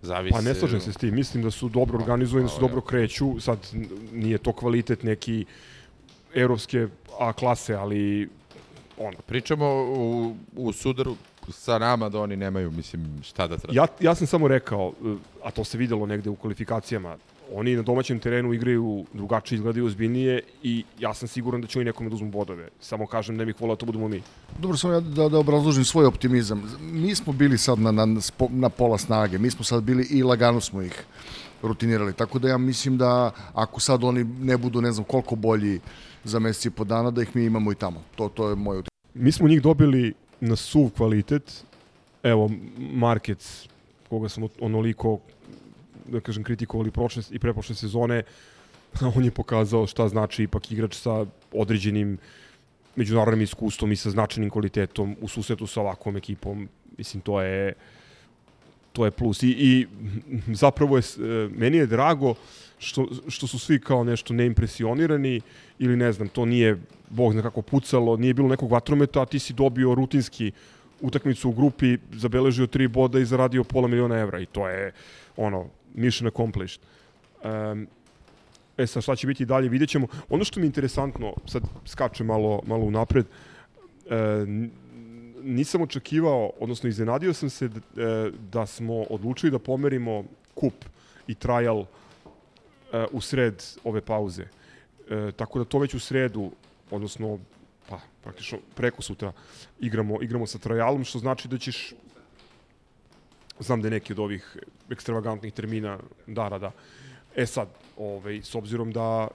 Zavise... 0.02 0.36
Pa 0.36 0.42
ne 0.42 0.56
slažem 0.56 0.80
se 0.80 0.94
s 0.94 0.98
tim, 0.98 1.16
mislim 1.16 1.44
da 1.44 1.52
su 1.52 1.70
dobro 1.70 2.00
organizovani, 2.00 2.46
da 2.48 2.54
su 2.54 2.62
dobro 2.62 2.82
kreću, 2.82 3.40
sad 3.40 3.60
nije 4.14 4.38
to 4.38 4.54
kvalitet 4.54 5.04
neki 5.04 5.46
evropske 6.34 6.88
A 7.20 7.34
klase, 7.34 7.76
ali 7.76 8.30
ono, 8.98 9.18
Pričamo 9.26 9.66
u, 9.98 10.36
u 10.56 10.74
sudaru 10.74 11.16
sa 11.52 11.78
nama 11.78 12.10
da 12.10 12.20
oni 12.20 12.36
nemaju, 12.36 12.72
mislim, 12.72 13.24
šta 13.24 13.48
da 13.48 13.58
traže. 13.58 13.78
Ja, 13.78 13.88
ja 14.00 14.16
sam 14.16 14.28
samo 14.28 14.48
rekao, 14.48 14.94
e, 15.06 15.16
a 15.44 15.52
to 15.52 15.64
se 15.64 15.78
videlo 15.78 16.06
negde 16.06 16.30
u 16.30 16.36
kvalifikacijama, 16.36 17.18
oni 17.54 17.76
na 17.76 17.82
domaćem 17.82 18.20
terenu 18.20 18.54
igraju 18.54 19.06
drugačije, 19.14 19.58
izgledaju 19.58 19.86
ozbiljnije 19.86 20.42
i 20.64 20.84
ja 21.00 21.14
sam 21.14 21.28
siguran 21.28 21.62
da 21.62 21.68
će 21.68 21.80
oni 21.80 21.86
nekome 21.86 22.10
da 22.10 22.16
uzmu 22.16 22.32
bodove. 22.32 22.68
Samo 22.80 23.08
kažem, 23.08 23.36
ne 23.36 23.46
bih 23.46 23.56
volao 23.60 23.76
da 23.76 23.80
to 23.80 23.86
budemo 23.86 24.08
mi. 24.08 24.22
Dobro, 24.60 24.78
samo 24.78 24.94
ja 24.94 25.00
da, 25.00 25.30
da 25.30 25.38
obrazložim 25.38 25.86
svoj 25.86 26.06
optimizam. 26.06 26.78
Mi 26.82 27.16
smo 27.16 27.34
bili 27.34 27.58
sad 27.58 27.80
na, 27.80 27.92
na, 27.92 28.06
na 28.50 28.70
pola 28.70 28.98
snage, 28.98 29.38
mi 29.38 29.52
smo 29.52 29.64
sad 29.64 29.84
bili 29.84 30.08
i 30.10 30.24
lagano 30.24 30.62
smo 30.62 30.82
ih 30.82 31.04
rutinirali, 31.62 32.14
tako 32.14 32.40
da 32.40 32.50
ja 32.50 32.58
mislim 32.58 32.98
da 32.98 33.32
ako 33.54 33.80
sad 33.80 34.04
oni 34.04 34.24
ne 34.24 34.58
budu 34.58 34.82
ne 34.82 34.92
znam 34.92 35.04
koliko 35.06 35.36
bolji 35.36 35.80
za 36.24 36.40
mesec 36.40 36.66
i 36.66 36.70
po 36.70 36.84
dana, 36.84 37.12
da 37.12 37.22
ih 37.22 37.36
mi 37.36 37.46
imamo 37.46 37.72
i 37.72 37.76
tamo. 37.76 38.04
To, 38.16 38.30
to 38.30 38.50
je 38.50 38.56
moj 38.56 38.78
utisak. 38.78 38.94
Mi 39.14 39.32
smo 39.32 39.48
njih 39.48 39.62
dobili 39.62 40.14
na 40.40 40.56
suv 40.56 40.90
kvalitet. 40.98 41.64
Evo, 42.24 42.50
Markec, 42.78 43.68
koga 44.10 44.30
smo 44.30 44.50
onoliko, 44.60 45.20
da 46.08 46.20
kažem, 46.20 46.44
kritikovali 46.44 46.92
prošle 46.92 47.24
i 47.32 47.40
preprošle 47.40 47.76
sezone, 47.76 48.24
on 49.16 49.26
je 49.26 49.32
pokazao 49.32 49.88
šta 49.88 50.08
znači 50.08 50.44
ipak 50.44 50.72
igrač 50.72 50.96
sa 50.96 51.26
određenim 51.54 52.18
međunarodnim 52.96 53.42
iskustvom 53.42 53.92
i 53.92 53.96
sa 53.96 54.10
značajnim 54.10 54.50
kvalitetom 54.50 55.16
u 55.22 55.28
susretu 55.28 55.68
sa 55.68 55.82
ovakvom 55.82 56.18
ekipom. 56.18 56.70
Mislim, 56.98 57.22
to 57.22 57.42
je 57.42 57.74
to 58.94 59.06
je 59.06 59.12
plus. 59.12 59.44
I, 59.44 59.50
i 59.50 59.88
zapravo 60.64 60.98
je, 60.98 61.04
e, 61.04 61.50
meni 61.56 61.78
je 61.78 61.86
drago 61.86 62.36
što, 62.80 63.08
što 63.28 63.48
su 63.48 63.60
svi 63.60 63.80
kao 63.80 64.04
nešto 64.04 64.34
neimpresionirani 64.34 65.42
ili 65.80 65.96
ne 65.96 66.12
znam, 66.12 66.28
to 66.28 66.46
nije 66.46 66.78
bog 67.10 67.34
zna 67.34 67.42
kako 67.42 67.62
pucalo, 67.62 68.18
nije 68.18 68.34
bilo 68.34 68.48
nekog 68.50 68.72
vatrometa, 68.72 69.22
a 69.22 69.26
ti 69.26 69.40
si 69.40 69.54
dobio 69.54 69.96
rutinski 69.96 70.52
utakmicu 71.02 71.50
u 71.50 71.54
grupi, 71.54 71.98
zabeležio 72.12 72.68
tri 72.68 72.88
boda 72.88 73.20
i 73.20 73.26
zaradio 73.26 73.64
pola 73.64 73.88
miliona 73.88 74.18
evra 74.18 74.40
i 74.40 74.46
to 74.46 74.68
je 74.68 74.92
ono, 75.38 75.66
mission 75.96 76.28
accomplished. 76.28 76.82
Um, 77.44 77.88
E 78.80 78.88
sad 78.88 79.04
šta 79.04 79.16
će 79.16 79.28
biti 79.28 79.46
dalje, 79.46 79.70
vidjet 79.70 79.90
ćemo. 79.90 80.08
Ono 80.30 80.44
što 80.44 80.60
mi 80.60 80.66
je 80.66 80.68
interesantno, 80.68 81.34
sad 81.46 81.64
skače 81.86 82.24
malo, 82.24 82.62
malo 82.66 82.86
unapred, 82.86 83.26
e, 83.26 84.46
nisam 85.44 85.82
očekivao, 85.82 86.52
odnosno 86.60 86.90
iznenadio 86.90 87.34
sam 87.34 87.50
se 87.50 87.68
d- 87.68 87.80
e, 87.98 88.32
da 88.52 88.66
smo 88.66 88.94
odlučili 89.10 89.52
da 89.52 89.60
pomerimo 89.60 90.24
kup 90.54 90.74
i 91.28 91.36
trial 91.36 91.86
e, 92.94 93.06
u 93.12 93.22
sred 93.22 93.64
ove 93.84 94.02
pauze. 94.02 94.44
E, 95.10 95.32
tako 95.32 95.60
da 95.60 95.66
to 95.66 95.80
već 95.80 95.94
u 95.94 96.00
sredu, 96.00 96.52
odnosno 96.92 97.40
pa 97.90 98.00
praktično 98.24 98.58
preko 98.76 99.02
sutra 99.02 99.32
igramo, 99.80 100.22
igramo 100.22 100.48
sa 100.48 100.58
trialom, 100.58 101.04
što 101.04 101.20
znači 101.20 101.48
da 101.48 101.58
ćeš 101.58 101.94
znam 103.60 103.82
da 103.82 103.88
je 103.88 103.92
neki 103.92 104.14
od 104.14 104.20
ovih 104.20 104.58
ekstravagantnih 104.90 105.54
termina 105.54 105.98
da, 106.28 106.50
da, 106.50 106.60
da. 106.60 106.72
E 107.36 107.46
sad, 107.46 107.68
ovaj, 107.98 108.42
s 108.44 108.56
obzirom 108.56 108.92
da 108.92 109.28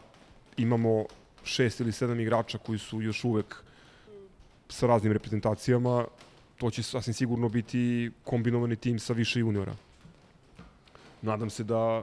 imamo 0.56 1.04
šest 1.44 1.80
ili 1.80 1.92
sedam 1.92 2.20
igrača 2.20 2.58
koji 2.58 2.78
su 2.78 3.02
još 3.02 3.24
uvek 3.24 3.56
sa 4.68 4.86
raznim 4.86 5.12
reprezentacijama, 5.12 6.04
to 6.58 6.70
će 6.70 6.82
sasvim 6.82 7.14
sigurno 7.14 7.48
biti 7.48 8.10
kombinovani 8.24 8.76
tim 8.76 8.98
sa 8.98 9.12
više 9.12 9.40
juniora. 9.40 9.74
Nadam 11.22 11.50
se 11.50 11.64
da, 11.64 12.02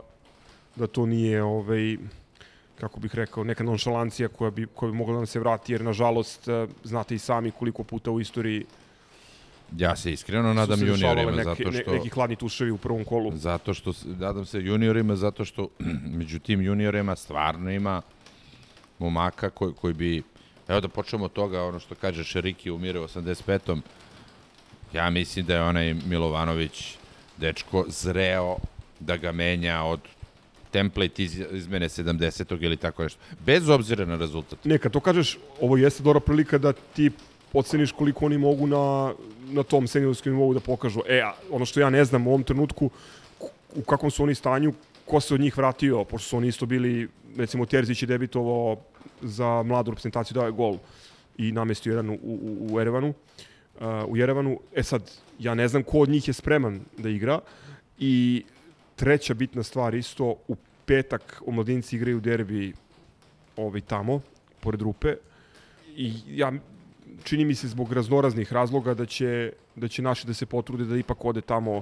da 0.75 0.88
to 0.88 1.05
nije 1.05 1.43
ovaj, 1.43 1.97
kako 2.79 2.99
bih 2.99 3.15
rekao, 3.15 3.43
neka 3.43 3.63
nonšalancija 3.63 4.27
koja 4.27 4.51
bi, 4.51 4.67
koja 4.75 4.91
bi 4.91 4.97
mogla 4.97 5.13
da 5.13 5.19
nam 5.19 5.27
se 5.27 5.39
vrati, 5.39 5.73
jer 5.73 5.81
nažalost 5.81 6.47
eh, 6.47 6.67
znate 6.84 7.15
i 7.15 7.19
sami 7.19 7.51
koliko 7.51 7.84
puta 7.84 8.12
u 8.12 8.19
istoriji 8.19 8.65
Ja 9.77 9.95
se 9.95 10.12
iskreno 10.12 10.53
nadam 10.53 10.77
se 10.77 10.86
juniorima, 10.86 11.31
neke, 11.31 11.43
zato 11.43 11.71
što... 11.71 11.91
ne, 11.91 11.97
neki 11.97 12.10
hladni 12.10 12.36
tuševi 12.36 12.71
u 12.71 12.77
prvom 12.77 13.03
kolu. 13.05 13.31
Zato 13.36 13.73
što, 13.73 13.93
nadam 14.05 14.45
se 14.45 14.60
juniorima, 14.60 15.15
zato 15.15 15.45
što 15.45 15.67
među 16.19 16.39
tim 16.39 16.62
juniorima 16.62 17.15
stvarno 17.15 17.71
ima 17.71 18.01
momaka 18.99 19.49
koji, 19.49 19.73
koji 19.73 19.93
bi, 19.93 20.23
evo 20.67 20.81
da 20.81 20.88
počnemo 20.88 21.25
od 21.25 21.34
toga, 21.34 21.63
ono 21.63 21.79
što 21.79 21.95
kaže 21.95 22.23
Šeriki 22.23 22.71
umire 22.71 22.99
u 22.99 23.03
85. 23.03 23.81
Ja 24.93 25.10
mislim 25.10 25.45
da 25.45 25.55
je 25.55 25.63
onaj 25.63 25.93
Milovanović 25.93 26.97
dečko 27.38 27.86
zreo 27.88 28.57
da 28.99 29.17
ga 29.17 29.31
menja 29.31 29.84
od 29.84 29.99
template 30.71 31.23
iz, 31.23 31.39
izmene 31.51 31.89
70. 31.89 32.63
ili 32.63 32.77
tako 32.77 33.03
nešto. 33.03 33.19
Bez 33.45 33.69
obzira 33.69 34.05
na 34.05 34.15
rezultat. 34.15 34.65
Ne, 34.65 34.77
kad 34.77 34.91
to 34.91 34.99
kažeš, 34.99 35.38
ovo 35.62 35.77
jeste 35.77 36.03
dobra 36.03 36.19
prilika 36.19 36.57
da 36.57 36.73
ti 36.73 37.12
oceniš 37.53 37.91
koliko 37.91 38.25
oni 38.25 38.38
mogu 38.38 38.67
na, 38.67 39.13
na 39.51 39.63
tom 39.63 39.88
seniorskom 39.88 40.34
nivou 40.34 40.53
da 40.53 40.60
pokažu. 40.60 41.01
E, 41.07 41.23
ono 41.51 41.65
što 41.65 41.79
ja 41.79 41.89
ne 41.89 42.05
znam 42.05 42.27
u 42.27 42.29
ovom 42.29 42.43
trenutku, 42.43 42.89
u 43.75 43.81
kakvom 43.81 44.12
su 44.12 44.23
oni 44.23 44.36
stanju, 44.36 44.73
ko 45.05 45.19
se 45.19 45.34
od 45.34 45.39
njih 45.39 45.57
vratio, 45.57 46.03
pošto 46.03 46.29
su 46.29 46.38
oni 46.38 46.47
isto 46.47 46.65
bili, 46.65 47.07
recimo 47.38 47.65
Terzić 47.65 48.03
je 48.03 48.07
debitovao 48.07 48.77
za 49.21 49.63
mladu 49.63 49.91
reprezentaciju, 49.91 50.36
dao 50.36 50.45
je 50.45 50.51
gol 50.51 50.77
i 51.38 51.51
namestio 51.51 51.91
jedan 51.91 52.10
u, 52.10 52.13
u, 52.13 52.67
u 52.71 52.79
Erevanu. 52.79 53.13
Uh, 53.79 53.88
u 54.07 54.17
Jerevanu. 54.17 54.60
E 54.75 54.84
sad, 54.84 55.12
ja 55.39 55.53
ne 55.55 55.67
znam 55.67 55.84
ko 55.84 55.99
od 55.99 56.10
njih 56.10 56.27
je 56.27 56.34
spreman 56.34 56.79
da 56.97 57.10
igra 57.10 57.39
i 57.99 58.43
treća 59.01 59.33
bitna 59.33 59.63
stvar 59.63 59.95
isto, 59.95 60.35
u 60.47 60.55
petak 60.85 61.41
omladinci 61.45 61.95
igraju 61.95 62.19
derbi 62.19 62.73
ovaj, 63.57 63.81
tamo, 63.81 64.21
pored 64.59 64.81
rupe, 64.81 65.15
i 65.95 66.13
ja 66.27 66.51
čini 67.23 67.45
mi 67.45 67.55
se 67.55 67.67
zbog 67.67 67.93
raznoraznih 67.93 68.53
razloga 68.53 68.93
da 68.93 69.05
će 69.05 69.53
da 69.75 69.87
će 69.87 70.01
naši 70.01 70.27
da 70.27 70.33
se 70.33 70.45
potrude 70.45 70.85
da 70.85 70.97
ipak 70.97 71.25
ode 71.25 71.41
tamo 71.41 71.81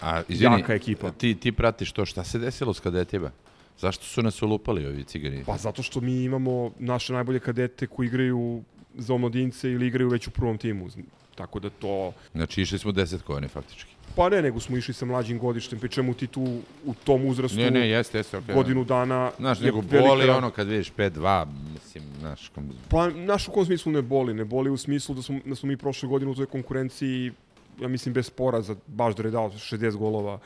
A, 0.00 0.22
izvini, 0.28 0.60
Jaka 0.60 0.74
ekipa. 0.74 1.10
Ti, 1.10 1.34
ti 1.34 1.52
pratiš 1.52 1.92
to, 1.92 2.04
šta 2.06 2.24
se 2.24 2.38
desilo 2.38 2.74
s 2.74 2.80
kadetima? 2.80 3.30
Zašto 3.78 4.04
su 4.04 4.22
nas 4.22 4.42
ulupali 4.42 4.86
ovi 4.86 5.04
cigani? 5.04 5.44
pa 5.46 5.56
zato 5.56 5.82
što 5.82 6.00
mi 6.00 6.22
imamo 6.24 6.72
naše 6.78 7.12
najbolje 7.12 7.40
kadete 7.40 7.86
koji 7.86 8.06
igraju 8.06 8.62
za 8.98 9.14
omladince 9.14 9.70
ili 9.70 9.86
igraju 9.86 10.08
već 10.08 10.26
u 10.26 10.30
prvom 10.30 10.58
timu. 10.58 10.88
Tako 11.34 11.60
da 11.60 11.70
to 11.70 12.12
Znači, 12.34 12.62
išli 12.62 12.78
smo 12.78 12.92
desetkovani 12.92 13.48
faktički. 13.48 13.90
pa 14.16 14.28
ne, 14.28 14.42
nego 14.42 14.60
smo 14.60 14.76
išli 14.76 14.94
sa 14.94 15.04
mlađim 15.06 15.38
godištem, 15.38 15.78
pri 15.78 15.88
čemu 15.88 16.14
ti 16.14 16.26
tu 16.26 16.42
u 16.84 16.94
tom 17.04 17.26
uzrastu 17.26 17.58
Ne, 17.58 17.70
ne, 17.70 17.88
jeste, 17.88 18.18
jeste, 18.18 18.38
okej. 18.38 18.54
godinu 18.54 18.84
dana 18.84 19.30
Znaš, 19.38 19.60
nego 19.60 19.80
velika 19.80 20.08
boli 20.08 20.30
ono 20.30 20.50
kad 20.50 20.66
vidiš 20.68 20.92
5-2, 20.92 21.46
mislim, 21.72 22.04
znaš, 22.20 22.48
kom... 22.48 22.70
Pa, 22.90 23.08
naš 23.10 23.48
u 23.48 23.52
kom 23.52 23.64
smislu 23.64 23.92
ne 23.92 24.02
boli? 24.02 24.34
Ne 24.34 24.44
boli 24.44 24.70
u 24.70 24.76
smislu 24.76 25.14
da 25.14 25.22
smo, 25.22 25.40
da 25.44 25.54
smo 25.54 25.66
mi 25.66 25.76
prošle 25.76 26.08
godine 26.08 26.30
u 26.30 26.34
toj 26.34 26.46
konkurenciji, 26.46 27.32
ja 27.80 27.88
mislim, 27.88 28.14
bez 28.14 28.30
poraza, 28.30 28.74
baš 28.86 29.14
da 29.14 29.22
je 29.22 29.30
dao 29.30 29.50
60 29.50 29.96
golova, 29.96 30.38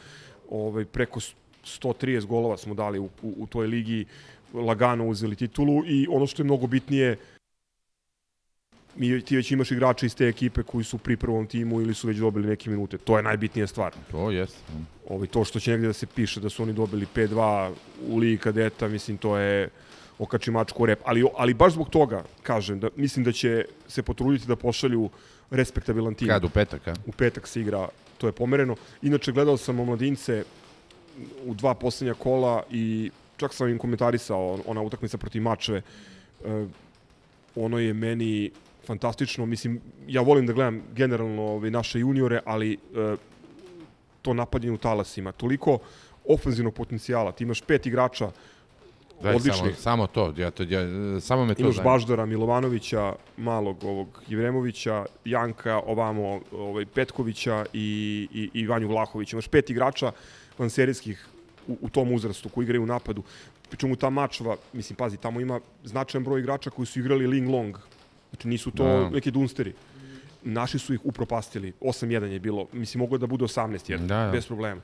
ovaj, 0.50 0.84
preko 0.84 1.20
130 1.64 2.26
golova 2.26 2.56
smo 2.56 2.74
dali 2.74 2.98
u, 2.98 3.04
u, 3.22 3.34
u 3.38 3.46
toj 3.46 3.66
ligi, 3.66 4.04
lagano 4.54 5.06
uzeli 5.06 5.36
titulu 5.36 5.82
i 5.86 6.06
ono 6.10 6.26
što 6.26 6.42
je 6.42 6.44
mnogo 6.44 6.66
bitnije, 6.66 7.16
mi, 8.96 9.20
ti 9.20 9.36
već 9.36 9.50
imaš 9.50 9.70
igrače 9.70 10.06
iz 10.06 10.14
te 10.16 10.28
ekipe 10.28 10.62
koji 10.62 10.84
su 10.84 10.98
pri 10.98 11.16
prvom 11.16 11.46
timu 11.46 11.80
ili 11.80 11.94
su 11.94 12.08
već 12.08 12.16
dobili 12.16 12.48
neke 12.48 12.70
minute. 12.70 12.98
To 12.98 13.16
je 13.16 13.22
najbitnija 13.22 13.66
stvar. 13.66 13.92
To 14.10 14.30
jeste. 14.30 14.58
Ovaj, 15.08 15.26
to 15.26 15.44
što 15.44 15.60
će 15.60 15.70
negde 15.70 15.86
da 15.86 15.92
se 15.92 16.06
piše 16.06 16.40
da 16.40 16.48
su 16.48 16.62
oni 16.62 16.72
dobili 16.72 17.06
5-2 17.14 17.72
u 18.08 18.18
ligi 18.18 18.38
kadeta, 18.38 18.88
mislim, 18.88 19.16
to 19.16 19.36
je 19.38 19.68
okači 20.18 20.50
mačku 20.50 20.86
rep. 20.86 21.00
Ali, 21.04 21.24
ali 21.36 21.54
baš 21.54 21.72
zbog 21.72 21.90
toga, 21.90 22.24
kažem, 22.42 22.80
da 22.80 22.88
mislim 22.96 23.24
da 23.24 23.32
će 23.32 23.64
se 23.88 24.02
potruditi 24.02 24.46
da 24.46 24.56
pošalju 24.56 25.10
respektabilan 25.50 26.14
tim. 26.14 26.28
Kad 26.28 26.44
u 26.44 26.48
petak, 26.48 26.88
a? 26.88 26.94
U 27.06 27.12
petak 27.12 27.48
se 27.48 27.60
igra, 27.60 27.88
to 28.18 28.26
je 28.26 28.32
pomereno. 28.32 28.76
Inače, 29.02 29.32
gledao 29.32 29.56
sam 29.56 29.80
omladince 29.80 30.44
u 31.44 31.54
dva 31.54 31.74
poslednja 31.74 32.14
kola 32.14 32.62
i 32.70 33.10
čak 33.36 33.54
sam 33.54 33.68
im 33.68 33.78
komentarisao 33.78 34.58
ona 34.66 34.82
utakmica 34.82 35.18
protiv 35.18 35.42
Mačve. 35.42 35.82
E, 36.44 36.66
ono 37.54 37.78
je 37.78 37.92
meni 37.92 38.50
fantastično. 38.86 39.46
Mislim, 39.46 39.80
ja 40.06 40.20
volim 40.20 40.46
da 40.46 40.52
gledam 40.52 40.82
generalno 40.92 41.42
ove 41.42 41.70
naše 41.70 41.98
juniore, 41.98 42.40
ali 42.44 42.72
e, 42.72 43.16
to 44.22 44.34
napadanje 44.34 44.72
u 44.72 44.78
talasima. 44.78 45.32
Toliko 45.32 45.78
ofenzivnog 46.28 46.74
potencijala. 46.74 47.32
Ti 47.32 47.44
imaš 47.44 47.60
pet 47.60 47.86
igrača 47.86 48.30
Daj, 49.22 49.32
samo, 49.32 49.36
odličnih. 49.36 49.78
samo 49.78 50.06
to, 50.06 50.34
ja 50.36 50.50
to, 50.50 50.62
ja, 50.62 50.80
samo 51.20 51.44
me 51.44 51.54
to 51.54 51.62
Imaš 51.62 51.74
zanima. 51.74 51.92
Baždara 51.92 52.26
Milovanovića, 52.26 53.12
malog 53.36 53.84
ovog 53.84 54.22
Jevremovića, 54.28 55.06
Janka, 55.24 55.80
ovamo 55.86 56.40
ovaj, 56.52 56.86
Petkovića 56.86 57.64
i, 57.72 58.28
i, 58.32 58.60
i 58.60 58.66
Vanju 58.66 58.88
Vlahovića. 58.88 59.36
Imaš 59.36 59.48
pet 59.48 59.70
igrača 59.70 60.12
vanserijskih 60.58 61.26
u, 61.68 61.78
u 61.80 61.88
tom 61.88 62.12
uzrastu 62.12 62.48
koji 62.48 62.64
igraju 62.64 62.82
u 62.82 62.86
napadu. 62.86 63.22
Pričemu 63.68 63.96
ta 63.96 64.10
mačva, 64.10 64.56
mislim, 64.72 64.96
pazi, 64.96 65.16
tamo 65.16 65.40
ima 65.40 65.60
značajan 65.84 66.24
broj 66.24 66.40
igrača 66.40 66.70
koji 66.70 66.86
su 66.86 67.00
igrali 67.00 67.26
Ling 67.26 67.48
Long. 67.48 67.78
Znači 68.32 68.48
nisu 68.48 68.70
to 68.70 68.84
Da. 68.84 69.10
neki 69.10 69.30
dunsteri. 69.30 69.72
Naši 70.42 70.78
su 70.78 70.94
ih 70.94 71.00
upropastili. 71.04 71.72
8-1 71.80 72.24
je 72.24 72.38
bilo. 72.40 72.66
Mislim, 72.72 72.98
moglo 72.98 73.18
da 73.18 73.26
bude 73.26 73.44
18-1. 73.44 73.98
Da, 73.98 74.24
da. 74.24 74.30
Bez 74.32 74.46
problema. 74.46 74.80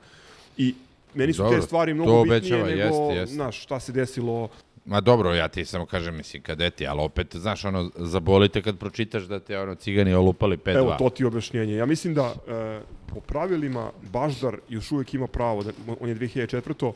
I 0.57 0.75
meni 1.13 1.33
su 1.33 1.43
Dobro, 1.43 1.59
te 1.59 1.65
stvari 1.65 1.93
mnogo 1.93 2.23
bitnije 2.23 2.37
obećava, 2.37 2.69
nego, 2.69 2.81
jeste, 2.81 3.19
jeste. 3.19 3.35
znaš, 3.35 3.63
šta 3.63 3.79
se 3.79 3.91
desilo 3.91 4.49
Ma 4.85 5.01
dobro, 5.01 5.33
ja 5.33 5.47
ti 5.47 5.65
samo 5.65 5.85
kažem, 5.85 6.15
mislim, 6.15 6.41
kadeti, 6.41 6.87
ali 6.87 7.01
opet, 7.01 7.35
znaš, 7.35 7.65
ono, 7.65 7.91
zabolite 7.95 8.61
kad 8.61 8.77
pročitaš 8.77 9.23
da 9.23 9.39
te, 9.39 9.59
ono, 9.59 9.75
cigani 9.75 10.13
olupali 10.13 10.57
5-2. 10.57 10.77
Evo, 10.77 10.95
to 10.99 11.09
ti 11.09 11.23
je 11.23 11.27
objašnjenje. 11.27 11.75
Ja 11.75 11.85
mislim 11.85 12.13
da 12.13 12.33
e, 12.47 12.79
po 13.07 13.19
pravilima 13.19 13.91
Baždar 14.13 14.57
još 14.69 14.91
uvek 14.91 15.13
ima 15.13 15.27
pravo, 15.27 15.63
da, 15.63 15.71
on 15.99 16.09
je 16.09 16.15
2004. 16.15 16.93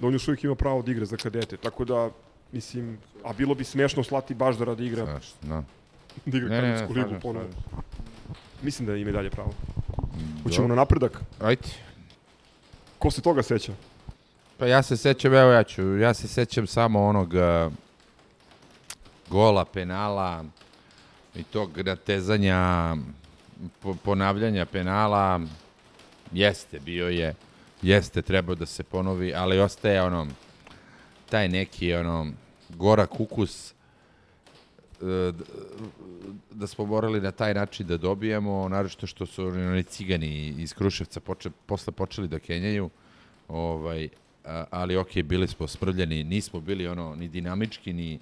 da 0.00 0.06
on 0.06 0.12
još 0.12 0.28
uvek 0.28 0.44
ima 0.44 0.54
pravo 0.54 0.82
da 0.82 0.90
igra 0.90 1.04
za 1.04 1.16
kadete. 1.16 1.56
Tako 1.56 1.84
da, 1.84 2.10
mislim, 2.52 2.98
a 3.24 3.32
bilo 3.32 3.54
bi 3.54 3.64
smešno 3.64 4.04
slati 4.04 4.34
Baždara 4.34 4.74
da 4.74 4.84
igra, 4.84 5.04
Znaš, 5.04 5.34
no. 5.42 5.64
Da 6.24 6.36
igra 6.38 6.48
kadetsku 6.50 6.92
ligu 6.92 7.00
slažem, 7.02 7.20
ponovo. 7.20 7.46
slažem. 7.46 7.84
Mislim 8.62 8.86
da 8.86 8.96
ima 8.96 9.10
i 9.10 9.12
dalje 9.12 9.30
pravo. 9.30 9.52
Mm, 9.98 10.42
Hoćemo 10.42 10.68
na 10.68 10.74
napredak? 10.74 11.20
Ajde. 11.40 11.62
Ko 12.98 13.10
se 13.10 13.20
toga 13.22 13.42
seća? 13.42 13.72
Pa 14.58 14.66
ja 14.66 14.82
se 14.82 14.96
sećam, 14.96 15.34
evo 15.34 15.50
ja 15.50 15.62
ću, 15.64 15.96
ja 15.98 16.14
se 16.14 16.28
sećam 16.28 16.66
samo 16.66 17.04
onog 17.06 17.32
uh, 17.34 17.72
gola, 19.28 19.64
penala 19.64 20.44
i 21.34 21.42
tog 21.42 21.78
natezanja, 21.78 22.96
po, 23.82 23.94
ponavljanja 23.94 24.66
penala, 24.66 25.40
jeste, 26.32 26.80
bio 26.80 27.08
je, 27.08 27.34
jeste, 27.82 28.22
trebao 28.22 28.54
da 28.54 28.66
se 28.66 28.82
ponovi, 28.82 29.34
ali 29.34 29.60
ostaje 29.60 30.02
ono, 30.02 30.26
taj 31.30 31.48
neki, 31.48 31.94
ono, 31.94 32.26
gora 32.68 33.06
kukus, 33.06 33.70
e, 33.70 33.74
d- 33.74 33.75
da 36.50 36.66
smo 36.66 36.86
morali 36.86 37.20
na 37.20 37.30
taj 37.30 37.54
način 37.54 37.86
da 37.86 37.96
dobijemo, 37.96 38.68
naročito 38.68 39.06
što 39.06 39.26
su 39.26 39.46
oni 39.46 39.82
cigani 39.82 40.54
iz 40.58 40.74
Kruševca 40.74 41.20
poče, 41.20 41.50
posle 41.66 41.92
počeli 41.92 42.28
da 42.28 42.38
kenjaju, 42.38 42.90
ovaj, 43.48 44.08
ali 44.70 44.96
ok, 44.96 45.16
bili 45.24 45.48
smo 45.48 45.66
smrljeni, 45.66 46.24
nismo 46.24 46.60
bili 46.60 46.88
ono 46.88 47.14
ni 47.16 47.28
dinamički, 47.28 47.92
ni 47.92 48.18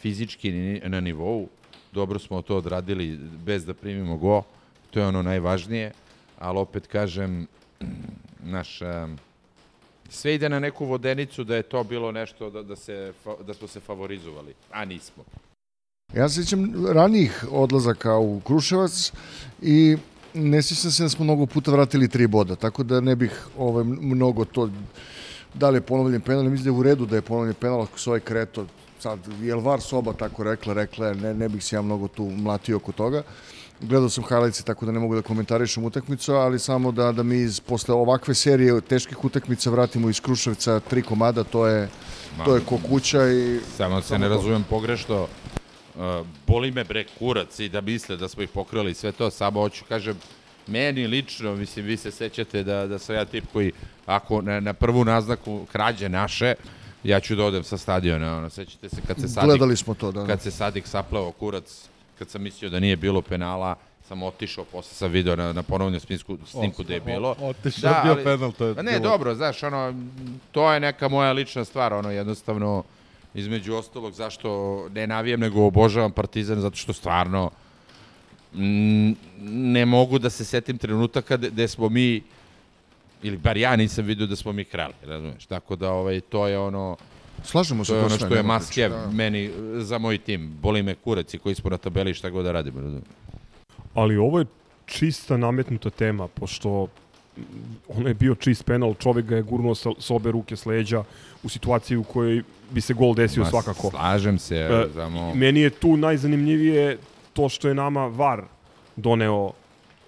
fizički, 0.00 0.52
ni 0.52 0.80
na 0.84 1.00
nivou, 1.00 1.48
dobro 1.92 2.18
smo 2.18 2.42
to 2.42 2.56
odradili 2.56 3.18
bez 3.44 3.64
da 3.64 3.74
primimo 3.74 4.16
go, 4.16 4.42
to 4.90 5.00
je 5.00 5.06
ono 5.06 5.22
najvažnije, 5.22 5.92
ali 6.38 6.58
opet 6.58 6.86
kažem, 6.86 7.46
naš, 8.42 8.78
sve 10.08 10.34
ide 10.34 10.48
na 10.48 10.60
neku 10.60 10.86
vodenicu 10.86 11.44
da 11.44 11.56
je 11.56 11.62
to 11.62 11.84
bilo 11.84 12.12
nešto 12.12 12.50
da, 12.50 12.62
da, 12.62 12.76
se, 12.76 13.12
da 13.46 13.54
smo 13.54 13.68
se 13.68 13.80
favorizovali, 13.80 14.54
a 14.70 14.84
nismo. 14.84 15.24
Ja 16.14 16.28
se 16.28 16.34
sjećam 16.34 16.86
ranijih 16.86 17.44
odlazaka 17.50 18.16
u 18.16 18.40
Kruševac 18.40 19.12
i 19.62 19.96
ne 20.34 20.62
sjećam 20.62 20.90
se 20.90 21.02
da 21.02 21.08
smo 21.08 21.24
mnogo 21.24 21.46
puta 21.46 21.70
vratili 21.70 22.08
tri 22.08 22.26
boda, 22.26 22.56
tako 22.56 22.82
da 22.82 23.00
ne 23.00 23.16
bih 23.16 23.46
ovaj, 23.58 23.84
mnogo 23.84 24.44
to 24.44 24.70
da 25.54 25.70
li 25.70 25.76
je 25.76 25.80
ponovljen 25.80 26.20
penal, 26.20 26.44
mislim 26.44 26.64
da 26.64 26.68
je 26.68 26.80
u 26.80 26.82
redu 26.82 27.06
da 27.06 27.16
je 27.16 27.22
ponovljen 27.22 27.54
penal 27.54 27.82
ako 27.82 27.98
se 27.98 28.10
ovaj 28.10 28.20
kreto 28.20 28.66
sad, 29.00 29.18
je 29.42 29.54
VAR 29.54 29.80
soba 29.80 30.12
tako 30.12 30.42
rekla, 30.42 30.74
rekla 30.74 31.06
je, 31.06 31.14
ne, 31.14 31.34
ne 31.34 31.48
bih 31.48 31.64
se 31.64 31.76
ja 31.76 31.82
mnogo 31.82 32.08
tu 32.08 32.24
mlatio 32.24 32.76
oko 32.76 32.92
toga. 32.92 33.22
Gledao 33.80 34.08
sam 34.08 34.24
highlights 34.24 34.64
tako 34.64 34.86
da 34.86 34.92
ne 34.92 35.00
mogu 35.00 35.14
da 35.14 35.22
komentarišem 35.22 35.84
utakmicu, 35.84 36.32
ali 36.32 36.58
samo 36.58 36.92
da, 36.92 37.12
da 37.12 37.22
mi 37.22 37.36
iz, 37.36 37.60
posle 37.60 37.94
ovakve 37.94 38.34
serije 38.34 38.80
teških 38.80 39.24
utakmica 39.24 39.70
vratimo 39.70 40.10
iz 40.10 40.20
Kruševca 40.20 40.80
tri 40.80 41.02
komada, 41.02 41.44
to 41.44 41.66
je, 41.66 41.88
to 42.44 42.54
je 42.54 42.60
ko 42.60 42.78
kuća 42.88 43.28
i 43.28 43.60
Samo 43.76 44.00
se 44.00 44.08
Samo 44.08 44.18
ne 44.18 44.28
razumem 44.28 44.64
pogrešno. 44.70 45.26
Uh, 45.94 46.26
boli 46.46 46.70
me 46.70 46.84
bre 46.84 47.04
kurac 47.18 47.58
i 47.58 47.68
da 47.68 47.80
misle 47.80 48.16
da 48.16 48.28
smo 48.28 48.42
ih 48.42 48.48
pokrali 48.48 48.94
sve 48.94 49.12
to, 49.12 49.30
samo 49.30 49.60
hoću 49.60 49.84
kažem, 49.88 50.18
meni 50.66 51.06
lično, 51.06 51.54
mislim, 51.54 51.86
vi 51.86 51.96
se 51.96 52.10
sećate 52.10 52.62
da, 52.62 52.86
da 52.86 52.98
sam 52.98 53.14
ja 53.14 53.24
tip 53.24 53.44
koji, 53.52 53.72
ako 54.06 54.42
na, 54.42 54.60
na 54.60 54.72
prvu 54.72 55.04
naznaku 55.04 55.66
krađe 55.72 56.08
naše, 56.08 56.54
ja 57.04 57.20
ću 57.20 57.36
da 57.36 57.44
odem 57.44 57.64
sa 57.64 57.78
stadiona, 57.78 58.36
ono, 58.36 58.50
sećate 58.50 58.88
se 58.88 58.96
kad 59.06 59.20
se 59.20 59.28
Sadik, 59.28 59.48
gledali 59.48 59.76
smo 59.76 59.94
to. 59.94 60.12
Da, 60.12 60.20
da. 60.20 60.26
kad 60.26 60.42
se 60.42 60.50
Sadik 60.50 60.86
sapleo 60.86 61.32
kurac, 61.32 61.88
kad 62.18 62.30
sam 62.30 62.42
mislio 62.42 62.70
da 62.70 62.80
nije 62.80 62.96
bilo 62.96 63.22
penala, 63.22 63.76
sam 64.08 64.22
otišao, 64.22 64.64
posle 64.64 64.94
sam 64.94 65.10
video 65.10 65.36
na, 65.36 65.52
na 65.52 65.62
ponovnju 65.62 66.00
snimku, 66.00 66.38
snimku 66.46 66.82
da 66.82 66.94
je 66.94 67.00
bilo. 67.00 67.36
Otišao 67.40 67.92
da, 67.92 68.00
bio 68.04 68.24
penal, 68.24 68.52
to 68.52 68.66
je... 68.66 68.74
Pa 68.74 68.82
ne, 68.82 68.92
bilo- 68.92 69.02
dobro, 69.02 69.34
znaš, 69.34 69.62
ono, 69.62 69.94
to 70.52 70.72
je 70.72 70.80
neka 70.80 71.08
moja 71.08 71.32
lična 71.32 71.64
stvar, 71.64 71.92
ono, 71.92 72.10
jednostavno, 72.10 72.84
između 73.34 73.74
ostalog, 73.74 74.12
zašto 74.12 74.88
ne 74.94 75.06
navijem, 75.06 75.40
nego 75.40 75.66
obožavam 75.66 76.12
Partizan, 76.12 76.60
zato 76.60 76.76
što 76.76 76.92
stvarno 76.92 77.50
mm, 78.54 79.12
ne 79.42 79.86
mogu 79.86 80.18
da 80.18 80.30
se 80.30 80.44
setim 80.44 80.78
trenutaka 80.78 81.36
gde, 81.36 81.68
smo 81.68 81.88
mi, 81.88 82.22
ili 83.22 83.36
bar 83.36 83.56
ja 83.56 83.76
nisam 83.76 84.04
vidio 84.04 84.26
da 84.26 84.36
smo 84.36 84.52
mi 84.52 84.64
krali, 84.64 84.94
razumeš? 85.02 85.46
Tako 85.46 85.76
da, 85.76 85.92
ovaj, 85.92 86.20
to 86.20 86.46
je 86.46 86.58
ono, 86.58 86.96
Slažemo 87.44 87.84
se 87.84 87.92
to 87.92 87.98
je 87.98 88.04
ono 88.04 88.16
što 88.16 88.34
je 88.34 88.42
must 88.42 88.74
have 88.74 88.88
da. 88.88 89.10
meni, 89.10 89.50
za 89.76 89.98
moj 89.98 90.18
tim. 90.18 90.52
Boli 90.62 90.82
me 90.82 90.94
kurac 90.94 91.34
i 91.34 91.38
koji 91.38 91.54
smo 91.54 91.70
na 91.70 91.78
tabeli 91.78 92.14
šta 92.14 92.30
god 92.30 92.44
da 92.44 92.52
radimo, 92.52 92.80
razumeš? 92.80 93.04
Ali 93.94 94.16
ovo 94.16 94.38
je 94.38 94.46
čista 94.86 95.36
nametnuta 95.36 95.90
tema, 95.90 96.28
pošto 96.28 96.88
ono 97.88 98.08
je 98.08 98.14
bio 98.14 98.34
čist 98.34 98.64
penal, 98.64 98.94
čovek 98.94 99.26
ga 99.26 99.36
je 99.36 99.42
gurnuo 99.42 99.74
sa, 99.74 99.90
sa 99.98 100.14
obe 100.14 100.30
ruke 100.30 100.56
s 100.56 100.66
leđa 100.66 101.04
u 101.42 101.48
situaciji 101.48 101.96
u 101.96 102.04
kojoj 102.04 102.42
bi 102.70 102.80
se 102.80 102.94
gol 102.94 103.14
desio 103.14 103.42
Ma, 103.42 103.50
svakako. 103.50 103.90
Slažem 103.90 104.38
se, 104.38 104.56
E, 104.56 104.86
samo... 104.94 105.34
Meni 105.34 105.60
je 105.60 105.70
tu 105.70 105.96
najzanimljivije 105.96 106.98
to 107.32 107.48
što 107.48 107.68
je 107.68 107.74
nama 107.74 108.06
VAR 108.06 108.42
doneo 108.96 109.52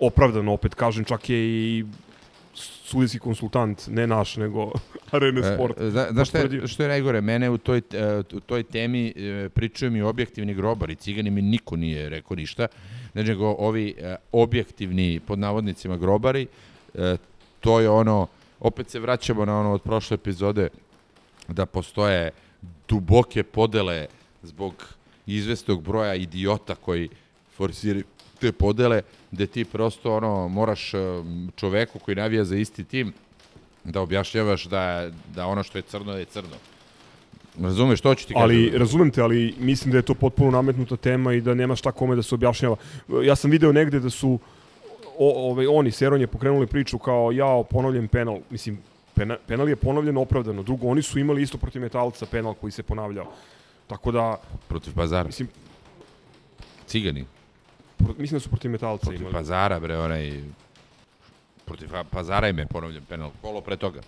opravdano, 0.01 0.53
opet 0.53 0.75
kažem, 0.75 1.05
čak 1.05 1.31
je 1.31 1.39
i 1.39 1.85
sudijski 2.85 3.19
konsultant, 3.19 3.87
ne 3.89 4.07
naš, 4.07 4.37
nego 4.37 4.73
Arena 5.11 5.55
Sport. 5.55 5.81
E, 5.81 5.91
zna, 5.91 6.07
znaš 6.11 6.29
šta 6.29 6.39
je, 6.39 6.67
što 6.67 6.83
je 6.83 6.89
najgore? 6.89 7.21
Mene 7.21 7.51
u 7.51 7.59
toj, 7.59 7.79
e, 7.79 8.23
u 8.33 8.41
toj 8.41 8.63
temi 8.63 9.13
e, 9.17 9.49
pričaju 9.49 9.91
mi 9.91 10.03
objektivni 10.03 10.55
grobari, 10.55 10.95
cigani 10.95 11.31
mi 11.31 11.43
niko 11.43 11.77
nije 11.77 12.09
rekao 12.09 12.37
ništa, 12.37 12.67
nego 13.15 13.47
ovi 13.59 13.95
e, 13.99 14.17
objektivni, 14.33 15.21
pod 15.27 15.39
navodnicima, 15.39 15.97
grobari, 15.97 16.47
e, 16.95 17.17
to 17.61 17.81
je 17.81 17.91
ono, 17.91 18.27
opet 18.61 18.91
se 18.91 19.01
vraćamo 19.01 19.45
na 19.45 19.61
ono 19.61 19.73
od 19.73 19.83
prošle 19.83 20.15
epizode, 20.15 20.69
da 21.49 21.67
postoje 21.67 22.31
duboke 22.89 23.43
podele 23.43 24.07
zbog 24.43 24.75
izvestog 25.27 25.83
broja 25.83 26.15
idiota 26.15 26.75
koji 26.75 27.09
forsiraju 27.57 28.05
te 28.41 28.53
podele, 28.53 29.03
gde 29.31 29.47
ti 29.47 29.65
prosto 29.65 30.17
ono, 30.17 30.49
moraš 30.49 30.95
e, 30.95 30.99
čoveku 31.57 31.99
koji 31.99 32.15
navija 32.15 32.45
za 32.45 32.57
isti 32.57 32.85
tim 32.85 33.13
da 33.85 34.01
objašnjavaš 34.01 34.65
da, 34.65 35.11
da 35.35 35.47
ono 35.47 35.63
što 35.63 35.79
je 35.79 35.83
crno 35.83 36.13
je 36.13 36.25
crno. 36.25 36.57
Razumeš, 37.61 38.01
to 38.01 38.15
ću 38.15 38.27
ti 38.27 38.35
kažem. 38.35 38.43
Ali, 38.43 38.79
razumem 38.79 39.11
te, 39.11 39.23
ali 39.23 39.55
mislim 39.59 39.93
da 39.93 39.99
je 39.99 40.03
to 40.03 40.15
potpuno 40.15 40.51
nametnuta 40.51 40.97
tema 40.97 41.33
i 41.33 41.41
da 41.41 41.55
nema 41.55 41.77
šta 41.77 41.93
kome 41.93 42.17
da 42.17 42.23
se 42.23 42.35
objašnjava. 42.35 42.77
Ja 43.25 43.37
sam 43.37 43.51
video 43.51 43.73
negde 43.73 44.01
da 44.01 44.11
su 44.11 44.39
o, 45.19 45.51
ovaj, 45.51 45.67
oni, 45.67 45.91
Seron 45.91 46.21
je 46.21 46.27
pokrenuli 46.27 46.67
priču 46.67 46.99
kao 46.99 47.33
jao, 47.33 47.63
ponovljen 47.65 48.09
penal. 48.09 48.39
Mislim, 48.51 48.79
pena, 49.15 49.37
penal 49.47 49.69
je 49.69 49.77
ponovljen 49.77 50.17
opravdano. 50.17 50.63
Drugo, 50.63 50.89
oni 50.89 51.03
su 51.03 51.19
imali 51.19 51.43
isto 51.43 51.59
protiv 51.59 51.83
metalca 51.83 52.27
penal 52.27 52.55
koji 52.55 52.71
se 52.71 52.83
ponavljao. 52.83 53.27
Tako 53.87 54.11
da, 54.13 54.37
Protiv 54.69 54.95
pazara. 54.95 55.27
mislim, 55.27 55.49
Cigani. 56.87 57.25
pro, 57.97 58.15
mislim 58.19 58.37
da 58.37 58.41
su 58.41 58.49
protiv 58.49 58.71
metalca 58.71 59.03
Protiv 59.03 59.21
imali. 59.21 59.33
pazara, 59.35 59.81
bre, 59.81 59.99
onaj... 59.99 60.41
Protiv 61.65 61.91
pa- 61.91 62.05
pazara 62.05 62.49
im 62.49 62.59
je 62.59 62.67
ponovljen 62.67 63.05
penal. 63.05 63.31
Kolo 63.43 63.61
pre 63.61 63.77
toga. 63.77 64.01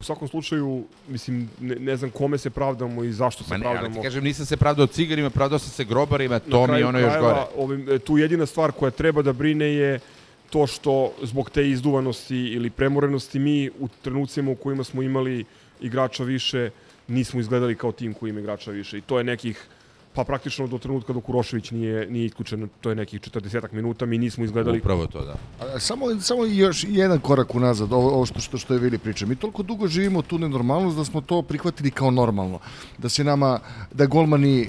U 0.00 0.04
svakom 0.04 0.28
slučaju, 0.28 0.84
mislim, 1.08 1.50
ne, 1.60 1.74
ne 1.74 1.96
znam 1.96 2.10
kome 2.10 2.38
se 2.38 2.50
pravdamo 2.50 3.04
i 3.04 3.12
zašto 3.12 3.44
se 3.44 3.50
Ma 3.50 3.56
ne, 3.56 3.66
ali 3.66 3.74
pravdamo. 3.74 3.94
ti 3.94 4.02
kažem, 4.02 4.24
nisam 4.24 4.46
se 4.46 4.56
pravdao 4.56 4.86
cigarima, 4.86 5.30
pravdao 5.30 5.58
sam 5.58 5.70
se 5.70 5.84
grobarima, 5.84 6.38
to 6.38 6.66
mi 6.66 6.82
ono 6.82 6.98
još 6.98 7.08
krajeva, 7.08 7.28
gore. 7.28 7.46
Ovim, 7.56 7.90
e, 7.90 7.98
tu 7.98 8.18
jedina 8.18 8.46
stvar 8.46 8.72
koja 8.72 8.90
treba 8.90 9.22
da 9.22 9.32
brine 9.32 9.66
je 9.66 10.00
to 10.50 10.66
što 10.66 11.12
zbog 11.22 11.50
te 11.50 11.70
izduvanosti 11.70 12.36
ili 12.36 12.70
premorenosti 12.70 13.38
mi 13.38 13.70
u 13.78 13.88
trenucima 14.02 14.50
u 14.50 14.54
kojima 14.54 14.84
smo 14.84 15.02
imali 15.02 15.44
igrača 15.80 16.24
više 16.24 16.70
nismo 17.08 17.40
izgledali 17.40 17.76
kao 17.76 17.92
tim 17.92 18.14
koji 18.14 18.30
ima 18.30 18.40
igrača 18.40 18.70
više 18.70 18.98
i 18.98 19.00
to 19.00 19.18
je 19.18 19.24
nekih 19.24 19.68
pa 20.14 20.24
praktično 20.24 20.66
do 20.66 20.78
trenutka 20.78 21.12
dok 21.12 21.28
Urošević 21.28 21.70
nije, 21.70 22.06
nije 22.10 22.26
isključen, 22.26 22.68
to 22.80 22.90
je 22.90 22.96
nekih 22.96 23.20
40 23.20 23.72
minuta, 23.72 24.06
mi 24.06 24.18
nismo 24.18 24.44
izgledali 24.44 24.78
Upravo 24.78 25.06
to, 25.06 25.24
da. 25.24 25.34
A, 25.60 25.78
Samo, 25.78 26.20
samo 26.20 26.44
još 26.44 26.84
jedan 26.88 27.20
korak 27.20 27.54
unazad, 27.54 27.92
ovo, 27.92 28.10
ovo 28.10 28.26
što, 28.26 28.40
što, 28.40 28.58
što 28.58 28.74
je 28.74 28.80
Vili 28.80 28.98
priča. 28.98 29.26
Mi 29.26 29.36
toliko 29.36 29.62
dugo 29.62 29.88
živimo 29.88 30.22
tu 30.22 30.38
nenormalnost 30.38 30.96
da 30.96 31.04
smo 31.04 31.20
to 31.20 31.42
prihvatili 31.42 31.90
kao 31.90 32.10
normalno. 32.10 32.58
Da 32.98 33.08
se 33.08 33.24
nama, 33.24 33.60
da 33.92 34.06
golmani 34.06 34.68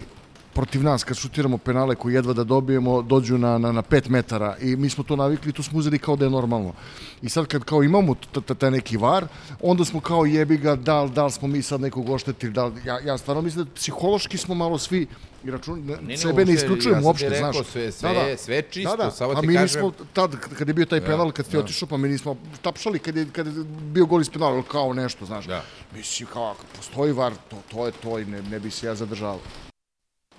protiv 0.56 0.84
nas 0.84 1.04
kad 1.04 1.18
šutiramo 1.18 1.58
penale 1.58 1.96
koji 1.96 2.14
jedva 2.14 2.34
da 2.34 2.44
dobijemo 2.44 3.02
dođu 3.02 3.38
na, 3.38 3.58
na, 3.58 3.72
na 3.72 3.82
5 3.84 4.10
metara. 4.10 4.56
I 4.60 4.76
mi 4.76 4.90
smo 4.90 5.04
to 5.04 5.16
navikli 5.16 5.52
to 5.52 5.64
smo 5.64 5.80
uzeli 5.80 6.00
kao 6.00 6.16
da 6.16 6.26
je 6.26 6.32
normalno. 6.32 6.74
I 7.22 7.30
sad 7.30 7.46
kad 7.46 7.64
kao 7.64 7.84
imamo 7.84 8.16
taj 8.58 8.72
neki 8.72 8.98
var 8.98 9.28
onda 9.62 9.86
smo 9.86 10.00
kao 10.00 10.26
jebi 10.26 10.58
ga 10.58 10.76
da, 10.76 11.02
li- 11.04 11.10
da 11.12 11.26
li 11.26 11.32
smo 11.32 11.48
mi 11.48 11.62
sad 11.62 11.82
nekog 11.82 12.10
oštetili 12.10 12.52
da, 12.54 12.66
li- 12.66 12.82
ja, 12.86 13.00
ja 13.00 13.18
stvarno 13.18 13.42
mislim 13.42 13.66
da 13.66 13.72
psihološki 13.72 14.38
smo 14.38 14.56
malo 14.56 14.78
svi 14.78 15.08
i 15.44 15.52
račun, 15.52 15.80
ne, 15.82 15.98
ne, 15.98 16.18
sebe 16.18 16.46
ne 16.46 16.54
isključujem 16.54 17.00
ja 17.00 17.06
uopšte 17.06 17.28
ti 17.28 17.34
rekao, 17.34 17.52
znaš. 17.54 17.66
sve- 17.66 17.92
sve- 17.92 18.38
sve 18.38 18.56
je 18.56 18.62
čisto, 18.64 19.12
samo 19.12 19.32
a 19.32 19.42
ti 19.42 19.48
mi 19.48 19.54
kažem- 19.54 19.82
nismo 19.84 20.06
tad 20.14 20.36
kad 20.58 20.68
je 20.68 20.74
bio 20.74 20.86
taj 20.86 21.02
penal 21.02 21.32
kad 21.32 21.46
ti 21.46 21.52
da. 21.54 21.60
otišao 21.60 21.88
pa 21.88 21.98
mi 21.98 22.10
nismo 22.10 22.36
tapšali 22.62 23.00
kad 23.00 23.16
je 23.16 23.28
kad 23.32 23.48
je 23.48 23.54
bio 23.84 24.06
gol 24.06 24.22
iz 24.22 24.30
penala 24.30 24.64
kao 24.64 24.94
nešto 24.94 25.26
znaš. 25.26 25.46
Da. 25.46 25.64
mislim 25.94 26.28
kao 26.28 26.46
ako 26.46 26.64
postoji 26.78 27.12
var 27.14 27.34
to 27.50 27.58
to 27.72 27.86
je 27.86 27.92
to 27.94 28.20
i 28.20 28.26
ne, 28.26 28.42
ne 28.42 28.60
bi 28.60 28.72
se 28.72 28.88
ja 28.88 28.96
zadržao 28.96 29.40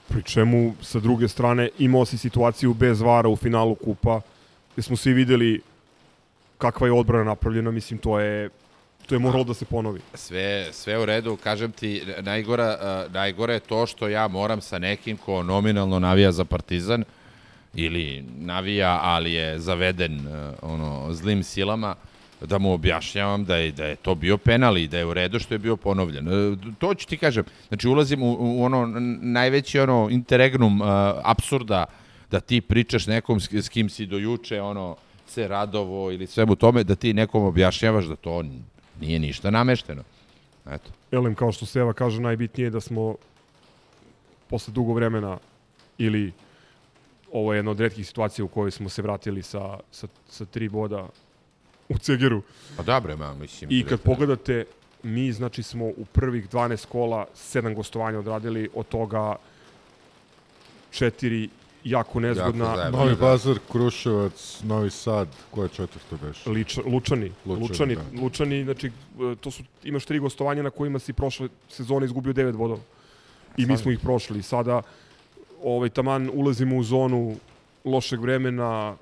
Pri 0.09 0.23
čemu, 0.23 0.75
sa 0.83 1.01
druge 1.01 1.29
strane, 1.29 1.69
imao 1.79 2.05
si 2.05 2.19
situaciju 2.19 2.75
bez 2.75 3.01
vara 3.01 3.29
u 3.29 3.37
finalu 3.37 3.75
kupa, 3.75 4.21
gde 4.73 4.83
smo 4.83 4.97
svi 4.97 5.13
videli 5.13 5.61
kakva 6.59 6.87
je 6.87 6.93
odbrana 6.93 7.25
napravljena, 7.25 7.71
mislim, 7.71 7.99
to 7.99 8.21
je, 8.21 8.51
to 9.07 9.15
je 9.15 9.19
moralo 9.19 9.45
da 9.45 9.55
se 9.55 9.65
ponovi. 9.65 10.01
Sve, 10.15 10.69
sve 10.73 10.99
u 10.99 11.05
redu, 11.05 11.37
kažem 11.37 11.73
ti, 11.73 12.03
najgora, 12.21 12.79
uh, 13.07 13.13
najgore 13.13 13.55
je 13.55 13.61
to 13.61 13.87
što 13.87 14.09
ja 14.09 14.29
moram 14.29 14.61
sa 14.61 14.79
nekim 14.79 15.17
ko 15.17 15.43
nominalno 15.43 15.99
navija 15.99 16.33
za 16.33 16.45
Partizan 16.45 17.05
ili 17.75 18.25
navija, 18.39 19.01
ali 19.03 19.33
je 19.33 19.59
zaveden 19.59 20.27
uh, 20.27 20.55
ono 20.63 21.13
zlim 21.13 21.43
silama, 21.43 21.95
da 22.41 22.59
mu 22.59 22.73
objašnjavam 22.73 23.45
da 23.45 23.57
je, 23.57 23.73
da 23.73 23.85
je 23.85 23.97
to 23.97 24.15
bio 24.15 24.37
penal 24.39 24.79
i 24.79 24.89
da 24.89 24.99
je 24.99 25.07
u 25.07 25.15
redu 25.15 25.39
što 25.39 25.55
je 25.55 25.59
bio 25.59 25.77
ponovljen. 25.77 26.29
E, 26.29 26.57
To 26.79 26.95
ću 26.95 27.07
ti 27.07 27.17
kažem. 27.17 27.45
Znači, 27.69 27.89
ulazim 27.89 28.23
u, 28.23 28.37
u 28.41 28.65
ono 28.65 28.87
najveći 29.21 29.81
ono 29.81 30.09
interregnum 30.11 30.81
uh, 30.81 30.89
absurda 31.23 31.85
da 32.31 32.41
ti 32.41 32.61
pričaš 32.61 33.07
nekom 33.07 33.41
s, 33.41 33.53
s 33.53 33.69
kim 33.69 33.89
si 33.89 34.07
do 34.07 34.19
juče 34.19 34.61
ono, 34.61 34.97
se 35.27 35.49
radovo 35.49 36.13
ili 36.13 36.27
svemu 36.27 36.57
tome, 36.57 36.85
da 36.85 36.95
ti 36.95 37.15
nekom 37.15 37.45
objašnjavaš 37.45 38.05
da 38.05 38.17
to 38.17 38.45
nije 39.01 39.19
ništa 39.19 39.51
namešteno. 39.51 40.03
Eto. 40.71 40.91
Elem, 41.11 41.35
kao 41.35 41.53
što 41.53 41.67
Seva 41.67 41.93
kaže, 41.93 42.21
najbitnije 42.21 42.67
je 42.67 42.71
da 42.71 42.81
smo 42.81 43.15
posle 44.49 44.75
dugo 44.75 44.93
vremena 44.93 45.39
ili 45.99 46.33
ovo 47.33 47.53
je 47.53 47.59
jedna 47.59 47.71
od 47.71 47.81
redkih 47.81 48.07
situacija 48.07 48.45
u 48.45 48.49
kojoj 48.49 48.71
smo 48.71 48.89
se 48.89 49.03
vratili 49.03 49.43
sa, 49.43 49.79
sa, 49.91 50.07
sa 50.29 50.45
tri 50.45 50.69
boda 50.69 51.09
u 51.89 51.99
Cegeru. 51.99 52.43
Pa 52.77 52.83
da 52.83 53.01
bre, 53.01 53.17
ma, 53.17 53.35
mislim. 53.35 53.71
I 53.71 53.83
kad 53.83 53.89
direktno. 53.89 54.13
pogledate, 54.13 54.65
mi 55.03 55.33
znači 55.33 55.63
smo 55.63 55.85
u 55.87 56.05
prvih 56.13 56.49
12 56.49 56.87
kola 56.87 57.27
sedam 57.35 57.75
gostovanja 57.75 58.19
odradili, 58.19 58.69
od 58.75 58.89
toga 58.89 59.37
četiri 60.91 61.49
jako 61.85 62.21
nezgodna. 62.21 62.65
Jako. 62.65 62.97
Novi 62.97 63.11
da. 63.11 63.21
Pazar, 63.21 63.59
Kruševac, 63.73 64.61
Novi 64.65 64.91
Sad, 64.91 65.29
ko 65.51 65.63
je 65.63 65.69
četvrto 65.69 66.17
beše? 66.23 66.51
Liča, 66.51 66.81
Lučani, 66.87 67.33
Lučani, 67.47 67.63
Lučani, 67.63 67.95
da. 67.95 68.23
Lučani, 68.23 68.65
znači, 68.65 68.91
to 69.41 69.51
su, 69.51 69.63
imaš 69.85 70.05
tri 70.05 70.19
gostovanja 70.19 70.63
na 70.63 70.71
kojima 70.71 70.99
si 70.99 71.13
prošle 71.13 71.49
sezone 71.69 72.07
izgubio 72.07 72.33
devet 72.33 72.57
bodova. 72.57 72.81
I 73.57 73.67
mi 73.67 73.77
smo 73.77 73.91
ih 73.91 73.99
prošli. 73.99 74.43
Sada, 74.43 74.83
ovaj, 75.63 75.89
taman 75.89 76.31
ulazimo 76.35 76.77
u 76.77 76.83
zonu 76.83 77.37
lošeg 77.85 78.21
vremena, 78.21 78.97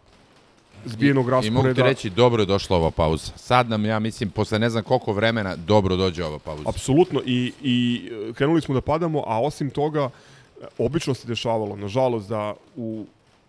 zbijenog 0.85 1.27
I 1.27 1.31
mogu 1.31 1.43
ti 1.43 1.47
rasporeda. 1.51 1.83
reći, 1.83 2.11
dobro 2.11 2.43
je 2.43 2.47
došla 2.47 2.77
ova 2.77 2.91
pauza. 2.91 3.33
Sad 3.37 3.69
nam, 3.69 3.85
ja 3.85 3.99
mislim, 3.99 4.31
posle 4.31 4.59
ne 4.59 4.71
znam 4.71 4.83
koliko 4.83 5.13
vremena, 5.13 5.57
dobro 5.57 5.97
dođe 5.97 6.25
ova 6.25 6.39
pauza. 6.39 6.63
Apsolutno. 6.69 7.21
I, 7.27 7.53
I 7.63 8.11
e, 8.31 8.33
krenuli 8.33 8.61
smo 8.61 8.75
da 8.75 8.81
padamo, 8.81 9.25
a 9.27 9.41
osim 9.43 9.71
toga, 9.71 10.11
e, 10.63 10.65
obično 10.79 11.15
se 11.15 11.29
dešavalo, 11.29 11.77
nažalost, 11.77 12.29
da 12.29 12.55
u 12.77 13.07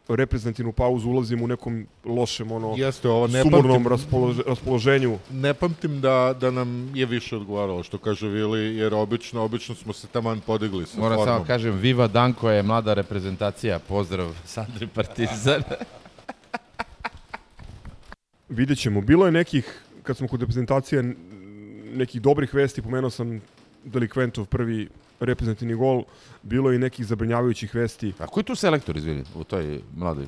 reprezentativnu 0.08 0.72
pauzu 0.72 1.10
ulazimo 1.10 1.46
u 1.46 1.48
nekom 1.48 1.88
lošem, 2.06 2.52
ono, 2.52 2.74
Jeste, 2.78 3.10
ovo 3.10 3.28
ne 3.28 3.42
sumornom 3.42 3.72
pamtim, 3.72 3.92
raspolože, 3.92 4.42
raspoloženju. 4.48 5.18
ne 5.32 5.54
pamtim 5.54 6.02
da, 6.02 6.36
da 6.40 6.52
nam 6.52 6.92
je 6.96 7.06
više 7.06 7.36
odgovaralo, 7.36 7.84
što 7.84 7.98
kaže 7.98 8.28
Vili, 8.28 8.76
jer 8.78 8.94
obično, 8.94 9.44
obično 9.44 9.76
smo 9.76 9.94
se 9.94 10.08
taman 10.08 10.40
podigli 10.40 10.86
sa 10.86 11.00
Moram 11.00 11.18
formom. 11.18 11.36
samo 11.36 11.46
kažem, 11.46 11.78
Viva 11.78 12.08
Danko 12.08 12.50
je 12.50 12.64
mlada 12.64 12.94
reprezentacija. 12.94 13.80
Pozdrav 13.80 14.34
Sandri 14.46 14.88
Partizan. 14.88 15.62
Vidjet 18.56 18.80
ćemo. 18.80 19.02
Bilo 19.02 19.26
je 19.26 19.32
nekih, 19.32 19.68
kad 20.04 20.18
smo 20.18 20.28
kod 20.28 20.42
reprezentacije, 20.42 21.04
nekih 21.94 22.22
dobrih 22.22 22.54
vesti, 22.54 22.82
pomenuo 22.82 23.10
sam 23.10 23.42
Delikventov 23.84 24.46
prvi 24.46 24.88
reprezentativni 25.20 25.74
gol, 25.76 26.04
bilo 26.44 26.72
je 26.72 26.76
i 26.76 26.80
nekih 26.80 27.06
zabrinjavajućih 27.06 27.76
vesti. 27.76 28.14
A 28.20 28.28
ko 28.28 28.40
je 28.40 28.44
tu 28.44 28.56
selektor, 28.56 28.98
izvini, 28.98 29.24
u 29.36 29.44
toj 29.44 29.82
mladoj? 29.96 30.24
E, 30.24 30.28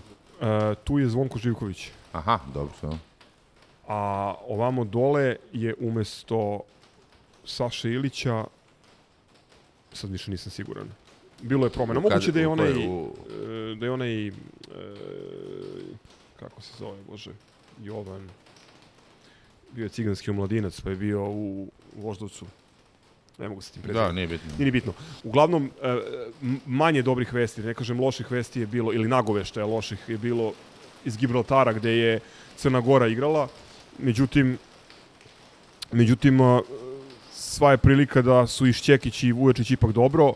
tu 0.84 1.00
je 1.00 1.10
Zvonko 1.10 1.40
Živković. 1.40 1.90
Aha, 2.14 2.40
dobro. 2.54 2.74
Sve. 2.80 2.90
A 3.88 4.00
ovamo 4.48 4.84
dole 4.86 5.36
je 5.54 5.76
umesto 5.80 6.60
Saše 7.46 7.90
Ilića, 7.90 8.44
sad 9.94 10.10
više 10.12 10.32
nisam 10.32 10.52
siguran. 10.52 10.88
Bilo 11.42 11.66
je 11.66 11.70
promena. 11.70 12.02
Kad- 12.02 12.12
Moguće 12.12 12.32
da 12.32 12.40
je 12.40 12.48
onaj, 12.48 12.72
u- 12.88 13.14
e, 13.72 13.76
da 13.76 13.86
je 13.86 13.92
onaj, 13.92 14.28
e, 14.28 14.32
kako 16.40 16.62
se 16.62 16.74
zove, 16.80 16.98
bože, 17.10 17.32
Jovan, 17.84 18.30
bio 19.72 19.84
je 19.84 19.90
ciganski 19.90 20.30
omladinac, 20.32 20.82
pa 20.82 20.90
je 20.90 20.96
bio 20.96 21.24
u 21.24 21.68
Voždovcu. 21.96 22.46
Ne 23.40 23.50
mogu 23.50 23.62
se 23.62 23.72
tim 23.72 23.82
Da, 23.82 23.88
prezimati. 23.88 24.16
nije 24.16 24.28
bitno. 24.28 24.52
Nije 24.58 24.66
ni 24.66 24.72
bitno. 24.72 24.94
Uglavnom, 25.24 25.72
e, 25.84 25.98
manje 26.66 27.02
dobrih 27.02 27.34
vesti, 27.34 27.62
ne 27.62 27.74
kažem 27.74 28.00
loših 28.00 28.32
vesti 28.32 28.60
je 28.60 28.66
bilo, 28.68 28.94
ili 28.94 29.08
nagoveštaja 29.08 29.66
loših 29.66 30.00
je 30.08 30.18
bilo 30.18 30.54
iz 31.06 31.18
Gibraltara 31.18 31.74
gde 31.74 31.92
je 31.92 32.20
Crna 32.56 32.82
Gora 32.82 33.08
igrala. 33.08 33.48
Međutim, 34.00 34.58
međutim, 35.92 36.42
a, 36.42 36.62
sva 37.34 37.72
je 37.72 37.78
prilika 37.78 38.22
da 38.22 38.48
su 38.48 38.68
i 38.68 38.74
Šćekić 38.74 39.24
i 39.24 39.32
Vujačić 39.32 39.72
ipak 39.72 39.92
dobro. 39.92 40.34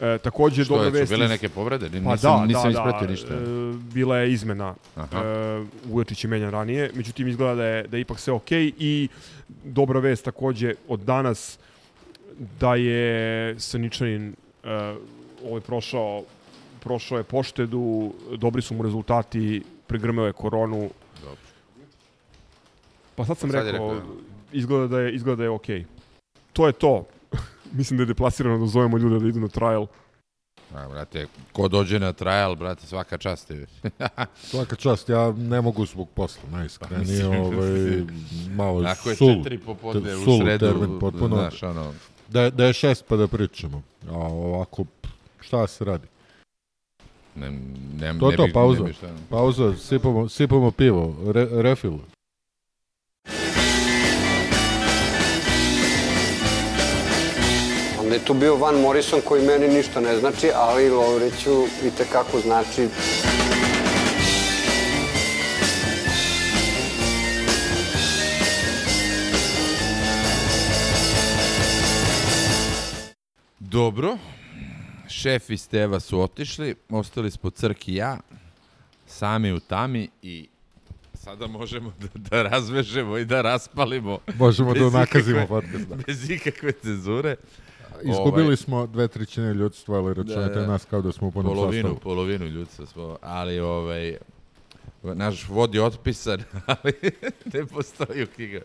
E, 0.00 0.18
takođe, 0.18 0.64
Što 0.64 0.74
dobra 0.74 0.86
je, 0.86 0.90
vest 0.90 1.12
bile 1.12 1.28
neke 1.28 1.48
povrede? 1.48 1.90
Pa 1.90 2.12
nisam, 2.12 2.40
da, 2.40 2.46
nisam 2.46 2.62
da, 2.62 2.68
ispratio 2.70 3.06
da, 3.06 3.12
ništa. 3.12 3.34
e, 3.34 3.38
bila 3.92 4.18
je 4.18 4.32
izmena. 4.32 4.74
Aha. 4.96 5.18
E, 5.24 5.64
je 6.22 6.28
menjan 6.28 6.50
ranije, 6.50 6.90
međutim 6.94 7.28
izgleda 7.28 7.54
da 7.54 7.64
je, 7.64 7.82
da 7.82 7.96
je 7.96 8.00
ipak 8.00 8.18
sve 8.18 8.32
okej 8.32 8.72
i 8.78 9.08
dobra 9.64 10.00
vest 10.00 10.24
takođe 10.24 10.74
od 10.88 11.00
danas 11.00 11.58
da 12.60 12.74
je 12.74 13.54
Saničanin 13.60 14.34
e, 14.64 14.94
ovaj 15.44 15.60
prošao 15.60 16.24
prošao 16.80 17.18
je 17.18 17.24
poštedu, 17.24 18.12
dobri 18.36 18.62
su 18.62 18.74
mu 18.74 18.82
rezultati, 18.82 19.62
pregrmeo 19.86 20.26
je 20.26 20.32
koronu. 20.32 20.90
Dobro. 21.20 21.36
Pa 23.16 23.24
sad 23.24 23.38
sam 23.38 23.50
Sad 23.50 23.66
rekao, 23.66 23.94
rekao, 23.94 24.12
izgleda 24.52 24.86
da 24.86 25.00
je, 25.00 25.14
izgleda 25.14 25.36
da 25.36 25.42
je 25.42 25.50
okej. 25.50 25.84
To 26.52 26.66
je 26.66 26.72
to. 26.72 27.04
Mislim 27.72 27.96
da 27.96 28.02
je 28.02 28.06
deplasirano 28.06 28.58
da 28.58 28.66
zovemo 28.66 28.98
ljude 28.98 29.18
da 29.18 29.28
idu 29.28 29.40
na 29.40 29.48
trial. 29.48 29.86
A, 30.74 30.88
brate, 30.88 31.26
ko 31.52 31.68
dođe 31.68 31.98
na 31.98 32.12
trial, 32.12 32.54
brate, 32.54 32.86
svaka 32.86 33.18
čast 33.18 33.50
je. 33.50 33.66
Svaka 34.42 34.76
čast, 34.76 35.08
ja 35.08 35.32
ne 35.32 35.60
mogu 35.60 35.86
zbog 35.86 36.08
posla, 36.10 36.42
najiskrenije, 36.50 36.98
mislim, 37.00 37.32
ovaj, 37.32 38.02
malo 38.50 38.82
Ako 38.82 39.10
je 39.10 39.16
sul. 39.16 39.34
četiri 39.34 39.58
popodne 39.58 40.16
u 40.16 40.20
sul 40.20 40.38
sredu, 40.38 40.66
termin 40.66 40.98
potpuno. 41.00 41.36
znaš, 41.36 41.62
ono, 41.62 41.92
Da, 42.28 42.42
je- 42.42 42.50
da 42.50 42.64
je 42.64 42.72
šest 42.72 43.04
pa 43.08 43.16
da 43.16 43.26
pričamo. 43.26 43.82
A 44.08 44.14
ovako, 44.14 44.84
šta 45.40 45.66
se 45.66 45.84
radi? 45.84 46.06
ne, 47.36 47.50
ne, 47.94 48.18
To 48.18 48.30
ne 48.30 48.36
to, 48.36 48.46
bi- 48.46 48.52
pauza. 48.52 48.80
ne 48.80 48.86
bi 48.86 48.92
šta- 48.92 49.14
Pauza, 49.30 49.76
sipamo, 49.76 50.28
sipamo 50.28 50.70
pivo, 50.70 51.16
re, 51.26 51.48
refill. 51.52 51.98
Onda 58.08 58.16
je 58.16 58.24
tu 58.24 58.34
bio 58.34 58.56
Van 58.56 58.74
Morrison 58.76 59.20
koji 59.20 59.42
meni 59.42 59.68
ništa 59.68 60.00
ne 60.00 60.16
znači, 60.16 60.50
ali 60.54 60.90
Lovriću 60.90 61.50
i 61.84 61.90
tekako 61.90 62.40
znači. 62.40 62.88
Dobro, 73.60 74.18
šef 75.08 75.50
i 75.50 75.56
Steva 75.56 76.00
su 76.00 76.20
otišli, 76.20 76.74
ostali 76.90 77.30
smo 77.30 77.50
Crk 77.50 77.88
i 77.88 77.94
ja, 77.94 78.18
sami 79.06 79.52
u 79.52 79.60
tami 79.60 80.08
i 80.22 80.48
sada 81.14 81.46
možemo 81.46 81.92
da, 82.00 82.08
da 82.30 82.42
razvežemo 82.42 83.18
i 83.18 83.24
da 83.24 83.42
raspalimo 83.42 84.18
Možemo 84.34 84.74
da 84.74 84.90
nakazimo 84.90 85.38
ikakve- 85.38 85.48
podcast. 85.48 85.84
Da. 85.84 85.96
bez 85.96 86.30
ikakve 86.30 86.72
cenzure. 86.72 87.36
Izgubili 88.02 88.44
Ovaj, 88.44 88.56
smo 88.56 88.86
dve 88.86 89.08
trećine 89.08 89.54
ljudstva, 89.54 89.98
ali 89.98 90.14
računajte 90.14 90.54
Da, 90.54 90.60
da. 90.60 90.66
nas 90.66 90.84
kao 90.84 91.02
da 91.02 91.12
smo 91.12 91.28
u 91.28 91.30
punom 91.30 91.54
polovinu, 91.54 91.88
sastavu. 91.88 92.00
polovinu 92.00 92.46
ljudstva 92.46 92.86
smo, 92.86 93.16
ali 93.22 93.60
ovaj, 93.60 94.16
naš 95.02 95.48
vod 95.48 95.74
je 95.74 95.82
otpisan, 95.82 96.42
ali 96.66 96.92
ne 97.52 97.66
postoji 97.66 98.22
u 98.22 98.26
knjiga. 98.26 98.60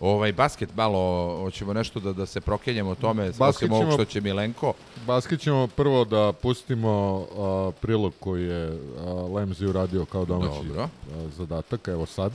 Ovaj, 0.00 0.32
basket 0.32 0.76
malo, 0.76 1.36
hoćemo 1.42 1.72
nešto 1.72 2.00
da, 2.00 2.12
da 2.12 2.26
se 2.26 2.40
prokenjamo 2.40 2.90
o 2.90 2.94
tome, 2.94 3.32
osim 3.38 3.72
ovog 3.72 3.92
što 3.92 4.04
će 4.04 4.20
Milenko. 4.20 4.72
Basket 5.06 5.40
ćemo 5.40 5.66
prvo 5.66 6.04
da 6.04 6.32
pustimo 6.32 6.90
a, 7.38 7.70
prilog 7.80 8.12
koji 8.20 8.44
je 8.44 8.78
a, 8.98 9.04
Lemzi 9.34 9.66
uradio 9.66 10.04
kao 10.04 10.24
domaći 10.24 10.66
Dobro. 10.68 10.82
a, 10.82 10.88
zadatak, 11.36 11.88
evo 11.88 12.06
sad. 12.06 12.32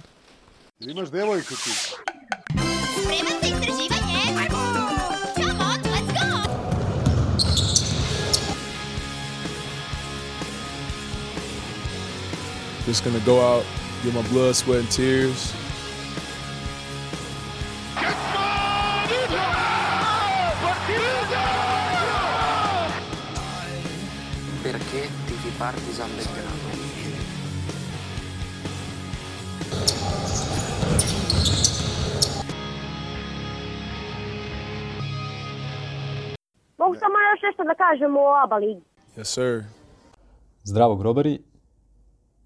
Imaš 0.79 1.09
devojku 1.09 1.49
ti. 1.49 1.69
Spreman 2.93 3.39
za 3.41 3.47
istraživanje? 3.47 4.47
Come 4.49 4.74
Just 12.85 13.03
gonna 13.03 13.19
go 13.25 13.41
out, 13.41 13.65
get 14.03 14.13
my 14.13 14.21
blood, 14.29 14.55
sweat, 14.55 14.79
and 14.79 14.91
tears. 14.91 15.53
Perché 24.63 25.09
Belgrado? 25.27 26.67
Mogu 36.77 36.95
samo 36.95 37.15
još 37.31 37.41
nešto 37.41 37.63
da 37.63 37.75
kažem 37.75 38.17
o 38.17 38.35
ABA 38.43 38.55
ligi. 38.55 38.81
Yes, 39.17 39.23
sir. 39.23 39.63
Zdravo 40.63 40.95
grobari, 40.95 41.39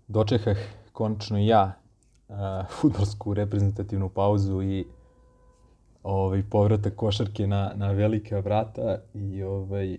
dočekah 0.09 0.57
konačno 0.93 1.39
i 1.39 1.47
ja 1.47 1.79
uh, 2.29 2.35
futbolsku 2.79 3.33
reprezentativnu 3.33 4.09
pauzu 4.09 4.61
i 4.61 4.85
ovaj, 6.03 6.43
povratak 6.49 6.95
košarke 6.95 7.47
na, 7.47 7.71
na 7.75 7.91
velika 7.91 8.39
vrata 8.39 8.97
i, 9.13 9.43
ovaj, 9.43 9.97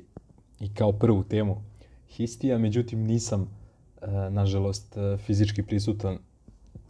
i 0.60 0.74
kao 0.74 0.92
prvu 0.92 1.24
temu 1.24 1.62
histija, 2.08 2.58
međutim 2.58 3.02
nisam 3.02 3.40
uh, 3.42 4.08
nažalost 4.30 4.96
uh, 4.96 5.20
fizički 5.20 5.62
prisutan 5.62 6.18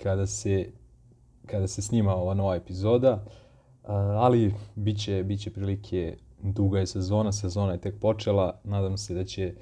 kada 0.03 0.27
se, 0.27 0.66
kada 1.47 1.68
se 1.68 1.83
snima 1.83 2.14
ova 2.14 2.35
nova 2.35 2.57
epizoda, 2.57 3.12
uh, 3.14 3.91
ali 3.95 4.55
bit 4.75 5.01
će, 5.01 5.23
bit 5.25 5.41
će 5.41 5.51
prilike, 5.51 6.16
duga 6.43 6.79
je 6.79 6.87
sezona, 6.87 7.33
sezona 7.33 7.73
je 7.73 7.81
tek 7.81 8.01
počela, 8.01 8.61
nadam 8.64 8.97
se 8.97 9.14
da 9.14 9.25
će 9.25 9.55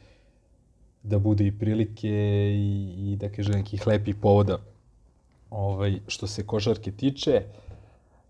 da 1.02 1.18
bude 1.18 1.46
i 1.46 1.58
prilike 1.58 2.08
i, 2.54 2.94
i 3.12 3.16
da 3.16 3.28
kažem 3.28 3.54
nekih 3.54 3.86
lepih 3.86 4.16
povoda 4.16 4.58
ovaj, 5.50 6.00
što 6.06 6.26
se 6.26 6.46
košarke 6.46 6.92
tiče. 6.92 7.42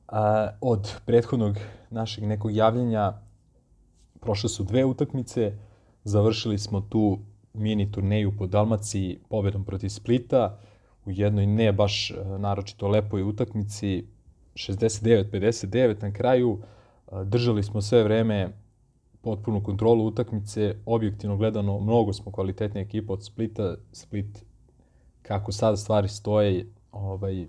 A, 0.09 0.51
od 0.61 0.95
prethodnog 1.07 1.57
našeg 1.91 2.25
nekog 2.25 2.55
javljanja 2.55 3.12
prošle 4.21 4.49
su 4.49 4.64
dve 4.64 4.85
utakmice, 4.85 5.53
završili 6.05 6.59
smo 6.59 6.81
tu 6.81 7.19
mini 7.55 7.93
turneju 7.93 8.37
po 8.39 8.47
Dalmaciji 8.47 9.19
pobedom 9.29 9.64
protiv 9.64 9.89
Splita 9.89 10.59
u 11.05 11.11
jednoj 11.11 11.47
ne 11.47 11.73
baš 11.73 12.11
e, 12.11 12.14
naročito 12.39 12.89
lepoj 12.89 13.23
utakmici 13.23 14.05
69-59 14.55 16.03
na 16.03 16.12
kraju 16.12 16.59
držali 17.25 17.62
smo 17.62 17.83
sve 17.83 18.03
vreme 18.03 18.49
potpunu 19.23 19.62
kontrolu 19.62 20.07
utakmice, 20.07 20.75
objektivno 20.87 21.37
gledano 21.37 21.81
mnogo 21.81 22.12
smo 22.12 22.33
kvalitetnija 22.33 22.83
ekipa 22.83 23.12
od 23.12 23.25
Splita, 23.25 23.75
Split 23.93 24.45
kako 25.23 25.53
sad 25.53 25.79
stvari 25.79 26.09
stoje, 26.09 26.66
ovaj, 26.93 27.47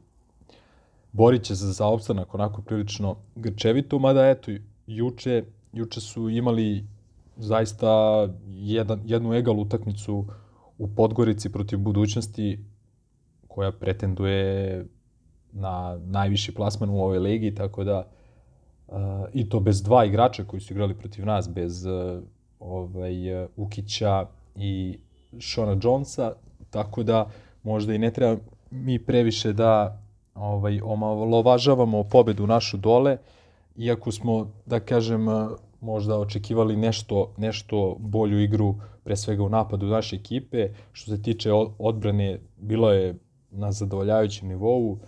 borit 1.11 1.43
će 1.43 1.55
se 1.55 1.65
za 1.65 1.87
opstanak 1.87 2.33
onako 2.35 2.61
prilično 2.61 3.15
grčevito, 3.35 3.99
mada 3.99 4.29
eto, 4.29 4.51
juče, 4.87 5.43
juče 5.73 6.01
su 6.01 6.29
imali 6.29 6.85
zaista 7.37 8.27
jedan, 8.47 9.01
jednu 9.05 9.33
egal 9.33 9.59
utakmicu 9.59 10.25
u 10.77 10.87
Podgorici 10.87 11.51
protiv 11.51 11.79
budućnosti 11.79 12.59
koja 13.47 13.71
pretenduje 13.71 14.85
na 15.51 15.99
najviši 16.05 16.53
plasman 16.53 16.89
u 16.89 17.01
ovoj 17.03 17.19
ligi, 17.19 17.55
tako 17.55 17.83
da 17.83 18.07
i 19.33 19.49
to 19.49 19.59
bez 19.59 19.81
dva 19.83 20.05
igrača 20.05 20.43
koji 20.43 20.61
su 20.61 20.73
igrali 20.73 20.93
protiv 20.93 21.25
nas, 21.25 21.49
bez 21.49 21.85
uh, 21.85 22.23
ovaj, 22.59 23.43
uh, 23.43 23.49
Ukića 23.55 24.25
i 24.55 24.99
Shona 25.39 25.77
Jonesa, 25.83 26.33
tako 26.69 27.03
da 27.03 27.29
možda 27.63 27.93
i 27.93 27.97
ne 27.97 28.11
treba 28.11 28.41
mi 28.71 28.99
previše 28.99 29.53
da 29.53 30.01
ovaj, 30.35 30.81
omalovažavamo 30.83 32.03
pobedu 32.03 32.47
našu 32.47 32.77
dole, 32.77 33.17
iako 33.75 34.11
smo, 34.11 34.51
da 34.65 34.79
kažem, 34.79 35.25
možda 35.81 36.19
očekivali 36.19 36.75
nešto, 36.75 37.33
nešto 37.37 37.95
bolju 37.99 38.39
igru, 38.39 38.75
pre 39.03 39.15
svega 39.15 39.43
u 39.43 39.49
napadu 39.49 39.85
naše 39.85 40.15
ekipe. 40.15 40.69
Što 40.91 41.11
se 41.11 41.21
tiče 41.21 41.51
odbrane, 41.77 42.39
bilo 42.57 42.91
je 42.91 43.15
na 43.51 43.71
zadovoljavajućem 43.71 44.47
nivou. 44.47 44.99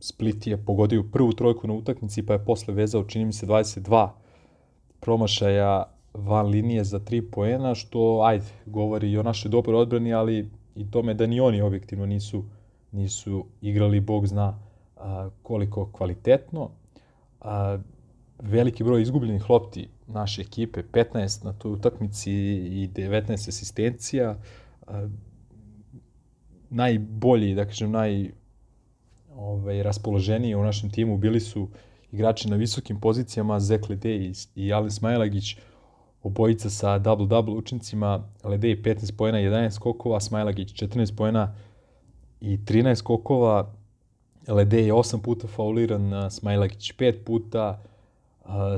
Split 0.00 0.46
je 0.46 0.56
pogodio 0.56 1.04
prvu 1.12 1.32
trojku 1.32 1.66
na 1.68 1.74
utakmici, 1.74 2.26
pa 2.26 2.32
je 2.32 2.44
posle 2.44 2.74
vezao, 2.74 3.04
čini 3.04 3.24
mi 3.24 3.32
se, 3.32 3.46
22 3.46 4.08
promašaja 5.00 5.84
van 6.14 6.46
linije 6.46 6.84
za 6.84 7.00
3 7.00 7.30
poena, 7.30 7.74
što, 7.74 8.22
ajde, 8.24 8.44
govori 8.66 9.10
i 9.10 9.18
o 9.18 9.22
našoj 9.22 9.50
dobroj 9.50 9.80
odbrani, 9.80 10.14
ali 10.14 10.50
i 10.74 10.90
tome 10.90 11.14
da 11.14 11.26
ni 11.26 11.40
oni 11.40 11.60
objektivno 11.60 12.06
nisu, 12.06 12.44
nisu 12.92 13.44
igrali, 13.60 14.00
bog 14.00 14.26
zna 14.26 14.58
a, 14.96 15.30
koliko 15.42 15.90
kvalitetno. 15.92 16.70
A, 17.40 17.78
veliki 18.38 18.84
broj 18.84 19.02
izgubljenih 19.02 19.50
lopti 19.50 19.88
naše 20.06 20.42
ekipe, 20.42 20.82
15 20.92 21.44
na 21.44 21.52
toj 21.52 21.72
utakmici 21.72 22.32
i 22.82 22.88
19 22.94 23.32
asistencija. 23.32 24.38
A, 24.86 25.08
najbolji, 26.70 27.54
da 27.54 27.64
kažem, 27.64 27.90
naj 27.90 28.30
ovaj, 29.40 29.82
raspoloženiji 29.82 30.54
u 30.54 30.62
našem 30.62 30.90
timu 30.90 31.16
bili 31.16 31.40
su 31.40 31.68
igrači 32.12 32.48
na 32.48 32.56
visokim 32.56 33.00
pozicijama, 33.00 33.60
Zek 33.60 33.88
Ledej 33.88 34.32
i 34.54 34.72
Alen 34.72 34.90
Smajlagić, 34.90 35.56
obojica 36.22 36.70
sa 36.70 36.98
double-double 36.98 37.56
učincima, 37.56 38.28
Ledej 38.44 38.82
15 38.82 39.16
pojena, 39.16 39.38
11 39.38 39.70
skokova, 39.70 40.20
Smajlagić 40.20 40.72
14 40.72 41.16
pojena 41.16 41.54
i 42.40 42.58
13 42.58 42.94
skokova, 42.94 43.72
Ledej 44.48 44.86
je 44.86 44.92
8 44.92 45.22
puta 45.22 45.46
fauliran, 45.46 46.30
Smajlagić 46.30 46.94
5 46.96 47.24
puta, 47.24 47.82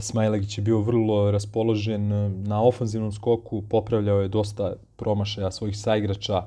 Smajlagić 0.01 0.59
je 0.59 0.63
bio 0.63 0.81
vrlo 0.81 1.31
raspoložen 1.31 2.09
na 2.43 2.63
ofanzivnom 2.63 3.13
skoku, 3.13 3.63
popravljao 3.63 4.21
je 4.21 4.29
dosta 4.29 4.75
promašaja 4.97 5.51
svojih 5.51 5.79
saigrača 5.79 6.43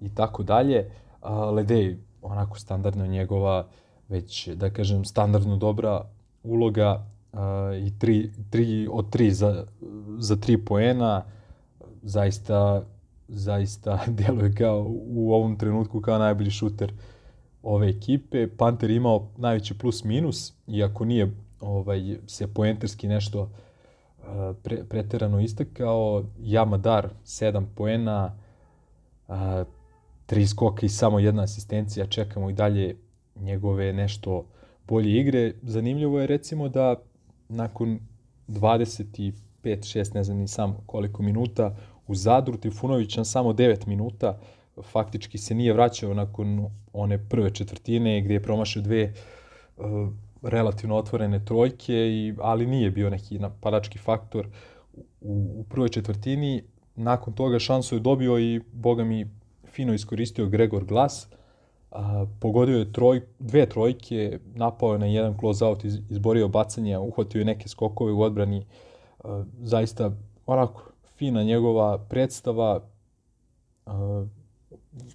i 0.00 0.14
tako 0.14 0.42
dalje. 0.42 0.90
Ledej, 1.52 1.96
onako 2.24 2.58
standardno 2.58 3.06
njegova, 3.06 3.66
već 4.08 4.48
da 4.48 4.70
kažem 4.70 5.04
standardno 5.04 5.56
dobra 5.56 6.00
uloga 6.42 7.06
i 7.86 7.98
tri, 7.98 8.30
tri 8.50 8.88
od 8.90 9.10
tri 9.10 9.30
za, 9.30 9.66
za 10.18 10.36
tri 10.36 10.64
poena, 10.64 11.22
zaista 12.02 12.82
zaista 13.28 14.00
djeluje 14.18 14.54
kao 14.54 14.86
u 14.88 15.34
ovom 15.34 15.56
trenutku 15.56 16.00
kao 16.00 16.18
najbolji 16.18 16.50
šuter 16.50 16.92
ove 17.62 17.88
ekipe. 17.88 18.48
Panter 18.56 18.90
imao 18.90 19.28
najveći 19.36 19.78
plus 19.78 20.04
minus, 20.04 20.52
iako 20.66 21.04
nije 21.04 21.34
ovaj, 21.60 22.16
se 22.26 22.54
poenterski 22.54 23.08
nešto 23.08 23.40
uh, 23.40 24.56
pre, 24.62 24.84
preterano 24.84 25.40
istakao. 25.40 26.24
Jamadar 26.40 27.08
7 27.24 27.64
poena, 27.74 28.34
uh, 29.28 29.34
tri 30.26 30.46
skoka 30.46 30.86
i 30.86 30.88
samo 30.88 31.18
jedna 31.18 31.42
asistencija, 31.42 32.06
čekamo 32.06 32.50
i 32.50 32.52
dalje 32.52 32.96
njegove 33.36 33.92
nešto 33.92 34.46
bolje 34.88 35.20
igre. 35.20 35.52
Zanimljivo 35.62 36.20
je 36.20 36.26
recimo 36.26 36.68
da 36.68 36.96
nakon 37.48 37.98
25, 38.48 39.32
6, 39.64 40.14
ne 40.14 40.24
znam 40.24 40.38
ni 40.38 40.48
sam 40.48 40.76
koliko 40.86 41.22
minuta, 41.22 41.76
u 42.06 42.14
Zadru 42.14 42.56
Trifunović 42.56 43.16
na 43.16 43.24
samo 43.24 43.52
9 43.52 43.86
minuta, 43.86 44.38
faktički 44.82 45.38
se 45.38 45.54
nije 45.54 45.72
vraćao 45.72 46.14
nakon 46.14 46.66
one 46.92 47.28
prve 47.28 47.50
četvrtine 47.54 48.20
gdje 48.20 48.34
je 48.34 48.42
promašao 48.42 48.82
dve 48.82 49.12
uh, 49.76 49.84
relativno 50.42 50.96
otvorene 50.96 51.44
trojke, 51.44 51.94
i, 51.94 52.34
ali 52.38 52.66
nije 52.66 52.90
bio 52.90 53.10
neki 53.10 53.38
napadački 53.38 53.98
faktor 53.98 54.48
u, 55.20 55.52
u 55.56 55.64
prvoj 55.64 55.88
četvrtini. 55.88 56.62
Nakon 56.96 57.34
toga 57.34 57.58
šansu 57.58 57.94
je 57.94 58.00
dobio 58.00 58.38
i, 58.38 58.60
boga 58.72 59.04
mi, 59.04 59.26
fino 59.74 59.94
iskoristio 59.94 60.46
Gregor 60.46 60.84
Glas. 60.84 61.28
A, 61.90 62.26
pogodio 62.40 62.78
je 62.78 62.92
troj, 62.92 63.22
dve 63.38 63.66
trojke, 63.66 64.38
napao 64.54 64.92
je 64.92 64.98
na 64.98 65.06
jedan 65.06 65.36
close-out, 65.36 65.84
iz, 65.84 65.98
izborio 66.10 66.48
bacanje, 66.48 66.98
uhvatio 66.98 67.38
je 67.38 67.44
neke 67.44 67.68
skokove 67.68 68.12
u 68.12 68.22
odbrani. 68.22 68.66
A, 69.24 69.44
zaista, 69.62 70.10
onako, 70.46 70.82
fina 71.16 71.42
njegova 71.42 71.98
predstava, 71.98 72.80
a, 73.86 74.26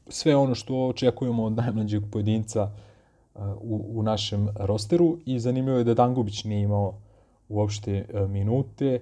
sve 0.08 0.36
ono 0.36 0.56
što 0.56 0.88
očekujemo 0.88 1.44
od 1.44 1.54
najmlađeg 1.54 2.04
pojedinca 2.12 2.72
u, 3.62 3.86
u 3.90 4.04
našem 4.04 4.50
rosteru 4.56 5.18
i 5.26 5.40
zanimljivo 5.40 5.78
je 5.78 5.84
da 5.84 5.94
Dangubić 5.94 6.44
nije 6.44 6.62
imao 6.62 6.94
uopšte 7.50 8.06
minute, 8.30 9.00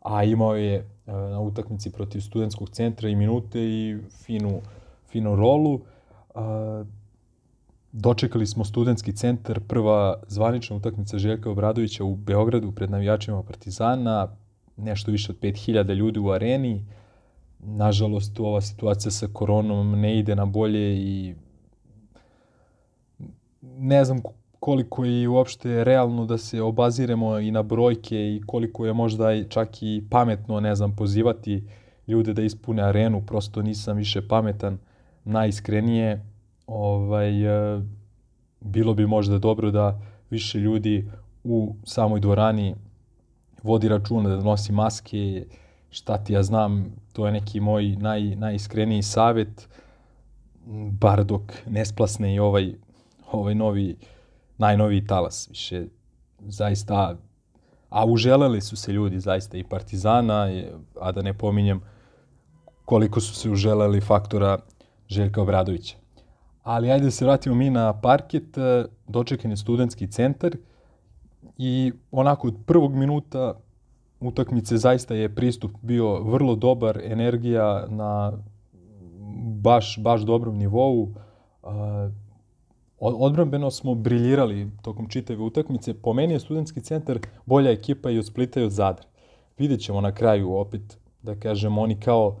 a 0.00 0.24
imao 0.24 0.56
je 0.56 0.88
na 1.06 1.40
utakmici 1.40 1.92
protiv 1.92 2.20
studentskog 2.20 2.70
centra 2.70 3.08
i 3.08 3.16
minute 3.16 3.60
i 3.60 3.98
finu, 4.24 4.60
finu 5.08 5.36
rolu. 5.36 5.80
Dočekali 7.92 8.46
smo 8.46 8.64
studentski 8.64 9.12
centar, 9.12 9.60
prva 9.60 10.22
zvanična 10.26 10.76
utakmica 10.76 11.18
Željka 11.18 11.50
Obradovića 11.50 12.04
u 12.04 12.16
Beogradu 12.16 12.72
pred 12.72 12.90
navijačima 12.90 13.42
Partizana, 13.42 14.36
nešto 14.76 15.10
više 15.10 15.32
od 15.32 15.38
5000 15.38 15.94
ljudi 15.94 16.18
u 16.18 16.30
areni. 16.30 16.84
Nažalost, 17.58 18.40
ova 18.40 18.60
situacija 18.60 19.10
sa 19.10 19.28
koronom 19.32 20.00
ne 20.00 20.18
ide 20.18 20.36
na 20.36 20.44
bolje 20.46 20.96
i 20.96 21.34
ne 23.60 24.04
znam 24.04 24.18
koliko 24.60 25.04
je 25.04 25.28
uopšte 25.28 25.84
realno 25.84 26.26
da 26.26 26.38
se 26.38 26.62
obaziremo 26.62 27.38
i 27.38 27.50
na 27.50 27.62
brojke 27.62 28.16
i 28.16 28.42
koliko 28.46 28.86
je 28.86 28.92
možda 28.92 29.48
čak 29.48 29.82
i 29.82 30.04
pametno, 30.10 30.60
ne 30.60 30.74
znam, 30.74 30.96
pozivati 30.96 31.64
ljude 32.06 32.32
da 32.32 32.42
ispune 32.42 32.82
arenu, 32.82 33.22
prosto 33.26 33.62
nisam 33.62 33.96
više 33.96 34.28
pametan, 34.28 34.78
najiskrenije, 35.28 36.24
ovaj, 36.66 37.44
e, 37.76 37.82
bilo 38.60 38.94
bi 38.94 39.06
možda 39.06 39.38
dobro 39.38 39.70
da 39.70 40.00
više 40.30 40.58
ljudi 40.58 41.10
u 41.44 41.74
samoj 41.84 42.20
dvorani 42.20 42.74
vodi 43.62 43.88
računa 43.88 44.28
da 44.28 44.42
nosi 44.42 44.72
maske, 44.72 45.46
šta 45.90 46.18
ti 46.18 46.32
ja 46.32 46.42
znam, 46.42 46.92
to 47.12 47.26
je 47.26 47.32
neki 47.32 47.60
moj 47.60 47.96
naj, 47.96 48.36
najiskreniji 48.36 49.02
savet, 49.02 49.68
bar 50.90 51.24
dok 51.24 51.42
ne 51.66 51.84
splasne 51.84 52.34
i 52.34 52.38
ovaj 52.38 52.74
ovaj 53.32 53.54
novi, 53.54 53.96
najnoviji 54.58 55.06
talas. 55.06 55.48
Više, 55.50 55.86
zaista, 56.40 57.16
a 57.88 58.04
uželeli 58.06 58.60
su 58.60 58.76
se 58.76 58.92
ljudi 58.92 59.20
zaista 59.20 59.56
i 59.56 59.64
Partizana, 59.64 60.48
a 61.00 61.12
da 61.12 61.22
ne 61.22 61.34
pominjem 61.34 61.80
koliko 62.84 63.20
su 63.20 63.34
se 63.34 63.50
uželeli 63.50 64.00
faktora 64.00 64.58
Željka 65.08 65.42
Obradovića. 65.42 65.96
Ali 66.62 66.90
ajde 66.90 67.04
da 67.04 67.10
se 67.10 67.24
vratimo 67.24 67.54
mi 67.54 67.70
na 67.70 68.00
parket, 68.00 68.58
e, 68.58 68.84
dočekan 69.08 69.50
je 69.50 69.56
studentski 69.56 70.10
centar 70.10 70.56
i 71.58 71.92
onako 72.10 72.48
od 72.48 72.54
prvog 72.66 72.94
minuta 72.94 73.54
utakmice 74.20 74.76
zaista 74.76 75.14
je 75.14 75.34
pristup 75.34 75.70
bio 75.82 76.22
vrlo 76.22 76.54
dobar, 76.54 77.00
energija 77.04 77.86
na 77.88 78.32
baš, 79.62 79.98
baš 79.98 80.20
dobrom 80.20 80.56
nivou. 80.56 81.02
Uh, 81.02 81.70
odbrambeno 83.00 83.70
smo 83.70 83.94
briljirali 83.94 84.70
tokom 84.82 85.08
čitave 85.08 85.42
utakmice. 85.42 85.94
Po 85.94 86.12
meni 86.12 86.32
je 86.32 86.40
studentski 86.40 86.80
centar 86.80 87.18
bolja 87.46 87.70
ekipa 87.70 88.10
i 88.10 88.18
od 88.18 88.26
Splita 88.26 88.60
i 88.60 88.64
od 88.64 88.70
Zadra. 88.70 89.04
Vidjet 89.58 89.80
ćemo 89.80 90.00
na 90.00 90.12
kraju 90.12 90.54
opet, 90.54 90.98
da 91.22 91.34
kažem, 91.34 91.78
oni 91.78 92.00
kao 92.00 92.36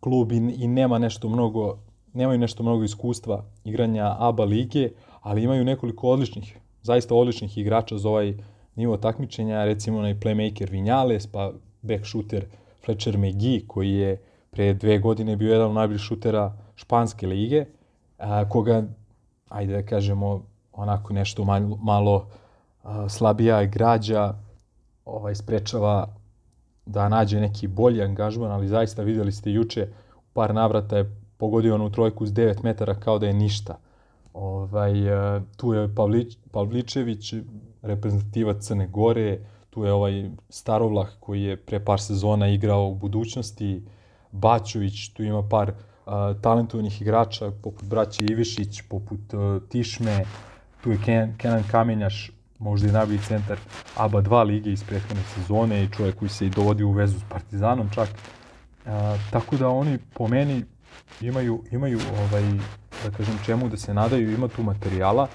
klub 0.00 0.32
i, 0.32 0.36
i 0.36 0.68
nema 0.68 0.98
nešto 0.98 1.28
mnogo, 1.28 1.78
nemaju 2.14 2.38
nešto 2.38 2.62
mnogo 2.62 2.84
iskustva 2.84 3.44
igranja 3.64 4.16
ABA 4.18 4.44
lige, 4.44 4.90
ali 5.20 5.42
imaju 5.42 5.64
nekoliko 5.64 6.08
odličnih, 6.08 6.58
zaista 6.82 7.14
odličnih 7.14 7.58
igrača 7.58 7.98
za 7.98 8.08
ovaj 8.08 8.34
nivo 8.76 8.96
takmičenja, 8.96 9.64
recimo 9.64 9.98
onaj 9.98 10.14
playmaker 10.14 10.70
Vinjales, 10.70 11.26
pa 11.26 11.52
back 11.82 12.06
shooter 12.06 12.44
Fletcher 12.84 13.18
McGee, 13.18 13.66
koji 13.66 13.92
je 13.92 14.20
pre 14.50 14.74
dve 14.74 14.98
godine 14.98 15.36
bio 15.36 15.52
jedan 15.52 15.68
od 15.68 15.74
najboljih 15.74 16.00
šutera 16.00 16.52
španske 16.76 17.26
lige, 17.26 17.64
a, 18.18 18.48
koga, 18.48 18.82
ajde 19.48 19.72
da 19.72 19.82
kažemo, 19.82 20.42
onako 20.72 21.12
nešto 21.12 21.44
malo, 21.44 21.78
malo 21.82 22.28
a, 22.82 23.08
slabija 23.08 23.64
građa 23.64 24.34
ovaj, 25.04 25.34
sprečava 25.34 26.14
da 26.86 27.08
nađe 27.08 27.40
neki 27.40 27.66
bolji 27.66 28.02
angažman, 28.02 28.52
ali 28.52 28.68
zaista 28.68 29.02
videli 29.02 29.32
ste 29.32 29.52
juče 29.52 29.88
u 30.16 30.32
par 30.32 30.54
navrata 30.54 30.96
je 30.96 31.16
pogodio 31.38 31.74
onu 31.74 31.90
trojku 31.90 32.26
s 32.26 32.32
9 32.32 32.64
metara 32.64 32.94
kao 32.94 33.18
da 33.18 33.26
je 33.26 33.32
ništa. 33.32 33.78
Ovaj, 34.34 35.08
e, 35.36 35.40
tu 35.56 35.74
je 35.74 35.94
Pavlič, 35.94 36.36
Pavličević, 36.50 37.34
reprezentativac 37.82 38.64
Crne 38.64 38.86
Gore, 38.86 39.38
tu 39.70 39.84
je 39.84 39.92
ovaj 39.92 40.30
Starovlah 40.48 41.08
koji 41.20 41.42
je 41.42 41.56
pre 41.56 41.84
par 41.84 42.00
sezona 42.00 42.48
igrao 42.48 42.88
u 42.88 42.94
budućnosti, 42.94 43.82
Bačović, 44.32 45.08
tu 45.08 45.22
ima 45.22 45.42
par 45.48 45.70
uh, 45.70 46.12
talentovanih 46.40 47.02
igrača 47.02 47.50
poput 47.62 47.84
braće 47.84 48.24
Ivišić, 48.24 48.82
poput 48.88 49.20
uh, 49.32 49.62
Tišme, 49.68 50.24
tu 50.82 50.90
je 50.90 50.98
Ken, 51.04 51.36
Kenan 51.38 51.62
Kamenjaš, 51.70 52.30
možda 52.58 52.88
i 52.88 52.92
najbolji 52.92 53.18
centar 53.18 53.58
ABA 53.96 54.22
2 54.22 54.44
lige 54.44 54.72
iz 54.72 54.84
prethodne 54.84 55.22
sezone 55.34 55.84
i 55.84 55.88
čovjek 55.96 56.18
koji 56.18 56.28
se 56.28 56.46
i 56.46 56.50
dovodi 56.50 56.84
u 56.84 56.92
vezu 56.92 57.18
s 57.18 57.24
Partizanom 57.28 57.90
čak. 57.94 58.08
Uh, 58.08 58.92
tako 59.30 59.56
da 59.56 59.68
oni 59.68 59.98
po 60.14 60.28
meni 60.28 60.64
imaju, 61.20 61.62
imaju 61.70 61.98
ovaj, 62.18 62.42
da 63.04 63.10
kažem 63.16 63.38
čemu 63.46 63.68
da 63.68 63.76
se 63.76 63.94
nadaju, 63.94 64.32
ima 64.32 64.48
tu 64.48 64.62
materijala. 64.62 65.28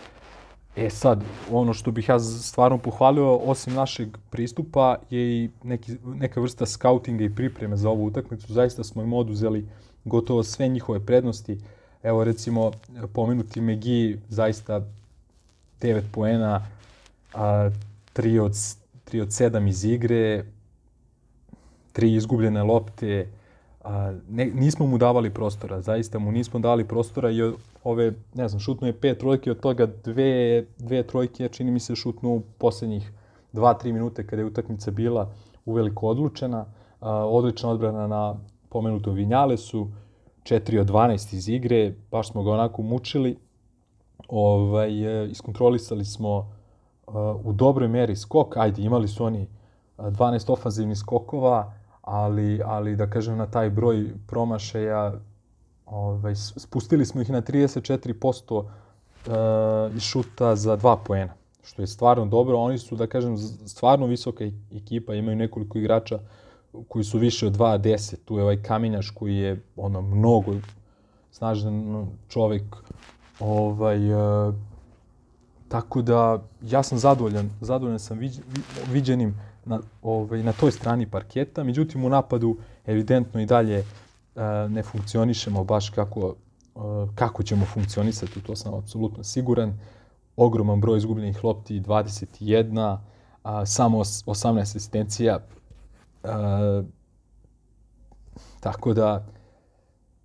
E 0.76 0.90
sad, 0.90 1.24
ono 1.52 1.74
što 1.74 1.92
bih 1.92 2.10
ja 2.10 2.20
stvarno 2.20 2.78
pohvalio, 2.78 3.36
osim 3.36 3.74
našeg 3.74 4.18
pristupa, 4.30 4.96
je 5.10 5.44
i 5.44 5.50
neki, 5.64 5.98
neka 6.06 6.42
vrsta 6.42 6.66
skautinga 6.66 7.24
i 7.24 7.36
pripreme 7.36 7.78
za 7.78 7.90
ovu 7.90 8.06
utakmicu. 8.06 8.54
Zaista 8.54 8.84
smo 8.84 9.04
im 9.04 9.14
oduzeli 9.14 9.68
gotovo 10.06 10.44
sve 10.44 10.68
njihove 10.68 11.06
prednosti. 11.06 11.60
Evo 12.04 12.24
recimo, 12.24 12.72
pomenuti 13.14 13.62
Megi, 13.62 14.20
zaista 14.30 14.82
9 15.82 16.02
poena, 16.12 16.68
a, 17.34 17.70
3 18.16 18.42
od, 18.42 18.52
3 19.12 19.22
od 19.22 19.28
7 19.28 19.70
iz 19.70 19.84
igre, 19.84 20.46
3 21.94 22.16
izgubljene 22.18 22.64
lopte, 22.64 23.28
a, 23.84 24.14
ne, 24.30 24.46
nismo 24.46 24.88
mu 24.88 24.98
davali 24.98 25.30
prostora, 25.30 25.82
zaista 25.82 26.20
mu 26.20 26.32
nismo 26.32 26.60
dali 26.60 26.88
prostora 26.88 27.32
i 27.32 27.52
ove, 27.84 28.14
ne 28.34 28.48
znam, 28.48 28.60
šutno 28.60 28.88
je 28.88 29.00
pet 29.00 29.20
trojke, 29.20 29.52
od 29.52 29.60
toga 29.60 29.86
dve, 30.04 30.66
dve 30.78 31.04
trojke, 31.04 31.50
čini 31.50 31.72
mi 31.72 31.80
se 31.80 31.96
šutno 31.96 32.30
u 32.30 32.42
poslednjih 32.58 33.12
2-3 33.54 33.92
minute 33.92 34.28
kada 34.28 34.42
je 34.42 34.46
utakmica 34.46 34.92
bila 34.92 35.32
uveliko 35.66 36.08
odlučena. 36.08 36.66
A, 37.02 37.26
odlična 37.26 37.70
odbrana 37.70 38.08
na 38.08 38.36
pomenutom 38.70 39.14
Vinjalesu, 39.14 39.88
4 40.44 40.80
od 40.80 40.88
12 40.88 41.36
iz 41.36 41.50
igre, 41.50 41.94
baš 42.12 42.32
smo 42.32 42.44
ga 42.44 42.52
onako 42.52 42.82
mučili. 42.82 43.38
Ovaj, 44.28 45.24
e, 45.24 45.30
iskontrolisali 45.30 46.06
smo 46.06 46.38
uh, 46.38 47.14
u 47.44 47.54
dobroj 47.54 47.88
meri 47.88 48.16
skok, 48.16 48.58
ajde, 48.58 48.82
imali 48.82 49.08
su 49.08 49.26
oni 49.26 49.48
12 49.98 50.52
ofanzivnih 50.52 50.98
skokova, 50.98 51.74
ali, 52.04 52.62
ali 52.66 52.96
da 52.96 53.10
kažem 53.10 53.38
na 53.38 53.46
taj 53.46 53.70
broj 53.70 54.06
promašaja 54.28 55.14
ovaj, 55.86 56.36
spustili 56.36 57.06
smo 57.06 57.22
ih 57.22 57.30
na 57.30 57.42
34% 57.42 58.58
uh, 58.58 59.96
iz 59.96 60.02
šuta 60.02 60.56
za 60.56 60.76
dva 60.76 60.98
poena, 60.98 61.34
što 61.64 61.82
je 61.82 61.88
stvarno 61.88 62.26
dobro. 62.26 62.58
Oni 62.58 62.78
su, 62.78 62.96
da 62.96 63.08
kažem, 63.08 63.38
stvarno 63.66 64.06
visoka 64.06 64.44
ekipa, 64.76 65.14
imaju 65.14 65.36
nekoliko 65.36 65.78
igrača 65.78 66.20
koji 66.88 67.04
su 67.06 67.18
više 67.18 67.48
od 67.48 67.58
2-10. 67.58 68.16
Tu 68.26 68.38
je 68.38 68.44
ovaj 68.44 68.64
Kaminjaš 68.64 69.10
koji 69.10 69.38
je 69.38 69.64
ono 69.76 70.02
mnogo 70.02 70.54
snažan 71.32 72.08
čovek. 72.30 72.64
Ovaj, 73.40 74.14
uh, 74.14 74.54
tako 75.68 76.02
da 76.02 76.44
ja 76.62 76.84
sam 76.84 76.98
zadovoljan, 76.98 77.50
zadovoljan 77.62 78.00
sam 78.00 78.18
viđ, 78.18 78.40
viđenim 78.92 79.36
na, 79.66 79.80
ovaj, 80.02 80.44
na 80.44 80.54
toj 80.54 80.72
strani 80.72 81.10
parketa, 81.10 81.64
međutim 81.64 82.06
u 82.06 82.10
napadu 82.10 82.58
evidentno 82.86 83.42
i 83.42 83.46
dalje 83.46 83.80
uh, 83.80 84.42
ne 84.72 84.84
funkcionišemo 84.84 85.64
baš 85.64 85.90
kako, 85.90 86.36
uh, 86.76 87.10
kako 87.16 87.44
ćemo 87.44 87.66
funkcionisati, 87.66 88.42
to 88.42 88.56
sam 88.56 88.74
apsolutno 88.74 89.24
siguran. 89.24 89.80
Ogroman 90.36 90.82
broj 90.82 90.98
izgubljenih 90.98 91.44
lopti, 91.44 91.82
21, 91.82 92.98
a, 93.44 93.66
samo 93.66 94.00
18 94.00 94.62
asistencija. 94.62 95.40
Uh, 96.24 96.30
tako 98.60 98.94
da 98.94 99.26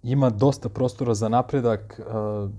ima 0.03 0.31
dosta 0.31 0.69
prostora 0.69 1.15
za 1.15 1.29
napredak, 1.29 2.01
uh, 2.01 2.51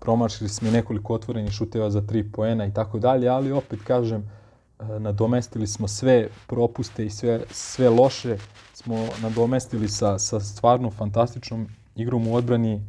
promašili 0.00 0.48
smo 0.48 0.70
nekoliko 0.70 1.14
otvorenih 1.14 1.50
šuteva 1.52 1.90
za 1.90 2.00
3 2.00 2.32
poena 2.32 2.66
i 2.66 2.74
tako 2.74 2.98
dalje, 2.98 3.28
ali 3.28 3.52
opet 3.52 3.80
kažem, 3.86 4.22
E, 4.22 4.43
nadomestili 4.78 5.66
smo 5.66 5.88
sve 5.88 6.28
propuste 6.46 7.06
i 7.06 7.10
sve, 7.10 7.40
sve 7.50 7.88
loše 7.88 8.36
smo 8.72 9.06
nadomestili 9.22 9.88
sa, 9.88 10.18
sa 10.18 10.40
stvarno 10.40 10.90
fantastičnom 10.90 11.66
igrom 11.96 12.28
u 12.28 12.34
odbrani, 12.34 12.82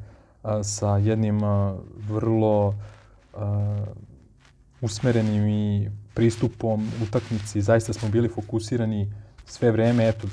a, 0.44 0.64
sa 0.64 0.98
jednim 0.98 1.44
a, 1.44 1.78
vrlo 2.10 2.76
a, 3.34 3.86
usmerenim 4.82 5.48
i 5.48 5.90
pristupom 6.14 6.92
utakmici. 7.04 7.62
Zaista 7.62 7.94
smo 7.94 8.10
bili 8.10 8.30
fokusirani 8.30 9.14
sve 9.46 9.72
vreme. 9.72 10.08
Eto, 10.08 10.28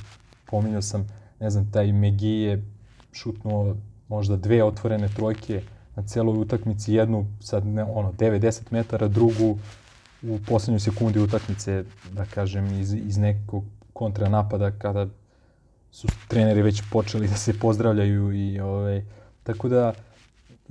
pominjao 0.46 0.82
sam, 0.82 1.06
ne 1.40 1.50
znam, 1.50 1.72
taj 1.72 1.92
Megi 1.92 2.28
je 2.28 2.64
šutnuo 3.12 3.76
možda 4.08 4.36
dve 4.36 4.64
otvorene 4.64 5.08
trojke 5.08 5.62
na 5.96 6.02
celoj 6.02 6.38
utakmici, 6.38 6.94
jednu 6.94 7.26
sad 7.40 7.66
ne, 7.66 7.84
ono 7.84 8.12
9-10 8.12 8.60
metara, 8.70 9.08
drugu 9.08 9.58
u 10.22 10.38
poslednjoj 10.46 10.80
sekundi 10.80 11.20
utakmice, 11.20 11.84
da 12.12 12.24
kažem, 12.24 12.80
iz, 12.80 12.92
iz 12.92 13.18
nekog 13.18 13.64
kontranapada 13.92 14.70
kada 14.70 15.06
su 15.90 16.08
treneri 16.28 16.62
već 16.62 16.82
počeli 16.92 17.28
da 17.28 17.34
se 17.34 17.58
pozdravljaju 17.58 18.32
i 18.32 18.60
ovaj, 18.60 19.04
tako 19.42 19.68
da 19.68 19.92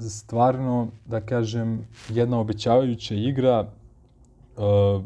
stvarno, 0.10 0.88
da 1.06 1.22
kažem, 1.22 1.88
jedna 2.10 2.40
obećavajuća 2.40 3.16
igra, 3.16 3.68
uh, 4.58 5.04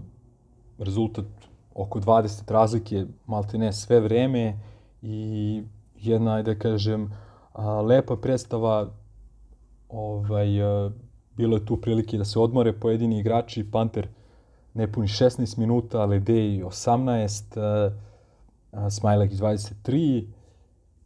rezultat 0.78 1.26
oko 1.74 2.00
20 2.00 2.52
razlike, 2.52 3.06
malte 3.26 3.58
ne 3.58 3.74
sve 3.74 4.00
vreme 4.00 4.60
i 5.02 5.64
jedna, 6.00 6.42
da 6.42 6.56
kažem, 6.56 7.12
a, 7.54 7.82
lepa 7.82 8.16
predstava, 8.16 8.92
ovaj, 9.90 10.64
a, 10.64 10.92
bilo 11.38 11.58
je 11.58 11.66
tu 11.66 11.82
prilike 11.82 12.18
da 12.18 12.26
se 12.26 12.40
odmore 12.40 12.74
pojedini 12.74 13.20
igrači, 13.20 13.72
Panter 13.72 14.08
nepuni 14.76 15.08
16 15.08 15.58
minuta, 15.58 16.06
Ledej 16.06 16.64
18, 16.64 17.90
uh, 18.72 18.92
Smajlek 18.92 19.32
23 19.32 20.26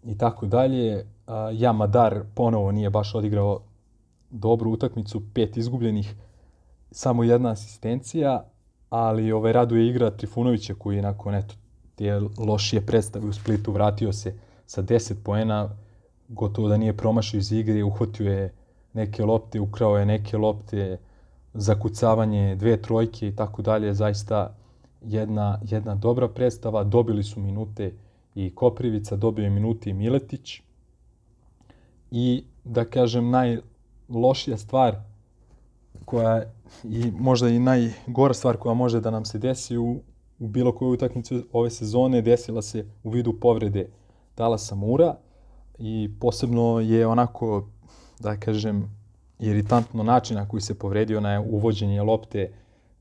i 0.04 0.18
tako 0.18 0.46
dalje. 0.46 0.96
Uh, 0.96 1.34
ja 1.54 1.72
Madar 1.72 2.24
ponovo 2.36 2.72
nije 2.72 2.90
baš 2.90 3.16
odigrao 3.16 3.62
dobru 4.30 4.72
utakmicu, 4.72 5.22
pet 5.34 5.58
izgubljenih, 5.58 6.16
samo 6.92 7.24
jedna 7.24 7.50
asistencija, 7.52 8.46
ali 8.90 9.32
ovaj 9.32 9.54
raduje 9.54 9.88
igra 9.88 10.12
Trifunovića 10.12 10.74
koji 10.74 10.96
je 10.96 11.02
nakon 11.02 11.36
eto, 11.36 11.56
te 11.96 12.20
lošije 12.38 12.86
predstave 12.86 13.28
u 13.28 13.34
Splitu 13.34 13.72
vratio 13.72 14.14
se 14.14 14.34
sa 14.66 14.82
10 14.84 15.14
poena, 15.24 15.70
gotovo 16.28 16.68
da 16.68 16.78
nije 16.78 16.98
promašao 16.98 17.38
iz 17.38 17.52
igre, 17.52 17.84
uhvatio 17.84 18.32
je 18.32 18.54
neke 18.94 19.26
lopte, 19.26 19.60
ukrao 19.60 19.98
je 19.98 20.06
neke 20.06 20.38
lopte, 20.38 20.98
zakucavanje, 21.54 22.56
dve 22.56 22.82
trojke 22.82 23.28
i 23.28 23.36
tako 23.36 23.62
dalje, 23.62 23.94
zaista 23.94 24.56
jedna, 25.02 25.60
jedna 25.64 25.96
dobra 25.96 26.28
predstava. 26.28 26.84
Dobili 26.84 27.24
su 27.24 27.40
minute 27.40 27.94
i 28.36 28.56
Koprivica, 28.56 29.16
dobio 29.16 29.44
je 29.44 29.50
minute 29.50 29.90
i 29.90 29.94
Miletić. 29.94 30.62
I 32.12 32.44
da 32.64 32.86
kažem, 32.86 33.30
najlošija 33.30 34.58
stvar 34.58 34.96
koja 36.06 36.44
i 36.84 37.12
možda 37.20 37.50
i 37.50 37.60
najgora 37.60 38.34
stvar 38.34 38.58
koja 38.58 38.74
može 38.74 39.00
da 39.02 39.12
nam 39.12 39.26
se 39.26 39.38
desi 39.38 39.78
u, 39.78 40.02
u 40.40 40.48
bilo 40.48 40.72
kojoj 40.72 40.94
utakmici 40.94 41.42
ove 41.52 41.70
sezone 41.70 42.22
desila 42.22 42.62
se 42.62 42.86
u 43.04 43.10
vidu 43.10 43.34
povrede 43.40 43.90
Dalasa 44.38 44.76
Mura 44.76 45.16
i 45.80 46.10
posebno 46.20 46.80
je 46.80 47.08
onako, 47.08 47.68
da 48.20 48.38
kažem, 48.38 48.99
iritantno 49.40 50.04
način 50.04 50.38
na 50.38 50.48
koji 50.48 50.62
se 50.62 50.80
povredio 50.80 51.22
na 51.22 51.44
uvođenje 51.50 52.02
lopte 52.02 52.52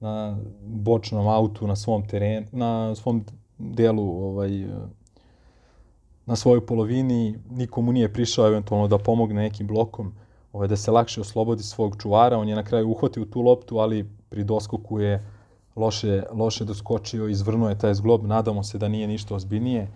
na 0.00 0.38
bočnom 0.62 1.28
autu 1.28 1.66
na 1.66 1.76
svom 1.76 2.06
terenu, 2.06 2.46
na 2.52 2.94
svom 2.94 3.24
delu 3.58 4.24
ovaj, 4.24 4.66
na 6.26 6.36
svojoj 6.36 6.66
polovini, 6.66 7.38
nikomu 7.50 7.92
nije 7.92 8.12
prišao 8.12 8.46
eventualno 8.46 8.88
da 8.88 8.98
pomogne 8.98 9.42
nekim 9.42 9.66
blokom, 9.66 10.12
ovaj, 10.52 10.68
da 10.68 10.76
se 10.76 10.90
lakše 10.90 11.20
oslobodi 11.20 11.62
svog 11.62 11.96
čuvara, 12.02 12.38
on 12.38 12.48
je 12.48 12.56
na 12.56 12.64
kraju 12.64 12.90
uhvatio 12.90 13.24
tu 13.24 13.40
loptu, 13.40 13.78
ali 13.78 14.10
pri 14.28 14.44
doskoku 14.44 15.00
je 15.00 15.22
loše, 15.76 16.22
loše 16.32 16.64
doskočio, 16.64 17.28
izvrnuo 17.28 17.68
je 17.68 17.78
taj 17.78 17.94
zglob, 17.94 18.26
nadamo 18.26 18.64
se 18.64 18.78
da 18.78 18.88
nije 18.88 19.06
ništa 19.06 19.34
ozbiljnije. 19.34 19.88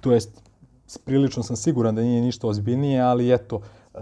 To 0.00 0.12
jest, 0.12 0.42
prilično 1.04 1.42
sam 1.42 1.56
siguran 1.56 1.94
da 1.94 2.02
nije 2.02 2.22
ništa 2.22 2.46
ozbiljnije, 2.46 3.00
ali 3.00 3.32
eto, 3.32 3.60
e, 3.94 3.98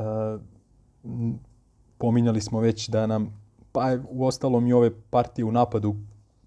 pominjali 1.98 2.40
smo 2.40 2.60
već 2.60 2.88
da 2.88 3.06
nam, 3.06 3.40
pa 3.72 3.96
u 4.10 4.26
ostalom 4.26 4.66
i 4.66 4.72
ove 4.72 4.90
partije 5.10 5.44
u 5.44 5.52
napadu 5.52 5.96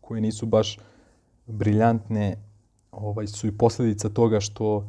koje 0.01 0.21
nisu 0.21 0.45
baš 0.45 0.79
briljantne, 1.45 2.37
ovaj, 2.91 3.27
su 3.27 3.47
i 3.47 3.57
posledica 3.57 4.09
toga 4.09 4.39
što 4.39 4.87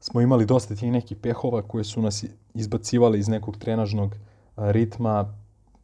smo 0.00 0.20
imali 0.20 0.46
dosta 0.46 0.74
tih 0.74 0.92
nekih 0.92 1.16
pehova 1.16 1.62
koje 1.62 1.84
su 1.84 2.02
nas 2.02 2.24
izbacivali 2.54 3.18
iz 3.18 3.28
nekog 3.28 3.56
trenažnog 3.56 4.16
ritma. 4.56 5.34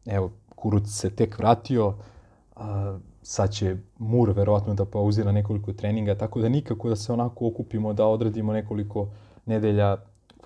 Evo, 0.05 0.31
Kuruc 0.55 0.87
se 0.89 1.09
tek 1.09 1.39
vratio, 1.39 1.93
a, 2.55 2.99
sad 3.21 3.51
će 3.51 3.77
Mur 3.97 4.31
verovatno 4.31 4.73
da 4.73 4.85
pauzira 4.85 5.31
nekoliko 5.31 5.73
treninga, 5.73 6.15
tako 6.17 6.41
da 6.41 6.49
nikako 6.49 6.89
da 6.89 6.95
se 6.95 7.13
onako 7.13 7.47
okupimo, 7.47 7.93
da 7.93 8.05
odradimo 8.05 8.53
nekoliko 8.53 9.09
nedelja 9.45 9.97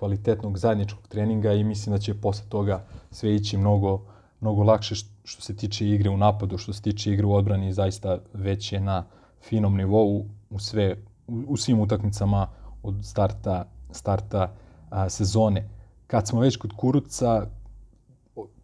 kvalitetnog 0.02 0.58
zajedničkog 0.58 1.06
treninga 1.08 1.52
i 1.52 1.64
mislim 1.64 1.92
da 1.94 1.98
će 1.98 2.14
posle 2.14 2.44
toga 2.48 2.84
sve 3.10 3.34
ići 3.34 3.56
mnogo, 3.56 4.00
mnogo 4.40 4.62
lakše 4.62 4.94
što 5.24 5.42
se 5.42 5.56
tiče 5.56 5.88
igre 5.88 6.10
u 6.10 6.16
napadu, 6.16 6.58
što 6.58 6.72
se 6.72 6.82
tiče 6.82 7.12
igre 7.12 7.26
u 7.26 7.34
odbrani, 7.34 7.72
zaista 7.72 8.18
već 8.32 8.72
je 8.72 8.80
na 8.80 9.04
finom 9.40 9.76
nivou 9.76 10.24
u 10.50 10.58
sve 10.58 10.96
u, 11.26 11.42
u 11.48 11.56
svim 11.56 11.80
utakmicama 11.80 12.48
od 12.82 12.94
starta 13.02 13.64
starta 13.90 14.52
a, 14.90 15.08
sezone. 15.08 15.68
Kad 16.06 16.28
smo 16.28 16.40
već 16.40 16.56
kod 16.56 16.72
Kuruca, 16.76 17.46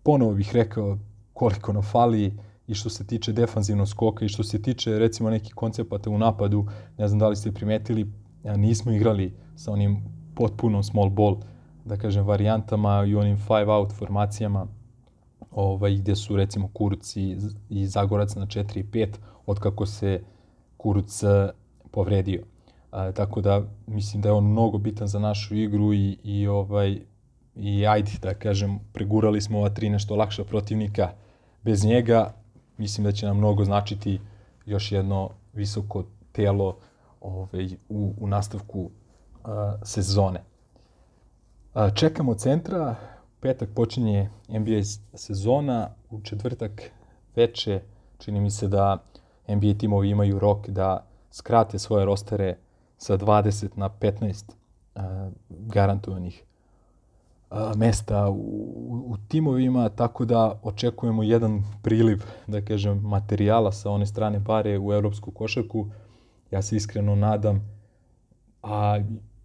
ponovo 0.02 0.34
bih 0.34 0.50
rekao 0.54 0.98
koliko 1.32 1.72
nam 1.72 1.82
fali 1.82 2.38
i 2.66 2.74
što 2.74 2.90
se 2.90 3.06
tiče 3.06 3.32
defanzivnog 3.32 3.88
skoka 3.88 4.24
i 4.24 4.28
što 4.28 4.42
se 4.42 4.62
tiče 4.62 4.98
recimo 4.98 5.30
nekih 5.30 5.54
koncepata 5.54 6.10
u 6.10 6.18
napadu, 6.18 6.66
ne 6.98 7.08
znam 7.08 7.18
da 7.18 7.28
li 7.28 7.36
ste 7.36 7.52
primetili, 7.52 8.12
nismo 8.44 8.92
igrali 8.92 9.36
sa 9.56 9.72
onim 9.72 10.17
potpuno 10.38 10.82
small 10.82 11.10
ball, 11.10 11.36
da 11.84 11.96
kažem, 11.96 12.24
varijantama 12.24 13.04
i 13.04 13.14
onim 13.14 13.36
five 13.36 13.72
out 13.72 13.92
formacijama, 13.92 14.66
ovaj, 15.50 15.94
gde 15.94 16.16
su 16.16 16.36
recimo 16.36 16.68
Kuruc 16.72 17.16
i, 17.16 17.36
i 17.68 17.86
Zagorac 17.86 18.34
na 18.34 18.46
4 18.46 18.78
i 18.78 18.84
5, 18.84 19.08
od 19.46 19.58
kako 19.58 19.86
se 19.86 20.22
Kuruc 20.76 21.22
eh, 21.22 21.48
povredio. 21.90 22.44
A, 22.90 23.12
tako 23.12 23.40
da 23.40 23.62
mislim 23.86 24.22
da 24.22 24.28
je 24.28 24.32
on 24.32 24.44
mnogo 24.44 24.78
bitan 24.78 25.08
za 25.08 25.18
našu 25.18 25.56
igru 25.56 25.94
i, 25.94 26.18
i 26.24 26.46
ovaj 26.46 26.98
i 27.56 27.86
ajde 27.86 28.10
da 28.22 28.34
kažem 28.34 28.78
pregurali 28.92 29.40
smo 29.40 29.58
ova 29.58 29.68
tri 29.68 29.90
nešto 29.90 30.16
lakša 30.16 30.44
protivnika 30.44 31.10
bez 31.62 31.84
njega 31.84 32.34
mislim 32.76 33.04
da 33.04 33.12
će 33.12 33.26
nam 33.26 33.36
mnogo 33.36 33.64
značiti 33.64 34.20
još 34.66 34.92
jedno 34.92 35.30
visoko 35.54 36.04
telo 36.32 36.76
ovaj, 37.20 37.68
u, 37.88 38.14
u 38.20 38.26
nastavku 38.26 38.90
sezone. 39.82 40.44
Čekamo 41.94 42.34
centra, 42.34 42.96
petak 43.40 43.68
počinje 43.74 44.30
NBA 44.48 44.82
sezona, 45.14 45.88
u 46.10 46.20
četvrtak 46.20 46.90
veče 47.36 47.80
čini 48.18 48.40
mi 48.40 48.50
se 48.50 48.68
da 48.68 49.04
NBA 49.48 49.74
timovi 49.78 50.10
imaju 50.10 50.38
rok 50.38 50.68
da 50.68 51.06
skrate 51.30 51.78
svoje 51.78 52.04
rostere 52.04 52.56
sa 52.96 53.18
20 53.18 53.68
na 53.76 53.90
15 54.00 54.44
a, 54.94 55.30
garantovanih 55.48 56.44
a, 57.50 57.72
mesta 57.76 58.28
u, 58.28 58.34
u 59.06 59.16
timovima, 59.28 59.88
tako 59.88 60.24
da 60.24 60.60
očekujemo 60.62 61.22
jedan 61.22 61.62
priliv, 61.82 62.24
da 62.46 62.60
kažem, 62.60 63.00
materijala 63.02 63.72
sa 63.72 63.90
one 63.90 64.06
strane 64.06 64.38
bare 64.38 64.78
u 64.78 64.92
evropsku 64.92 65.30
košarku. 65.30 65.86
Ja 66.50 66.62
se 66.62 66.76
iskreno 66.76 67.14
nadam, 67.14 67.78
a 68.62 69.00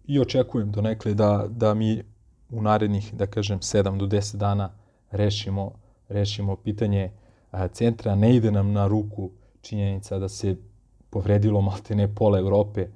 i 0.06 0.20
očekujem 0.20 0.72
donekle 0.72 1.14
da, 1.14 1.46
da 1.48 1.74
mi 1.74 2.02
u 2.50 2.62
narednih, 2.62 3.14
da 3.14 3.26
kažem, 3.26 3.58
7 3.58 3.98
do 3.98 4.06
10 4.06 4.36
dana 4.36 4.72
rešimo, 5.10 5.72
rešimo 6.08 6.56
pitanje 6.56 7.12
a, 7.50 7.68
centra. 7.68 8.14
Ne 8.14 8.36
ide 8.36 8.50
nam 8.50 8.72
na 8.72 8.86
ruku 8.86 9.30
činjenica 9.60 10.18
da 10.18 10.28
se 10.28 10.56
povredilo 11.10 11.60
malte 11.60 11.94
ne 11.94 12.14
pola 12.14 12.38
Evrope, 12.38 12.88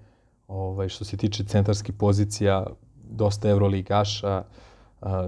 ovaj, 0.48 0.88
što 0.88 1.04
se 1.04 1.16
tiče 1.16 1.44
centarskih 1.44 1.94
pozicija, 1.94 2.66
dosta 3.10 3.48
evroligaša, 3.48 4.44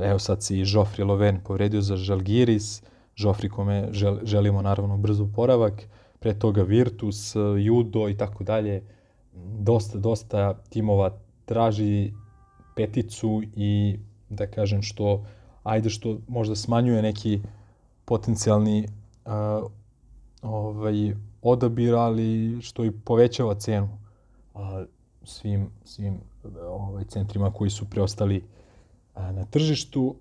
evo 0.02 0.18
sad 0.18 0.42
se 0.42 0.58
i 0.58 0.64
Joffrey 0.64 1.06
Loven 1.06 1.40
povredio 1.44 1.80
za 1.80 1.96
Žalgiris, 1.96 2.82
Joffrey 3.16 3.48
kome 3.48 3.88
žel, 3.92 4.18
želimo 4.22 4.62
naravno 4.62 4.96
brzo 4.96 5.28
poravak, 5.34 5.82
pre 6.18 6.38
toga 6.38 6.62
Virtus, 6.62 7.36
Judo 7.64 8.08
i 8.08 8.16
tako 8.16 8.44
dalje. 8.44 8.82
Dosta, 9.58 9.98
dosta 9.98 10.54
timova 10.68 11.18
traži 11.50 12.12
peticu 12.76 13.42
i 13.56 13.98
da 14.28 14.46
kažem 14.46 14.82
što, 14.82 15.24
ajde 15.62 15.90
što 15.90 16.18
možda 16.28 16.56
smanjuje 16.56 17.02
neki 17.02 17.40
potencijalni 18.04 18.86
uh, 18.86 19.70
ovaj, 20.42 21.14
odabir, 21.42 21.94
ali 21.94 22.58
što 22.62 22.84
i 22.84 22.90
povećava 22.90 23.54
cenu. 23.54 23.88
Uh, 24.54 24.60
svim, 25.24 25.70
svim 25.84 26.20
ovaj, 26.68 27.04
centrima 27.04 27.50
koji 27.52 27.70
su 27.70 27.90
preostali 27.90 28.44
a, 29.14 29.32
na 29.32 29.44
tržištu. 29.44 30.14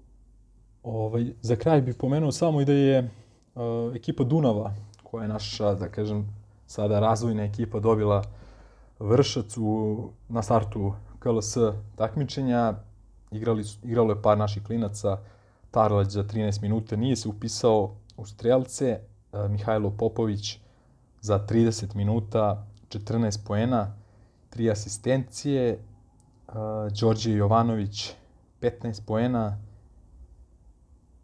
Ovaj, 0.84 1.34
za 1.42 1.56
kraj 1.56 1.82
bih 1.82 1.96
pomenuo 1.96 2.32
samo 2.32 2.62
i 2.62 2.66
da 2.66 2.74
je 2.74 3.10
a, 3.56 3.92
ekipa 3.96 4.24
Dunava, 4.24 4.74
koja 5.04 5.24
je 5.24 5.30
naša, 5.30 5.74
da 5.76 5.90
kažem, 5.90 6.26
sada 6.68 7.00
razvojna 7.00 7.44
ekipa 7.44 7.80
dobila 7.80 8.24
vršac 9.00 9.58
u, 9.58 10.10
na 10.30 10.42
startu 10.42 10.94
KLS 11.20 11.58
takmičenja. 11.96 12.74
Igrali 13.32 13.64
igralo 13.84 14.12
je 14.12 14.22
par 14.22 14.38
naših 14.38 14.64
klinaca, 14.64 15.18
Tarlać 15.72 16.08
za 16.08 16.24
13 16.24 16.62
minuta, 16.62 16.96
nije 16.96 17.16
se 17.16 17.30
upisao 17.30 17.96
u 18.18 18.26
strelce, 18.26 19.00
a, 19.32 19.48
Mihajlo 19.48 19.92
Popović 19.98 20.60
za 21.22 21.46
30 21.48 21.96
minuta, 21.96 22.66
14 22.90 23.40
poena, 23.48 23.96
tri 24.50 24.72
asistencije, 24.72 25.80
uh, 26.48 26.54
Đorđe 27.00 27.32
Jovanović 27.32 28.14
15 28.62 29.02
poena 29.06 29.58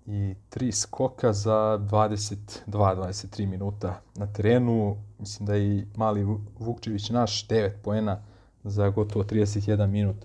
i 0.06 0.36
tri 0.50 0.72
skoka 0.72 1.34
za 1.34 1.80
22-23 1.82 3.48
minuta 3.48 4.02
na 4.16 4.28
terenu. 4.28 4.98
Mislim 5.20 5.46
da 5.48 5.58
i 5.58 5.86
mali 5.96 6.24
Vukčević 6.60 7.10
naš 7.10 7.48
9 7.48 7.72
poena 7.84 8.22
za 8.66 8.89
gotovo 8.89 9.26
31 9.26 9.88
minut 9.88 10.16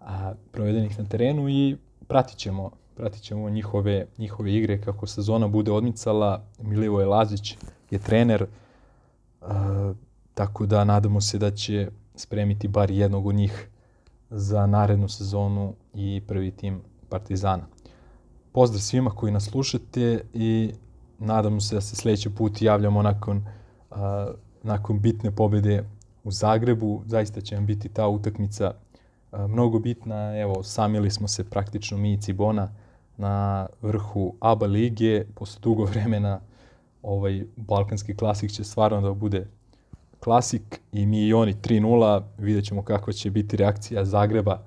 a, 0.00 0.32
provedenih 0.52 0.98
na 0.98 1.04
terenu 1.04 1.48
i 1.48 1.76
pratit 2.08 2.38
ćemo, 2.38 2.70
pratit 2.94 3.22
ćemo 3.22 3.50
njihove, 3.50 4.06
njihove 4.18 4.54
igre 4.54 4.80
kako 4.80 5.06
sezona 5.06 5.48
bude 5.48 5.72
odmicala. 5.72 6.42
Milivoje 6.62 7.06
Lazić 7.06 7.56
je 7.90 7.98
trener, 7.98 8.46
a, 9.40 9.92
tako 10.34 10.66
da 10.66 10.84
nadamo 10.84 11.20
se 11.20 11.38
da 11.38 11.50
će 11.50 11.88
spremiti 12.14 12.68
bar 12.68 12.90
jednog 12.90 13.26
od 13.26 13.34
njih 13.34 13.68
za 14.30 14.66
narednu 14.66 15.08
sezonu 15.08 15.74
i 15.94 16.22
prvi 16.26 16.50
tim 16.50 16.80
Partizana. 17.08 17.66
Pozdrav 18.52 18.80
svima 18.80 19.10
koji 19.10 19.32
nas 19.32 19.44
slušate 19.44 20.24
i 20.34 20.72
nadamo 21.18 21.60
se 21.60 21.74
da 21.74 21.80
se 21.80 21.96
sledeći 21.96 22.30
put 22.30 22.62
javljamo 22.62 23.02
nakon, 23.02 23.46
a, 23.90 24.32
nakon 24.62 25.00
bitne 25.00 25.30
pobede 25.30 25.84
u 26.24 26.30
Zagrebu. 26.30 27.02
Zaista 27.06 27.40
će 27.40 27.54
nam 27.54 27.66
biti 27.66 27.88
ta 27.88 28.08
utakmica 28.08 28.72
a, 29.32 29.46
mnogo 29.46 29.78
bitna. 29.78 30.38
Evo, 30.40 30.62
samili 30.62 31.10
smo 31.10 31.28
se 31.28 31.44
praktično 31.44 31.98
mi 31.98 32.12
i 32.12 32.20
Cibona 32.20 32.72
na 33.16 33.66
vrhu 33.82 34.34
ABA 34.40 34.66
lige. 34.66 35.24
Posle 35.34 35.60
dugo 35.62 35.84
vremena 35.84 36.40
ovaj 37.02 37.44
balkanski 37.56 38.16
klasik 38.16 38.50
će 38.50 38.64
stvarno 38.64 39.00
da 39.00 39.14
bude 39.14 39.46
Klasik 40.24 40.80
i 40.92 41.06
mi 41.06 41.26
i 41.26 41.32
oni 41.32 41.54
3-0, 41.54 42.22
vidjet 42.38 42.64
ćemo 42.64 42.82
kako 42.82 43.12
će 43.12 43.30
biti 43.30 43.56
reakcija 43.56 44.04
Zagreba 44.04 44.62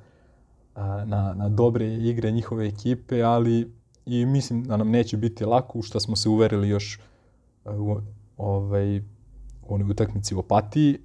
na, 1.06 1.34
na 1.34 1.49
dobre 1.49 1.93
igre 1.93 2.32
njihove 2.32 2.68
ekipe, 2.68 3.22
ali 3.22 3.72
i 4.06 4.26
mislim 4.26 4.64
da 4.64 4.78
nam 4.78 4.89
neće 4.89 5.18
biti 5.18 5.45
lako, 5.45 5.82
što 5.82 5.99
smo 5.99 6.16
se 6.16 6.30
uverili 6.30 6.70
još 6.70 6.99
u, 7.66 7.97
ovaj, 8.38 8.97
u 8.97 9.03
onoj 9.68 9.91
utakmici 9.91 10.36
u 10.36 10.39
Opatiji, 10.39 10.97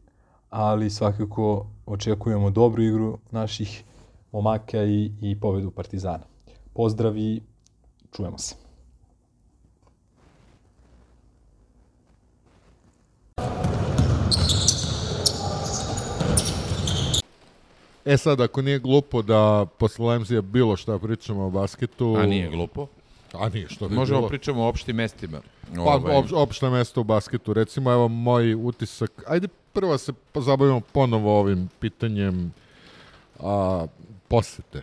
ali 0.51 0.91
svakako 0.91 1.67
očekujemo 1.87 2.51
dobru 2.51 2.83
igru 2.83 3.19
naših 3.31 3.85
momaka 4.33 4.85
i, 4.85 5.13
i 5.21 5.41
pobedu 5.41 5.71
Partizana. 5.71 6.25
Pozdrav 6.75 7.17
i 7.19 7.43
čujemo 8.13 8.39
se. 8.39 8.55
E 18.05 18.17
sad, 18.17 18.41
ako 18.41 18.63
nije 18.63 18.79
glupo 18.79 19.23
da 19.23 19.67
posle 19.79 20.07
Lemzija 20.07 20.41
bilo 20.43 20.77
šta 20.77 20.99
pričamo 20.99 21.45
o 21.45 21.51
basketu... 21.51 22.17
A 22.19 22.27
nije 22.27 22.49
glupo. 22.49 22.87
A 23.33 23.49
nije, 23.49 23.69
što 23.69 23.89
bi 23.89 23.95
Možemo 23.95 24.19
bilo. 24.19 24.29
pričamo 24.29 24.63
o 24.65 24.69
opštim 24.69 24.97
mestima. 24.97 25.41
Pa, 25.77 25.81
Ovaj, 25.83 26.17
op, 26.17 26.27
opšte 26.33 26.71
mesto 26.71 27.01
u 27.01 27.05
basketu. 27.05 27.53
Recimo, 27.53 27.93
evo 27.93 28.09
moj 28.09 28.55
utisak. 28.55 29.23
Ajde 29.27 29.49
prvo 29.73 29.99
se 29.99 30.13
pozabavimo 30.13 30.81
ponovo 30.81 31.41
ovim 31.41 31.69
pitanjem 31.81 32.53
a, 33.41 33.87
posete. 34.29 34.83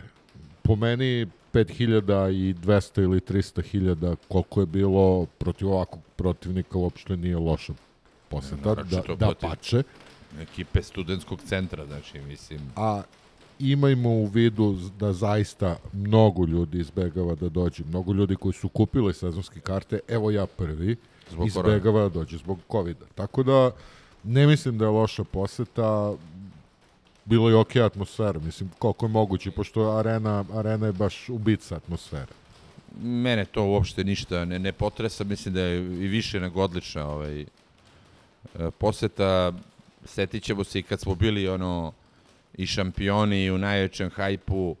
Po 0.62 0.76
meni 0.76 1.26
5200 1.52 3.02
ili 3.02 3.20
300 3.20 3.62
hiljada 3.62 4.16
koliko 4.28 4.60
je 4.60 4.66
bilo 4.66 5.26
protiv 5.38 5.68
ovakvog 5.68 6.02
protivnika 6.16 6.78
uopšte 6.78 7.16
nije 7.16 7.36
loša 7.36 7.72
poseta. 8.28 8.56
Da, 8.56 8.74
Naročito 8.74 9.16
da 9.16 9.26
protiv- 9.26 9.48
pače. 9.48 9.82
ekipe 10.40 10.82
studentskog 10.82 11.40
centra, 11.46 11.86
znači, 11.86 12.20
mislim... 12.20 12.60
A 12.76 13.02
imajmo 13.58 14.10
u 14.10 14.26
vidu 14.26 14.76
da 14.98 15.12
zaista 15.12 15.76
mnogo 15.92 16.46
ljudi 16.46 16.78
izbegava 16.80 17.34
da 17.34 17.48
dođe. 17.48 17.84
Mnogo 17.84 18.12
ljudi 18.12 18.36
koji 18.36 18.52
su 18.52 18.68
kupili 18.68 19.14
sezonske 19.14 19.60
karte, 19.60 20.00
evo 20.08 20.30
ja 20.30 20.46
prvi, 20.46 20.96
Zbog 21.30 21.46
izbegava 21.46 22.02
da 22.02 22.08
dođe 22.08 22.38
zbog 22.38 22.58
covid 22.72 22.96
-a. 22.96 23.04
Tako 23.14 23.42
da 23.42 23.70
ne 24.24 24.46
mislim 24.46 24.78
da 24.78 24.84
je 24.84 24.90
loša 24.90 25.24
poseta, 25.24 26.14
bilo 27.24 27.48
je 27.48 27.56
okej 27.56 27.82
atmosfera, 27.82 28.40
mislim 28.40 28.70
koliko 28.78 29.06
je 29.06 29.10
moguće, 29.10 29.50
pošto 29.50 29.90
arena, 29.90 30.44
arena 30.54 30.86
je 30.86 30.92
baš 30.92 31.28
ubica 31.28 31.76
atmosfera. 31.76 32.32
Mene 33.02 33.44
to 33.44 33.64
uopšte 33.64 34.04
ništa 34.04 34.44
ne, 34.44 34.58
ne 34.58 34.72
potresa, 34.72 35.24
mislim 35.24 35.54
da 35.54 35.60
je 35.60 35.78
i 35.78 36.08
više 36.08 36.40
nego 36.40 36.62
odlična 36.62 37.06
ovaj, 37.06 37.40
e, 37.40 37.46
poseta. 38.78 39.52
Setit 40.04 40.42
ćemo 40.42 40.64
se 40.64 40.78
i 40.78 40.82
kad 40.82 41.00
smo 41.00 41.14
bili 41.14 41.48
ono 41.48 41.92
i 42.54 42.66
šampioni 42.66 43.44
i 43.44 43.50
u 43.50 43.58
najvećem 43.58 44.10
hajpu, 44.10 44.76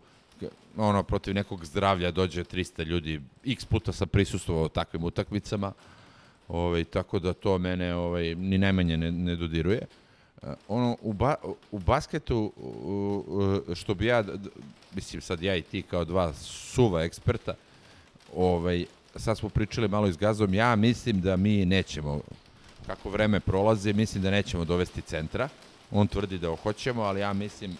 ono, 0.76 1.02
protiv 1.02 1.34
nekog 1.34 1.64
zdravlja 1.64 2.10
dođe 2.10 2.44
300 2.44 2.84
ljudi, 2.84 3.20
x 3.46 3.64
puta 3.64 3.92
sam 3.92 4.08
prisustvovao 4.08 4.68
takvim 4.68 5.04
utakmicama, 5.04 5.72
ovaj, 6.48 6.84
tako 6.84 7.18
da 7.18 7.32
to 7.32 7.58
mene 7.58 7.94
ovaj, 7.94 8.34
ni 8.34 8.58
najmanje 8.58 8.96
ne, 8.96 9.12
ne 9.12 9.36
dodiruje. 9.36 9.80
E, 10.42 10.46
ono, 10.68 10.96
u, 11.02 11.12
ba, 11.12 11.34
u 11.70 11.78
basketu, 11.78 12.52
što 13.74 13.94
bi 13.94 14.06
ja, 14.06 14.24
mislim 14.94 15.22
sad 15.22 15.42
ja 15.42 15.56
i 15.56 15.62
ti 15.62 15.82
kao 15.82 16.04
dva 16.04 16.32
suva 16.32 17.02
eksperta, 17.02 17.54
ovaj, 18.36 18.84
sad 19.16 19.38
smo 19.38 19.48
pričali 19.48 19.88
malo 19.88 20.06
i 20.06 20.12
s 20.12 20.16
Gazom, 20.16 20.54
ja 20.54 20.76
mislim 20.76 21.20
da 21.20 21.36
mi 21.36 21.64
nećemo, 21.64 22.20
kako 22.86 23.10
vreme 23.10 23.40
prolazi, 23.40 23.92
mislim 23.92 24.22
da 24.22 24.30
nećemo 24.30 24.64
dovesti 24.64 25.02
centra. 25.02 25.48
On 25.90 26.06
tvrdi 26.06 26.38
da 26.38 26.56
hoćemo, 26.56 27.02
ali 27.02 27.20
ja 27.20 27.32
mislim 27.32 27.76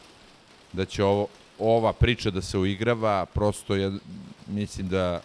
da 0.73 0.85
će 0.85 1.05
ovo, 1.05 1.27
ova 1.59 1.93
priča 1.93 2.31
da 2.31 2.43
se 2.43 2.59
uigrava, 2.59 3.27
prosto 3.27 3.75
je, 3.75 3.93
mislim 4.47 4.89
da 4.89 5.21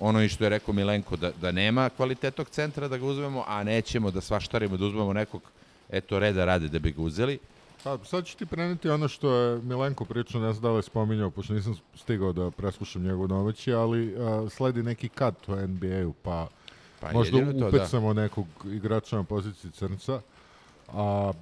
ono 0.00 0.22
i 0.22 0.28
što 0.28 0.44
je 0.44 0.50
rekao 0.50 0.74
Milenko, 0.74 1.16
da, 1.16 1.30
da 1.40 1.52
nema 1.52 1.88
kvalitetnog 1.88 2.48
centra 2.48 2.88
da 2.88 2.98
ga 2.98 3.06
uzmemo, 3.06 3.44
a 3.46 3.64
nećemo 3.64 4.10
da 4.10 4.20
svaštarimo 4.20 4.76
da 4.76 4.84
uzmemo 4.84 5.12
nekog, 5.12 5.42
eto, 5.90 6.18
reda 6.18 6.44
rade 6.44 6.68
da 6.68 6.78
bi 6.78 6.92
ga 6.92 7.02
uzeli. 7.02 7.38
Pa, 7.84 7.98
sad 8.04 8.24
ću 8.24 8.36
ti 8.36 8.46
preneti 8.46 8.88
ono 8.88 9.08
što 9.08 9.34
je 9.34 9.62
Milenko 9.62 10.04
pričao, 10.04 10.40
ne 10.40 10.52
znam 10.52 10.62
da 10.62 10.70
li 10.70 10.78
je 10.78 10.82
spominjao, 10.82 11.30
pošto 11.30 11.54
nisam 11.54 11.76
stigao 11.94 12.32
da 12.32 12.50
preslušam 12.50 13.02
njegov 13.02 13.26
domaći, 13.26 13.72
ali 13.72 14.16
a, 14.18 14.46
sledi 14.50 14.82
neki 14.82 15.08
kat 15.08 15.48
u 15.48 15.56
NBA-u, 15.56 16.12
pa, 16.22 16.48
Pa 17.00 17.12
možda 17.12 17.40
da. 17.40 17.68
upecamo 17.68 18.12
nekog 18.12 18.46
igrača 18.64 19.16
na 19.16 19.24
poziciji 19.24 19.70
crnca. 19.70 20.20
A, 20.92 21.32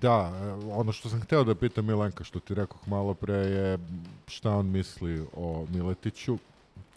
da, 0.00 0.32
ono 0.70 0.92
što 0.92 1.08
sam 1.08 1.20
hteo 1.20 1.44
da 1.44 1.54
pitam 1.54 1.86
Milenka, 1.86 2.24
što 2.24 2.40
ti 2.40 2.54
rekao 2.54 2.78
malo 2.86 3.14
pre, 3.14 3.34
je 3.34 3.78
šta 4.26 4.50
on 4.50 4.66
misli 4.66 5.26
o 5.36 5.66
Miletiću. 5.70 6.38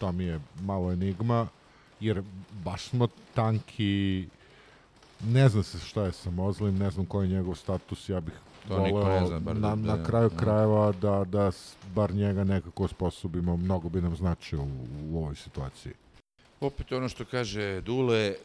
To 0.02 0.12
mi 0.12 0.24
je 0.24 0.40
malo 0.62 0.92
enigma, 0.92 1.48
jer 2.00 2.24
baš 2.66 2.84
smo 2.84 3.08
tanki, 3.34 4.28
ne 5.24 5.50
zna 5.50 5.64
se 5.64 5.80
šta 5.80 6.04
je 6.04 6.12
sa 6.12 6.32
Mozlim, 6.32 6.78
ne 6.78 6.90
znam 6.92 7.06
koji 7.06 7.30
je 7.30 7.36
njegov 7.38 7.56
status, 7.56 8.10
ja 8.10 8.20
bih 8.20 8.34
To 8.68 8.80
niko 8.80 8.98
voleo 8.98 9.20
ne 9.22 9.28
zna, 9.28 9.40
bar 9.40 9.56
na, 9.56 9.70
da- 9.70 9.76
na 9.78 9.98
da- 9.98 10.04
kraju 10.04 10.30
da. 10.30 10.38
krajeva 10.38 10.92
da, 10.92 11.24
da 11.24 11.52
bar 11.96 12.14
njega 12.14 12.44
nekako 12.44 12.84
osposobimo, 12.84 13.58
mnogo 13.58 13.90
bi 13.90 14.02
nam 14.02 14.16
značio 14.16 14.62
u, 14.62 14.70
u 15.12 15.18
ovoj 15.18 15.36
situaciji. 15.36 15.94
Opet 16.62 16.92
ono 16.92 17.10
što 17.10 17.26
kaže 17.26 17.82
Dule, 17.82 18.18
e, 18.18 18.36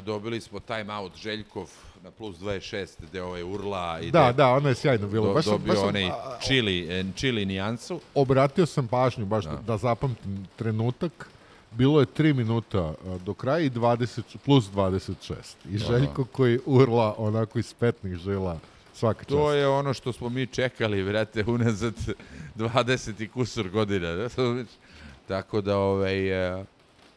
dobili 0.00 0.40
smo 0.40 0.60
time 0.60 0.94
out 0.94 1.16
Željkov 1.16 1.70
na 2.02 2.10
plus 2.10 2.36
26, 2.38 2.86
gde 3.00 3.22
ovaj 3.22 3.42
urla 3.44 4.00
i 4.00 4.10
Da, 4.10 4.32
da, 4.32 4.48
ono 4.48 4.68
je 4.68 4.74
sjajno 4.74 5.06
bilo. 5.06 5.26
do, 5.26 5.34
Baš 5.34 5.44
sam- 5.44 5.52
dobio 5.52 5.66
baš 5.68 5.78
sam, 5.78 5.88
onaj 5.88 6.10
čili, 6.40 6.86
e, 6.90 7.04
čili 7.14 7.44
nijansu. 7.46 8.00
obratio 8.14 8.66
sam 8.66 8.88
pažnju 8.88 9.26
baš 9.26 9.44
da, 9.44 9.50
Da. 9.50 9.56
da 9.58 9.76
zapamtim 9.76 10.46
trenutak. 10.56 11.28
Bilo 11.70 12.00
je 12.00 12.06
3 12.08 12.34
minuta 12.34 12.78
a, 12.80 12.94
do 13.18 13.34
kraja 13.34 13.58
i 13.60 13.70
20, 13.70 14.20
plus 14.38 14.64
26. 14.66 15.34
I. 15.66 15.78
Željko 15.78 16.24
koji 16.24 16.58
urla 16.66 17.14
onako 17.18 17.58
iz 17.58 17.74
petnih 17.74 18.16
žila 18.16 18.58
svaka 18.94 19.18
čast. 19.18 19.28
To 19.30 19.52
je 19.52 19.68
ono 19.68 19.94
što 19.94 20.12
smo 20.12 20.28
mi 20.28 20.46
čekali, 20.46 21.02
vrate, 21.02 21.44
unazad 21.44 21.94
20 22.56 23.22
i 23.22 23.28
kusur 23.28 23.68
godina. 23.70 24.28
Tako 25.28 25.60
da, 25.60 25.76
ovaj, 25.76 26.28
e, 26.58 26.64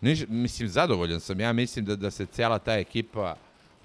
niš, 0.02 0.20
mislim, 0.28 0.70
zadovoljan 0.70 1.20
sam. 1.20 1.40
Ja 1.40 1.54
mislim 1.54 1.86
da, 1.86 1.96
da 1.96 2.12
se 2.12 2.26
cijela 2.26 2.60
ta 2.60 2.74
ekipa 2.74 3.36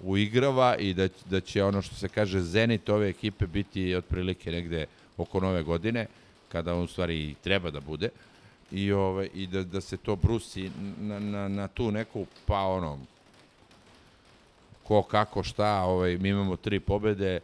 uigrava 0.03 0.75
i 0.77 0.93
da, 0.93 1.07
da 1.29 1.39
će 1.39 1.63
ono 1.63 1.81
što 1.81 1.95
se 1.95 2.07
kaže 2.07 2.41
zenit 2.41 2.89
ove 2.89 3.09
ekipe 3.09 3.47
biti 3.47 3.95
otprilike 3.95 4.51
negde 4.51 4.85
oko 5.17 5.39
nove 5.39 5.63
godine, 5.63 6.05
kada 6.49 6.73
on 6.75 6.83
u 6.83 6.87
stvari 6.87 7.15
i 7.19 7.35
treba 7.43 7.71
da 7.71 7.79
bude. 7.79 8.09
I, 8.71 8.91
ovaj, 8.91 9.29
i 9.33 9.47
da, 9.47 9.63
da 9.63 9.81
se 9.81 9.97
to 9.97 10.15
brusi 10.15 10.71
na, 10.99 11.19
na, 11.19 11.47
na 11.47 11.67
tu 11.67 11.91
neku, 11.91 12.25
pa 12.45 12.59
ono, 12.59 12.99
ko 14.83 15.03
kako 15.03 15.43
šta, 15.43 15.81
ovaj, 15.81 16.17
mi 16.17 16.29
imamo 16.29 16.55
tri 16.55 16.79
pobede, 16.79 17.39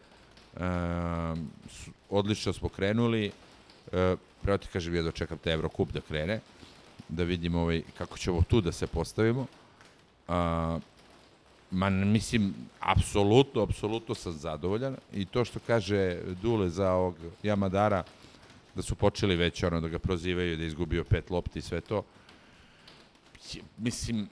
s- 1.70 1.88
odlično 2.10 2.54
smo 2.54 2.70
krenuli, 2.70 3.32
uh, 3.86 3.92
pravo 4.42 4.58
ti 4.58 4.68
kažem, 4.74 4.96
ja 4.96 5.02
dočekam 5.02 5.38
taj 5.38 5.54
Evrokup 5.54 5.92
da 5.92 6.02
krene, 6.02 6.40
da 7.10 7.24
vidimo 7.24 7.62
ovaj, 7.62 7.82
kako 7.98 8.18
ćemo 8.18 8.42
tu 8.48 8.62
da 8.62 8.72
se 8.72 8.88
postavimo. 8.88 9.46
Uh, 10.28 10.36
ma, 11.72 11.90
mislim, 11.90 12.54
apsolutno, 12.80 13.62
apsolutno 13.62 14.16
sam 14.16 14.34
zadovoljan 14.34 14.96
i 15.14 15.26
to 15.26 15.46
što 15.46 15.60
kaže 15.68 16.20
Dule 16.42 16.70
za 16.70 16.92
ovog 16.92 17.16
Jamadara, 17.44 18.04
da 18.76 18.82
su 18.82 18.96
počeli 18.96 19.36
već 19.36 19.64
ono 19.64 19.82
da 19.82 19.88
ga 19.88 20.00
prozivaju 20.00 20.58
da 20.58 20.64
je 20.64 20.68
izgubio 20.68 21.04
pet 21.04 21.30
lopti 21.30 21.60
i 21.60 21.62
sve 21.62 21.82
to. 21.82 22.04
Mislim, 23.78 24.28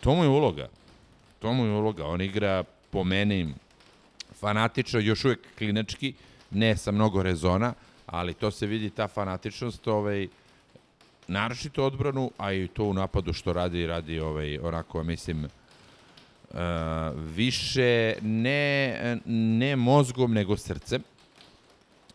to 0.00 0.14
mu 0.14 0.22
je 0.22 0.28
uloga. 0.28 0.68
To 1.38 1.52
mu 1.52 1.64
je 1.64 1.72
uloga. 1.72 2.06
On 2.06 2.20
igra 2.20 2.64
po 2.90 3.04
meni 3.04 3.54
fanatično, 4.40 5.00
još 5.00 5.24
uvek 5.24 5.40
klinački, 5.58 6.14
ne 6.50 6.76
sa 6.76 6.90
mnogo 6.90 7.22
rezona, 7.22 7.74
ali 8.06 8.34
to 8.34 8.50
se 8.50 8.66
vidi 8.66 8.90
ta 8.90 9.08
fanatičnost, 9.08 9.86
ovaj, 9.86 10.28
naročito 11.28 11.84
odbranu, 11.84 12.30
a 12.38 12.52
i 12.52 12.68
to 12.68 12.84
u 12.84 12.94
napadu 12.94 13.32
što 13.32 13.52
radi, 13.52 13.86
radi 13.86 14.20
ovaj, 14.20 14.58
onako, 14.58 15.02
mislim, 15.02 15.48
uh, 16.50 16.58
više 17.34 18.14
ne, 18.22 19.18
ne 19.24 19.76
mozgom, 19.76 20.32
nego 20.32 20.56
srcem, 20.56 21.02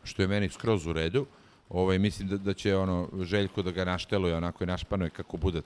što 0.03 0.21
je 0.21 0.27
meni 0.27 0.49
skroz 0.49 0.85
u 0.85 0.93
redu. 0.93 1.25
Ovaj, 1.69 1.99
mislim 1.99 2.27
da, 2.27 2.37
da 2.37 2.53
će 2.53 2.75
ono 2.75 3.09
Željko 3.21 3.61
da 3.61 3.71
ga 3.71 3.85
našteluje, 3.85 4.35
onako 4.35 4.63
i 4.63 4.67
našpanuje 4.67 5.09
kako 5.09 5.37
bude 5.37 5.61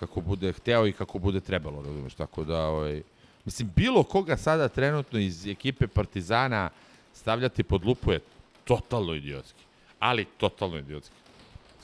kako 0.00 0.20
bude 0.20 0.52
hteo 0.52 0.86
i 0.86 0.92
kako 0.92 1.18
bude 1.18 1.40
trebalo, 1.40 1.82
razumeš, 1.82 2.14
tako 2.14 2.44
da, 2.44 2.66
ovaj, 2.66 3.02
mislim, 3.44 3.70
bilo 3.76 4.02
koga 4.02 4.36
sada 4.36 4.68
trenutno 4.68 5.18
iz 5.18 5.46
ekipe 5.46 5.86
Partizana 5.86 6.70
stavljati 7.14 7.62
pod 7.62 7.84
lupu 7.84 8.12
je 8.12 8.20
totalno 8.64 9.14
idiotski, 9.14 9.64
ali 9.98 10.24
totalno 10.24 10.78
idiotski. 10.78 11.14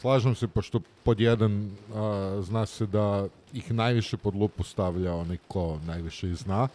Slažem 0.02 0.34
se, 0.34 0.48
pošto 0.48 0.80
pod 1.04 1.20
jedan 1.20 1.70
a, 1.94 2.40
zna 2.42 2.66
se 2.66 2.86
da 2.86 3.26
ih 3.54 3.72
najviše 3.72 4.16
pod 4.16 4.34
lupu 4.34 4.64
stavlja 4.64 5.14
onaj 5.14 5.38
ko 5.48 5.78
najviše 5.86 6.30
i 6.30 6.34
zna. 6.34 6.68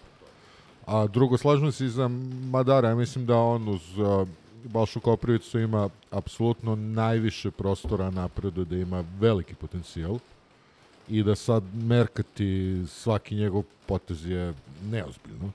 A 0.85 1.07
drugo, 1.07 1.37
slažem 1.37 1.71
se 1.71 1.85
i 1.85 1.89
za 1.89 2.07
Madara. 2.51 2.89
Ja 2.89 2.95
mislim 2.95 3.25
da 3.25 3.37
on 3.37 3.67
uz 3.67 3.99
a, 3.99 4.25
Balšu 4.63 4.99
Koprivicu 4.99 5.59
ima 5.59 5.89
apsolutno 6.11 6.75
najviše 6.75 7.51
prostora 7.51 8.11
napredu, 8.11 8.65
da 8.65 8.75
ima 8.75 9.03
veliki 9.19 9.55
potencijal 9.55 10.19
i 11.09 11.23
da 11.23 11.35
sad 11.35 11.63
merkati 11.75 12.83
svaki 12.87 13.35
njegov 13.35 13.63
potez 13.85 14.25
je 14.25 14.53
neozbiljno. 14.91 15.51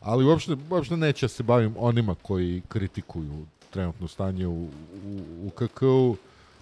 Ali 0.00 0.24
uopšte, 0.24 0.56
uopšte 0.70 0.96
neće 0.96 1.24
da 1.24 1.28
se 1.28 1.42
bavim 1.42 1.74
onima 1.78 2.14
koji 2.22 2.62
kritikuju 2.68 3.46
trenutno 3.70 4.08
stanje 4.08 4.46
u, 4.46 4.62
u, 4.62 4.68
u 5.42 5.50
KK-u. 5.50 6.16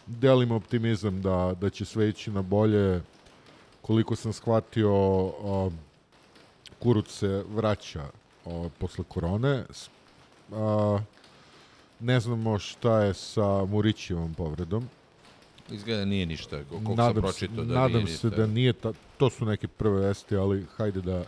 Delim 0.06 0.50
optimizam 0.50 1.22
da, 1.22 1.54
da 1.60 1.70
će 1.70 1.84
sve 1.84 2.08
ići 2.08 2.30
na 2.30 2.42
bolje. 2.42 3.00
Koliko 3.82 4.16
sam 4.16 4.32
shvatio, 4.32 4.92
a, 5.44 5.70
Kuruc 6.78 7.08
se 7.08 7.44
vraća 7.48 8.04
a, 8.46 8.68
posle 8.78 9.04
korone. 9.08 9.64
A, 10.52 10.98
Ne 12.00 12.20
znamo 12.20 12.58
šta 12.58 13.00
je 13.00 13.14
sa 13.14 13.64
Murićevom 13.64 14.34
povredom. 14.34 14.88
Izgleda 15.70 16.04
nije 16.04 16.26
ništa, 16.26 16.60
koliko 16.70 16.86
sam 16.86 16.96
nadam 16.96 17.14
se, 17.14 17.20
pročitao 17.20 17.64
da 17.64 17.74
nadam 17.74 18.04
nije 18.04 18.16
se 18.16 18.26
ništa. 18.26 18.40
da 18.40 18.46
nije, 18.46 18.72
ta, 18.72 18.92
to 19.16 19.30
su 19.30 19.44
neke 19.44 19.68
prve 19.68 20.00
vesti, 20.00 20.36
ali 20.36 20.66
hajde 20.76 21.00
da, 21.00 21.24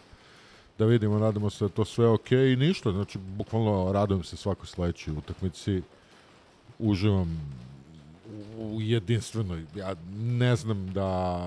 da 0.79 0.85
vidimo, 0.85 1.19
nadamo 1.19 1.51
se 1.51 1.65
da 1.65 1.69
to 1.69 1.85
sve 1.85 2.09
ok 2.09 2.33
i 2.33 2.57
ništa, 2.57 2.93
znači 2.93 3.19
bukvalno 3.19 3.93
radujem 3.93 4.25
se 4.25 4.37
svakoj 4.37 4.67
sledećoj 4.67 5.15
utakmici, 5.15 5.83
uživam 6.79 7.41
u 8.59 8.79
jedinstvenoj, 8.81 9.65
ja 9.77 9.95
ne 10.17 10.57
znam 10.57 10.93
da 10.93 11.41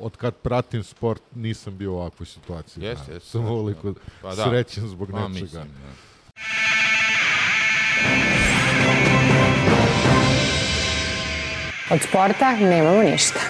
od 0.00 0.16
kad 0.16 0.34
pratim 0.34 0.82
sport 0.84 1.22
nisam 1.34 1.78
bio 1.78 1.92
u 1.92 1.96
ovakvoj 1.96 2.26
situaciji. 2.26 2.84
Jeste, 2.84 3.10
Ja 3.10 3.14
jeste, 3.14 3.30
sam 3.30 3.42
da, 3.42 3.50
ovoliko 3.50 3.90
da. 3.92 4.00
Pa 4.22 4.34
da. 4.34 4.44
srećen 4.44 4.88
zbog 4.88 5.08
Pa, 5.10 5.28
nečega. 5.28 5.42
mislim, 5.44 5.62
da. 5.62 5.92
Od 11.90 12.00
sporta 12.02 12.56
nemamo 12.56 13.02
ništa. 13.02 13.40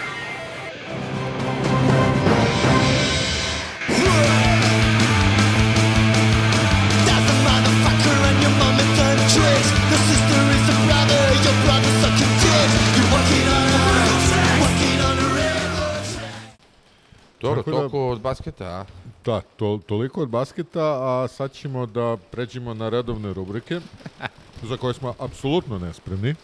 Dobro, 17.42 17.56
Tako 17.56 17.70
da- 17.70 17.76
toliko 17.78 18.08
od 18.08 18.20
basketa, 18.20 18.64
a? 18.66 18.84
Da, 19.24 19.40
to, 19.56 19.80
toliko 19.86 20.22
od 20.22 20.28
basketa, 20.28 20.80
a 20.82 21.28
sad 21.28 21.52
ćemo 21.52 21.86
da 21.86 22.16
pređemo 22.30 22.74
na 22.74 22.88
redovne 22.88 23.32
rubrike, 23.32 23.80
za 24.68 24.76
koje 24.76 24.94
smo 24.94 25.14
apsolutno 25.18 25.78
nespremni. 25.78 26.34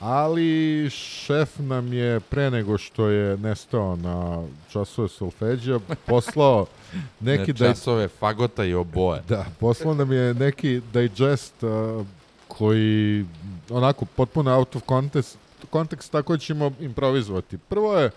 Ali 0.00 0.90
šef 0.90 1.58
nam 1.58 1.92
je 1.92 2.20
pre 2.20 2.50
nego 2.50 2.78
što 2.78 3.06
je 3.06 3.36
nestao 3.36 3.96
na 3.96 4.42
časove 4.70 5.08
solfeđa 5.08 5.80
poslao 6.06 6.66
neki 7.20 7.52
Na 7.52 7.58
daj- 7.58 7.68
časove 7.68 8.08
fagota 8.08 8.64
i 8.64 8.74
oboje. 8.74 9.22
Da, 9.28 9.46
poslao 9.60 9.94
nam 9.94 10.12
je 10.12 10.34
neki 10.34 10.80
digest 10.92 11.62
uh, 11.62 12.06
koji 12.48 13.24
onako 13.70 14.04
potpuno 14.06 14.50
out 14.52 14.76
of 14.76 14.82
context, 14.82 15.36
context 15.72 16.10
tako 16.10 16.36
ćemo 16.36 16.70
improvizovati. 16.80 17.58
Prvo 17.58 17.98
je 17.98 18.10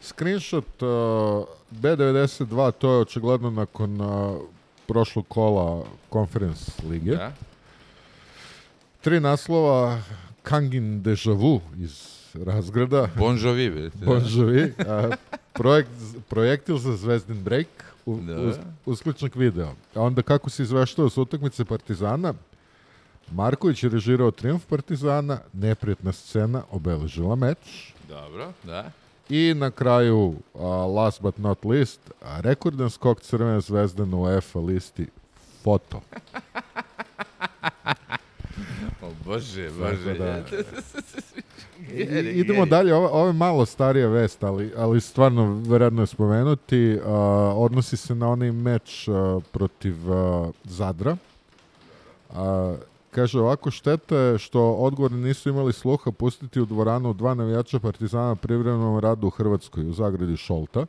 screenshot 0.00 0.82
uh, 0.82 0.88
B92, 1.72 2.72
to 2.72 2.92
je 2.92 3.00
očigledno 3.00 3.50
nakon 3.50 4.00
uh, 4.00 4.36
prošlog 4.86 5.24
kola 5.28 5.84
Conference 6.12 6.72
lige. 6.88 7.10
Da. 7.16 7.32
Tri 9.00 9.20
naslova 9.20 10.02
Kangin 10.42 11.02
Deja 11.02 11.32
Vu 11.32 11.60
iz 11.78 12.16
razgrada. 12.44 13.08
Bon 13.18 13.38
Jovi, 13.38 13.68
vidite. 13.68 14.04
Bon 14.06 14.22
Jovi. 14.28 14.74
A, 14.78 15.10
projekt, 15.52 15.90
projektil 16.28 16.78
za 16.78 16.96
Zvezdin 16.96 17.42
break, 17.42 17.66
u, 18.06 18.16
Da. 18.20 18.40
uz, 18.40 18.54
uskličnik 18.86 19.34
video. 19.34 19.72
A 19.94 20.02
onda 20.02 20.22
kako 20.22 20.50
se 20.50 20.62
izveštao 20.62 21.10
s 21.10 21.18
utakmice 21.18 21.64
Partizana, 21.64 22.34
Marković 23.32 23.82
je 23.82 23.90
režirao 23.90 24.30
triumf 24.30 24.66
Partizana, 24.66 25.38
neprijetna 25.52 26.12
scena 26.12 26.62
obeležila 26.70 27.34
meč. 27.36 27.92
Dobro, 28.08 28.52
da. 28.64 28.90
I 29.28 29.54
na 29.54 29.70
kraju, 29.70 30.34
a, 30.54 30.58
last 30.86 31.22
but 31.22 31.38
not 31.38 31.64
least, 31.64 32.00
rekordan 32.22 32.90
skok 32.90 33.20
Crvene 33.20 33.60
zvezde 33.60 34.06
na 34.06 34.16
UEFA 34.16 34.58
listi 34.60 35.06
foto. 35.62 36.00
O 39.02 39.10
Bože, 39.24 39.70
Bože. 39.70 40.14
da- 40.14 40.42
I, 41.92 42.02
idemo 42.30 42.66
dalje, 42.66 42.94
ovo, 42.94 43.08
ovo 43.08 43.26
je 43.26 43.32
malo 43.32 43.66
starija 43.66 44.08
vest, 44.08 44.44
ali, 44.44 44.72
ali 44.76 45.00
stvarno 45.00 45.44
vredno 45.60 46.02
je 46.02 46.06
spomenuti. 46.06 46.98
A, 47.04 47.10
odnosi 47.56 47.96
se 47.96 48.14
na 48.14 48.28
onaj 48.28 48.52
meč 48.52 49.08
a, 49.08 49.40
protiv 49.52 50.12
a, 50.12 50.50
Zadra. 50.64 51.16
A, 52.30 52.74
kaže 53.16 53.40
ovako, 53.40 53.70
šteta 53.70 54.16
je 54.16 54.38
što 54.38 54.72
odgovorni 54.72 55.28
nisu 55.28 55.48
imali 55.48 55.72
sluha 55.72 56.10
pustiti 56.12 56.60
u 56.60 56.66
dvoranu 56.66 57.12
dva 57.12 57.34
navijača 57.34 57.78
Partizana 57.78 58.34
privremenom 58.34 58.98
radu 58.98 59.26
u 59.26 59.30
Hrvatskoj, 59.30 59.88
u 59.88 59.92
zagradi 59.92 60.36
Šolta. 60.36 60.86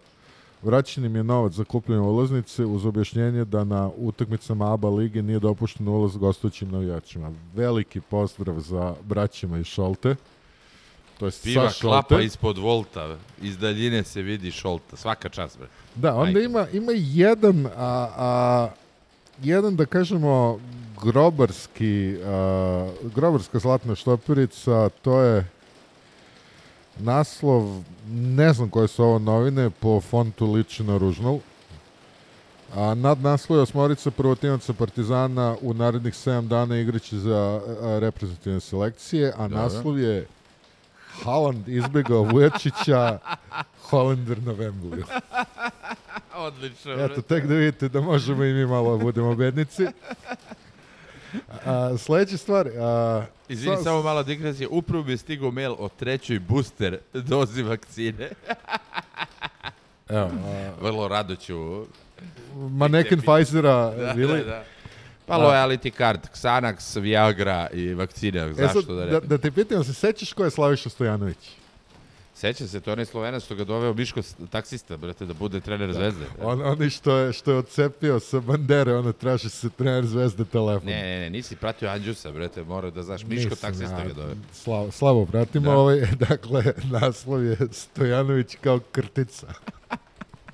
Vraćen 0.63 1.05
im 1.05 1.15
je 1.15 1.23
novac 1.23 1.53
za 1.53 1.63
kupljene 1.63 2.01
ulaznice 2.01 2.65
uz 2.65 2.85
objašnjenje 2.85 3.45
da 3.45 3.63
na 3.63 3.89
utakmicama 3.97 4.73
ABA 4.73 4.89
lige 4.89 5.21
nije 5.21 5.39
dopušten 5.39 5.87
ulaz 5.87 6.17
gostujućim 6.17 6.71
navijačima. 6.71 7.31
Veliki 7.55 8.01
pozdrav 8.01 8.59
za 8.59 8.95
braćima 9.03 9.57
iz 9.57 9.65
Šolte. 9.65 10.15
To 11.19 11.25
je 11.25 11.31
Piva 11.43 11.71
klapa 11.81 12.21
ispod 12.21 12.57
volta. 12.57 13.17
Iz 13.41 13.57
daljine 13.57 14.03
se 14.03 14.21
vidi 14.21 14.51
šolta. 14.51 14.95
Svaka 14.95 15.29
čast, 15.29 15.57
bre. 15.57 15.67
Da, 15.95 16.15
onda 16.15 16.31
Majke. 16.31 16.45
ima, 16.45 16.67
ima 16.73 16.91
jedan, 16.95 17.65
a, 17.65 18.09
a, 18.17 18.69
jedan 19.43 19.75
da 19.75 19.85
kažemo 19.85 20.59
grobarski, 21.03 22.17
a, 22.25 22.89
grobarska 23.15 23.59
zlatna 23.59 23.95
štopirica, 23.95 24.89
to 25.01 25.19
je 25.21 25.45
naslov, 26.99 27.83
ne 28.09 28.53
znam 28.53 28.69
koje 28.69 28.87
su 28.87 29.03
ovo 29.03 29.19
novine, 29.19 29.69
po 29.69 30.01
fontu 30.01 30.51
liči 30.51 30.83
na 30.83 30.97
Ružnol. 30.97 31.39
A 32.75 32.93
nad 32.95 33.21
naslov 33.21 33.59
je 33.59 33.63
osmorica 33.63 34.11
prvotinaca 34.11 34.73
Partizana 34.73 35.55
u 35.61 35.73
narednih 35.73 36.13
7 36.13 36.47
dana 36.47 36.77
igraće 36.77 37.17
za 37.17 37.61
a, 37.81 37.99
reprezentativne 37.99 38.59
selekcije, 38.59 39.33
a 39.37 39.47
Dobro. 39.47 39.57
naslov 39.57 39.99
je 39.99 40.27
Haaland 41.23 41.67
izbjegao 41.69 42.23
Vujačića, 42.23 43.19
Hollander 43.89 44.43
na 44.43 44.53
Wembley. 44.53 45.03
Odlično, 46.35 46.93
Eto, 46.93 47.21
tek 47.21 47.45
da 47.45 47.53
vidite 47.53 47.89
da 47.89 48.01
možemo 48.01 48.43
i 48.43 48.53
mi 48.53 48.65
malo 48.65 48.97
da 48.97 49.03
budemo 49.03 49.35
bednici. 49.35 49.85
A, 51.65 51.97
sledeća 51.97 52.37
stvar... 52.37 52.67
A, 52.69 53.25
Izvini, 53.49 53.75
sa- 53.77 53.83
samo 53.83 54.01
mala 54.01 54.23
digresija. 54.23 54.67
Upravo 54.71 55.03
mi 55.03 55.11
je 55.11 55.17
stigao 55.17 55.51
mail 55.51 55.71
o 55.71 55.89
trećoj 55.89 56.39
booster 56.39 56.97
dozi 57.13 57.63
vakcine. 57.63 58.29
Evo, 60.09 60.29
a, 60.37 60.71
Vrlo 60.81 61.07
rado 61.07 61.35
ću... 61.35 61.85
maneken 62.55 63.21
Pfizera, 63.21 63.91
Da, 63.97 64.11
Vili. 64.11 64.37
da, 64.37 64.43
da. 64.45 64.63
Pa 65.25 65.35
loyalty 65.35 65.97
card, 65.97 66.19
Xanax, 66.33 66.99
Viagra 66.99 67.67
i 67.69 67.93
vakcine, 67.93 68.39
E 68.39 68.53
zašto 68.53 68.81
sad, 68.81 68.89
da 68.89 69.05
ne? 69.05 69.11
da, 69.11 69.19
da 69.19 69.37
te 69.37 69.51
pitam, 69.51 69.83
se 69.83 69.93
sećaš 69.93 70.33
ko 70.33 70.43
je 70.43 70.51
Slaviša 70.51 70.89
Stojanović? 70.89 71.37
Seća 72.37 72.67
se, 72.67 72.79
to 72.79 72.89
je 72.89 72.93
onaj 72.93 73.05
Slovenac 73.05 73.43
što 73.43 73.55
ga 73.55 73.63
doveo 73.63 73.93
Miško 73.93 74.21
taksista, 74.49 74.97
brate, 74.97 75.25
da 75.25 75.33
bude 75.33 75.59
trener 75.59 75.93
Zvezde. 75.93 76.25
On, 76.41 76.61
onaj 76.61 76.89
što 76.89 77.17
je, 77.17 77.33
što 77.33 77.51
je 77.51 77.57
odcepio 77.57 78.19
sa 78.19 78.39
bandere, 78.39 78.95
ono 78.95 79.11
traži 79.13 79.49
se 79.49 79.69
trener 79.69 80.05
zvezde 80.05 80.45
telefon. 80.45 80.89
Ne, 80.89 81.03
ne, 81.03 81.19
ne, 81.19 81.29
nisi 81.29 81.55
pratio 81.55 81.89
Anđusa, 81.89 82.31
brate, 82.31 82.63
mora 82.63 82.89
da 82.89 83.03
znaš, 83.03 83.23
Miško 83.23 83.49
Nisam, 83.49 83.57
taksista 83.57 83.97
ja, 83.97 84.07
ga 84.07 84.13
doveo. 84.13 84.35
Slavo, 84.53 84.91
slavo 84.91 85.25
pratimo 85.25 85.71
Da. 85.71 85.77
ovaj, 85.77 85.99
dakle, 86.29 86.63
naslov 86.91 87.43
je 87.43 87.57
Stojanović 87.71 88.55
kao 88.61 88.79
krtica. 88.91 89.47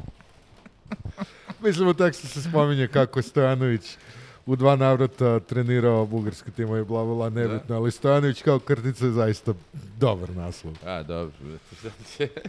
Mislim, 1.63 1.87
u 1.87 1.93
tekstu 1.93 2.27
se 2.27 2.41
spominje 2.41 2.87
kako 2.87 3.21
Stojanović 3.21 3.97
u 4.45 4.55
dva 4.55 4.75
navrata 4.75 5.39
trenirao 5.39 6.05
bugarski 6.05 6.51
timove 6.51 6.81
i 6.81 6.85
bla, 6.85 7.03
bla, 7.03 7.15
bla, 7.15 7.29
nebitno, 7.29 7.75
ali 7.75 7.91
Stojanović 7.91 8.41
kao 8.41 8.59
krtica 8.59 9.05
je 9.05 9.11
zaista 9.11 9.53
dobar 9.97 10.29
naslov. 10.29 10.73
A, 10.85 11.03
dobro, 11.03 11.33
sad 11.81 11.91
će... 12.17 12.29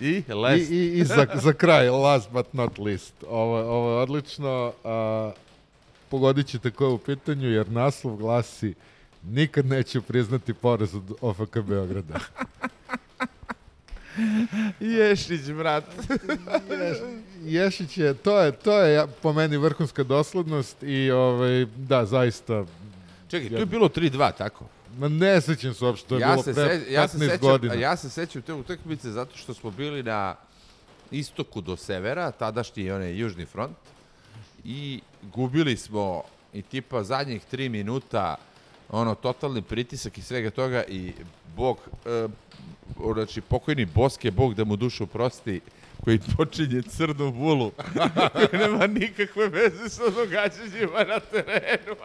I, 0.00 0.08
I, 0.08 0.24
i, 0.70 0.98
i 0.98 1.04
za, 1.04 1.26
za 1.34 1.52
kraj, 1.52 1.88
last 1.88 2.30
but 2.30 2.54
not 2.54 2.78
least. 2.78 3.14
Ovo, 3.28 3.58
ovo 3.58 3.90
je 3.90 3.96
odlično. 3.96 4.72
A, 4.84 5.32
pogodit 6.08 6.46
ćete 6.46 6.70
ko 6.70 6.84
je 6.84 6.90
u 6.90 6.98
pitanju, 6.98 7.48
jer 7.48 7.70
naslov 7.70 8.16
glasi 8.16 8.74
nikad 9.24 9.66
neću 9.66 10.02
priznati 10.02 10.54
poraz 10.54 10.94
od 10.94 11.12
OFK 11.20 11.58
Beograda. 11.58 12.18
Ješić, 14.80 15.50
brat. 15.50 15.84
Ješić 16.70 17.29
je, 17.44 18.14
to 18.14 18.40
je, 18.40 18.52
to 18.52 18.78
je 18.78 19.06
po 19.22 19.32
meni 19.32 19.56
vrhunska 19.56 20.04
doslednost 20.04 20.82
i 20.82 21.10
ovaj, 21.10 21.66
da, 21.76 22.06
zaista... 22.06 22.64
Čekaj, 23.28 23.48
tu 23.48 23.54
je 23.54 23.66
bilo 23.66 23.88
3-2, 23.88 24.32
tako? 24.38 24.64
Ma 24.98 25.08
ne 25.08 25.40
sećam 25.40 25.74
se 25.74 25.84
uopšte, 25.84 26.08
to 26.08 26.14
je 26.14 26.20
ja 26.20 26.28
bilo 26.32 26.42
pre 26.42 26.54
se, 26.54 26.92
ja 26.92 27.08
se 27.08 27.18
15 27.18 27.20
sećam, 27.20 27.38
godina. 27.40 27.74
Ja 27.74 27.96
se 27.96 28.10
sećam 28.10 28.42
te 28.42 28.52
utakmice 28.52 29.10
zato 29.10 29.36
što 29.36 29.54
smo 29.54 29.70
bili 29.70 30.02
na 30.02 30.36
istoku 31.10 31.60
do 31.60 31.76
severa, 31.76 32.30
tadašnji 32.30 32.90
onaj 32.90 33.18
južni 33.18 33.46
front, 33.46 33.76
i 34.64 35.00
gubili 35.22 35.76
smo 35.76 36.22
i 36.52 36.62
tipa 36.62 37.02
zadnjih 37.02 37.44
tri 37.44 37.68
minuta 37.68 38.36
ono, 38.90 39.14
totalni 39.14 39.62
pritisak 39.62 40.18
i 40.18 40.22
svega 40.22 40.50
toga 40.50 40.84
i 40.88 41.12
Bog, 41.56 41.78
e, 42.06 42.28
znači 43.14 43.40
pokojni 43.40 43.84
Boske, 43.84 44.30
Bog 44.30 44.54
da 44.54 44.64
mu 44.64 44.76
dušu 44.76 45.06
prosti, 45.06 45.60
koji 46.04 46.18
počinje 46.36 46.82
crnu 46.82 47.32
bulu, 47.32 47.72
koji 48.32 48.60
nema 48.60 48.86
nikakve 48.86 49.48
veze 49.48 49.88
sa 49.88 50.02
događanjima 50.10 51.04
na 51.08 51.20
terenu. 51.20 51.96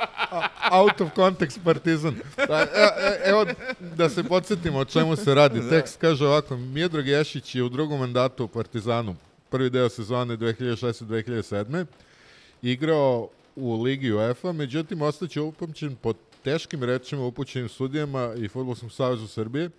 Out 0.71 1.01
of 1.01 1.09
context 1.15 1.59
partizan. 1.63 2.15
Da, 2.47 2.67
evo, 3.25 3.45
da 3.79 4.09
se 4.09 4.23
podsjetimo 4.23 4.79
o 4.79 4.85
čemu 4.85 5.15
se 5.15 5.35
radi. 5.35 5.69
Tekst 5.69 5.97
kaže 6.01 6.25
ovako, 6.25 6.57
Miodrag 6.57 7.07
Ješić 7.07 7.55
je 7.55 7.63
u 7.63 7.69
drugom 7.69 7.99
mandatu 7.99 8.45
u 8.45 8.47
Partizanu, 8.47 9.15
prvi 9.49 9.69
deo 9.69 9.89
sezone 9.89 10.37
2006-2007. 10.37 11.85
igrao 12.61 13.29
u 13.55 13.81
Ligi 13.81 14.11
UEFA, 14.13 14.51
međutim 14.51 15.01
ostaće 15.01 15.41
upamćen 15.41 15.95
po 15.95 16.13
teškim 16.43 16.83
rečima 16.83 17.25
upućenim 17.25 17.69
sudijama 17.69 18.33
i 18.37 18.47
Futbolskom 18.47 18.89
savezu 18.89 19.27
Srbije 19.27 19.69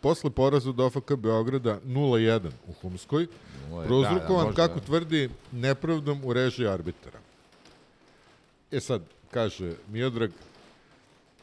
posle 0.00 0.30
poraza 0.30 0.70
od 0.70 0.80
OFK 0.80 1.12
Beograda 1.16 1.80
0-1 1.86 2.50
u 2.68 2.72
Humskoj, 2.72 3.26
da, 3.26 3.82
prouzrukovan, 3.86 4.44
da, 4.44 4.44
možda. 4.44 4.66
kako 4.66 4.80
tvrdi, 4.80 5.30
nepravdom 5.52 6.24
u 6.24 6.32
režiji 6.32 6.68
arbitara. 6.68 7.18
E 8.70 8.80
sad, 8.80 9.02
kaže 9.30 9.72
Miodrag, 9.88 10.30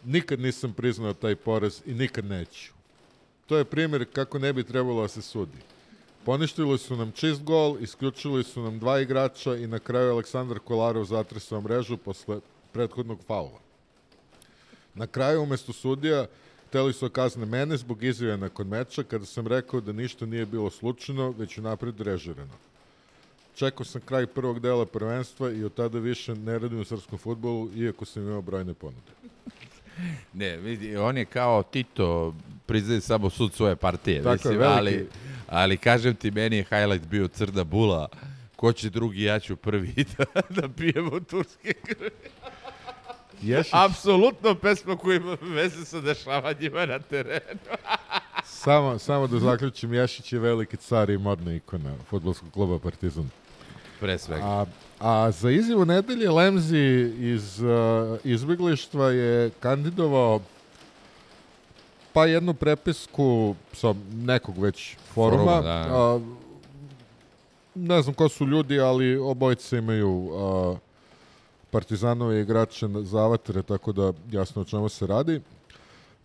nikad 0.06 0.40
nisam 0.40 0.74
priznao 0.74 1.14
taj 1.14 1.36
poraz 1.36 1.82
i 1.86 1.94
nikad 1.94 2.26
neću. 2.26 2.74
To 3.46 3.58
je 3.58 3.66
primjer 3.66 4.06
kako 4.14 4.40
ne 4.40 4.54
bi 4.54 4.64
trebalo 4.64 5.02
da 5.02 5.08
se 5.08 5.22
sudi. 5.22 5.58
Poništili 6.26 6.78
su 6.78 6.96
nam 6.96 7.12
čist 7.12 7.44
gol, 7.44 7.78
isključili 7.80 8.44
su 8.44 8.62
nam 8.62 8.80
dva 8.80 9.00
igrača 9.00 9.56
i 9.56 9.68
na 9.68 9.80
kraju 9.80 10.12
Aleksandar 10.12 10.60
Kolarov 10.60 11.06
zatresao 11.06 11.62
mrežu 11.62 11.98
posle 11.98 12.40
prethodnog 12.72 13.20
faula. 13.28 13.60
Na 14.96 15.08
kraju, 15.08 15.42
umesto 15.42 15.74
sudija, 15.74 16.28
hteli 16.74 16.94
su 16.94 17.10
da 17.10 17.14
kazne 17.14 17.46
mene 17.46 17.78
zbog 17.78 18.04
izjave 18.04 18.38
nakon 18.38 18.68
meča 18.68 19.04
kada 19.04 19.26
sam 19.26 19.48
rekao 19.48 19.82
da 19.82 19.92
ništa 19.92 20.26
nije 20.26 20.46
bilo 20.46 20.70
slučajno, 20.70 21.32
već 21.38 21.58
unapred 21.58 22.02
režirano. 22.02 22.54
Čekao 23.56 23.86
sam 23.86 24.02
kraj 24.02 24.28
prvog 24.28 24.60
dela 24.60 24.86
prvenstva 24.86 25.52
i 25.52 25.64
od 25.64 25.74
tada 25.74 26.00
više 26.00 26.36
ne 26.36 26.60
radim 26.60 26.80
u 26.80 26.84
srpskom 26.84 27.20
futbolu, 27.20 27.70
iako 27.76 28.06
sam 28.06 28.24
imao 28.24 28.42
brojne 28.42 28.74
ponude. 28.74 29.12
Ne, 30.34 30.58
vidi, 30.58 30.98
on 30.98 31.18
je 31.18 31.26
kao 31.26 31.64
Tito, 31.64 32.34
priznaje 32.66 33.02
samo 33.02 33.30
sud 33.30 33.54
svoje 33.54 33.76
partije, 33.76 34.24
Tako 34.24 34.34
mislim, 34.34 34.58
veliki. 34.58 34.78
ali, 34.78 35.08
ali 35.48 35.78
kažem 35.78 36.16
ti, 36.16 36.32
meni 36.32 36.58
je 36.58 36.64
highlight 36.64 37.06
bio 37.08 37.28
Crna 37.28 37.64
Bula, 37.64 38.08
ko 38.56 38.74
će 38.74 38.90
drugi, 38.90 39.24
ja 39.24 39.40
ću 39.40 39.56
prvi 39.56 39.94
da, 40.18 40.26
da 40.50 40.70
pijemo 40.70 41.20
turske 41.20 41.74
krvi. 41.74 42.10
Ješić, 43.44 43.74
Apsolutno 43.74 44.56
pesma 44.56 44.98
koja 44.98 45.16
ima 45.16 45.38
veze 45.42 45.86
sa 45.86 46.02
dešavanjima 46.02 46.86
na 46.86 47.00
terenu. 47.00 47.60
samo, 48.64 49.00
samo 49.00 49.28
da 49.28 49.40
zaključim, 49.40 49.94
Ješić 49.94 50.34
je 50.34 50.40
veliki 50.40 50.78
car 50.78 51.10
i 51.10 51.18
modna 51.18 51.54
ikona 51.54 51.96
futbolskog 52.10 52.52
kluba 52.54 52.80
Partizan. 52.80 53.30
Pre 54.00 54.18
svega. 54.18 54.44
A, 54.46 54.66
a 55.00 55.32
za 55.32 55.50
izjavu 55.50 55.86
nedelje 55.86 56.32
Lemzi 56.32 57.14
iz 57.20 57.62
uh, 57.62 57.70
izbjeglištva 58.24 59.10
je 59.10 59.50
kandidovao 59.60 60.42
pa 62.14 62.26
jednu 62.26 62.54
prepisku 62.54 63.56
sa 63.74 63.94
nekog 64.14 64.58
već 64.58 64.96
foruma. 65.14 65.44
Foruma, 65.44 65.62
da. 65.62 65.88
A, 65.92 66.20
ne 67.76 68.02
znam 68.02 68.14
ko 68.14 68.30
su 68.30 68.46
ljudi, 68.46 68.80
ali 68.80 69.18
obojice 69.18 69.78
imaju 69.78 70.30
a, 70.34 70.76
partizanove 71.74 72.42
igrače 72.42 72.88
na- 72.88 73.02
za 73.02 73.20
avatere, 73.20 73.62
tako 73.64 73.92
da 73.92 74.14
jasno 74.32 74.62
o 74.62 74.66
čemu 74.66 74.90
se 74.90 75.08
radi. 75.08 75.42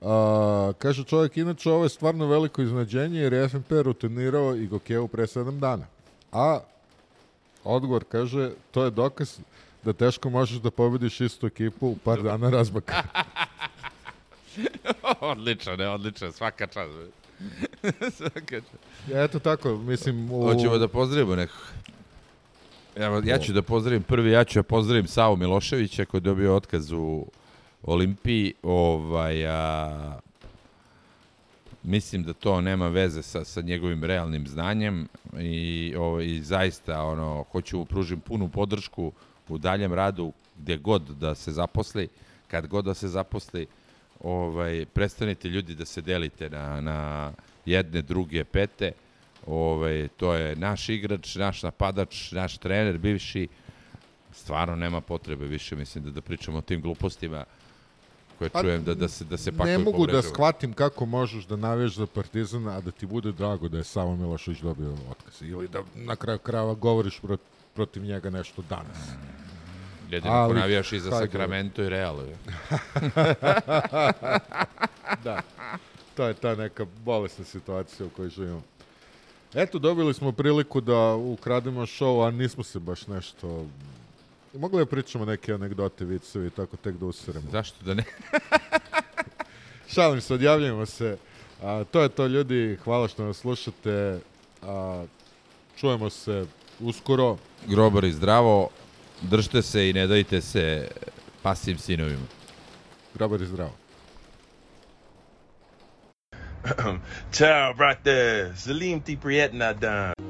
A, 0.02 0.72
kaže 0.78 1.04
čovjek, 1.04 1.36
inače 1.36 1.70
ovo 1.70 1.84
je 1.84 1.88
stvarno 1.88 2.26
veliko 2.26 2.62
iznenađenje 2.62 3.20
jer 3.20 3.32
je 3.32 3.48
FNP 3.48 3.70
rutinirao 3.82 4.54
i 4.56 4.66
Gokevu 4.66 5.08
pre 5.08 5.26
7 5.26 5.58
dana. 5.60 5.86
A 6.32 6.60
odgovor 7.64 8.04
kaže, 8.08 8.50
to 8.70 8.84
je 8.84 8.90
dokaz 8.90 9.38
da 9.84 9.92
teško 9.92 10.30
možeš 10.30 10.58
da 10.58 10.70
pobediš 10.70 11.20
istu 11.20 11.46
ekipu 11.46 11.86
u 11.86 11.96
par 12.04 12.22
dana 12.22 12.50
razbaka. 12.50 13.02
odlično, 15.32 15.76
ne, 15.76 15.88
odlično, 15.88 16.32
svaka 16.32 16.66
čast. 16.66 16.92
svaka 18.18 18.60
čast. 18.60 18.74
Eto 19.14 19.38
tako, 19.38 19.76
mislim... 19.76 20.30
U... 20.32 20.42
Hoćemo 20.42 20.78
da 20.78 20.88
pozdravimo 20.88 21.36
nekog. 21.36 21.56
Evo, 22.98 23.22
ja 23.24 23.38
ću 23.38 23.52
da 23.52 23.62
pozdravim 23.62 24.02
prvi, 24.02 24.30
ja 24.30 24.44
ću 24.44 24.58
da 24.58 24.62
pozdravim 24.62 25.06
Savu 25.06 25.36
Miloševića 25.36 26.04
koji 26.04 26.18
je 26.18 26.22
dobio 26.22 26.56
otkaz 26.56 26.92
u 26.92 27.26
Olimpiji. 27.82 28.54
Ovaj, 28.62 29.46
a, 29.46 30.18
mislim 31.82 32.22
da 32.22 32.32
to 32.32 32.60
nema 32.60 32.88
veze 32.88 33.22
sa, 33.22 33.44
sa 33.44 33.60
njegovim 33.60 34.04
realnim 34.04 34.46
znanjem 34.46 35.08
i, 35.40 35.94
ovaj, 35.98 36.26
i 36.26 36.40
zaista 36.42 37.02
ono, 37.02 37.44
hoću 37.52 37.78
mu 37.78 37.84
pružim 37.84 38.20
punu 38.20 38.48
podršku 38.48 39.12
u 39.48 39.58
daljem 39.58 39.92
radu 39.92 40.32
gde 40.58 40.76
god 40.76 41.02
da 41.02 41.34
se 41.34 41.52
zaposli, 41.52 42.08
kad 42.48 42.66
god 42.66 42.84
da 42.84 42.94
se 42.94 43.08
zaposli, 43.08 43.66
ovaj, 44.20 44.86
prestanite 44.92 45.48
ljudi 45.48 45.74
da 45.74 45.84
se 45.84 46.00
delite 46.00 46.50
na, 46.50 46.80
na 46.80 47.32
jedne, 47.66 48.02
druge, 48.02 48.44
pete. 48.44 48.92
Ovaj, 49.48 50.08
to 50.16 50.34
je 50.34 50.56
naš 50.56 50.88
igrač, 50.88 51.34
naš 51.34 51.62
napadač, 51.62 52.32
naš 52.32 52.58
trener, 52.58 52.98
bivši. 52.98 53.48
Stvarno 54.32 54.76
nema 54.76 55.00
potrebe 55.00 55.46
više, 55.46 55.76
mislim, 55.76 56.04
da, 56.04 56.10
da 56.10 56.20
pričamo 56.20 56.58
o 56.58 56.60
tim 56.60 56.82
glupostima 56.82 57.44
koje 58.38 58.50
Pa, 58.50 58.62
čujem 58.62 58.84
da, 58.84 58.94
da 58.94 59.08
se, 59.08 59.24
da 59.24 59.36
se 59.36 59.52
pakuju 59.52 59.78
Ne 59.78 59.78
mogu 59.78 60.06
da 60.06 60.12
povređuju. 60.12 60.32
shvatim 60.34 60.72
kako 60.72 61.06
možeš 61.06 61.44
da 61.44 61.56
naviješ 61.56 61.94
za 61.94 62.06
Partizana, 62.06 62.76
a 62.76 62.80
da 62.80 62.90
ti 62.90 63.06
bude 63.06 63.32
drago 63.32 63.68
da 63.68 63.78
je 63.78 63.84
Savo 63.84 64.16
Milošević 64.16 64.60
dobio 64.60 64.94
otkaz. 65.10 65.42
Ili 65.42 65.68
da 65.68 65.82
na 65.94 66.16
kraju 66.16 66.38
krava 66.38 66.74
govoriš 66.74 67.20
prot, 67.20 67.40
protiv 67.74 68.02
njega 68.02 68.30
nešto 68.30 68.62
danas. 68.68 68.98
Jedino 70.10 70.34
Ali, 70.34 70.50
ako 70.50 70.60
navijaš 70.60 70.92
i 70.92 71.00
za. 71.00 71.10
Sacramento 71.10 71.82
i 71.82 71.88
Real. 71.88 72.16
da, 75.24 75.42
to 76.14 76.26
je 76.26 76.34
ta 76.34 76.54
neka 76.54 76.86
bolesna 77.04 77.44
situacija 77.44 78.06
u 78.06 78.10
kojoj 78.10 78.30
živimo. 78.30 78.62
Eto, 79.54 79.78
dobili 79.78 80.14
smo 80.14 80.32
priliku 80.32 80.80
da 80.80 81.14
ukrademo 81.14 81.80
show, 81.80 82.28
a 82.28 82.30
nismo 82.30 82.64
se 82.64 82.78
baš 82.78 83.06
nešto... 83.06 83.66
Mogli 84.54 84.78
da 84.78 84.86
pričamo 84.86 85.24
neke 85.24 85.52
anegdote, 85.52 86.04
vicevi 86.04 86.46
i 86.46 86.50
tako 86.50 86.76
tek 86.76 86.96
da 86.96 87.06
useremo. 87.06 87.46
Zašto 87.52 87.84
da 87.84 87.94
ne? 87.94 88.04
Šalim 89.94 90.20
se, 90.20 90.34
odjavljujemo 90.34 90.86
se. 90.86 91.16
A, 91.62 91.84
to 91.90 92.02
je 92.02 92.08
to, 92.08 92.26
ljudi. 92.26 92.78
Hvala 92.84 93.08
što 93.08 93.24
nas 93.24 93.36
slušate. 93.36 94.20
A, 94.62 95.04
čujemo 95.76 96.10
se 96.10 96.46
uskoro. 96.80 97.36
Grobari 97.66 98.12
zdravo, 98.12 98.68
držite 99.22 99.62
se 99.62 99.90
i 99.90 99.92
ne 99.92 100.06
dajte 100.06 100.40
se 100.40 100.88
pasivim 101.42 101.78
sinovima. 101.78 102.26
Grobari 103.14 103.46
zdravo. 103.46 103.72
Ciao, 107.32 107.74
brate. 107.74 108.52
Salim 108.56 109.02
ti 109.02 109.16
prijetna 109.16 109.72
dan. 109.72 110.27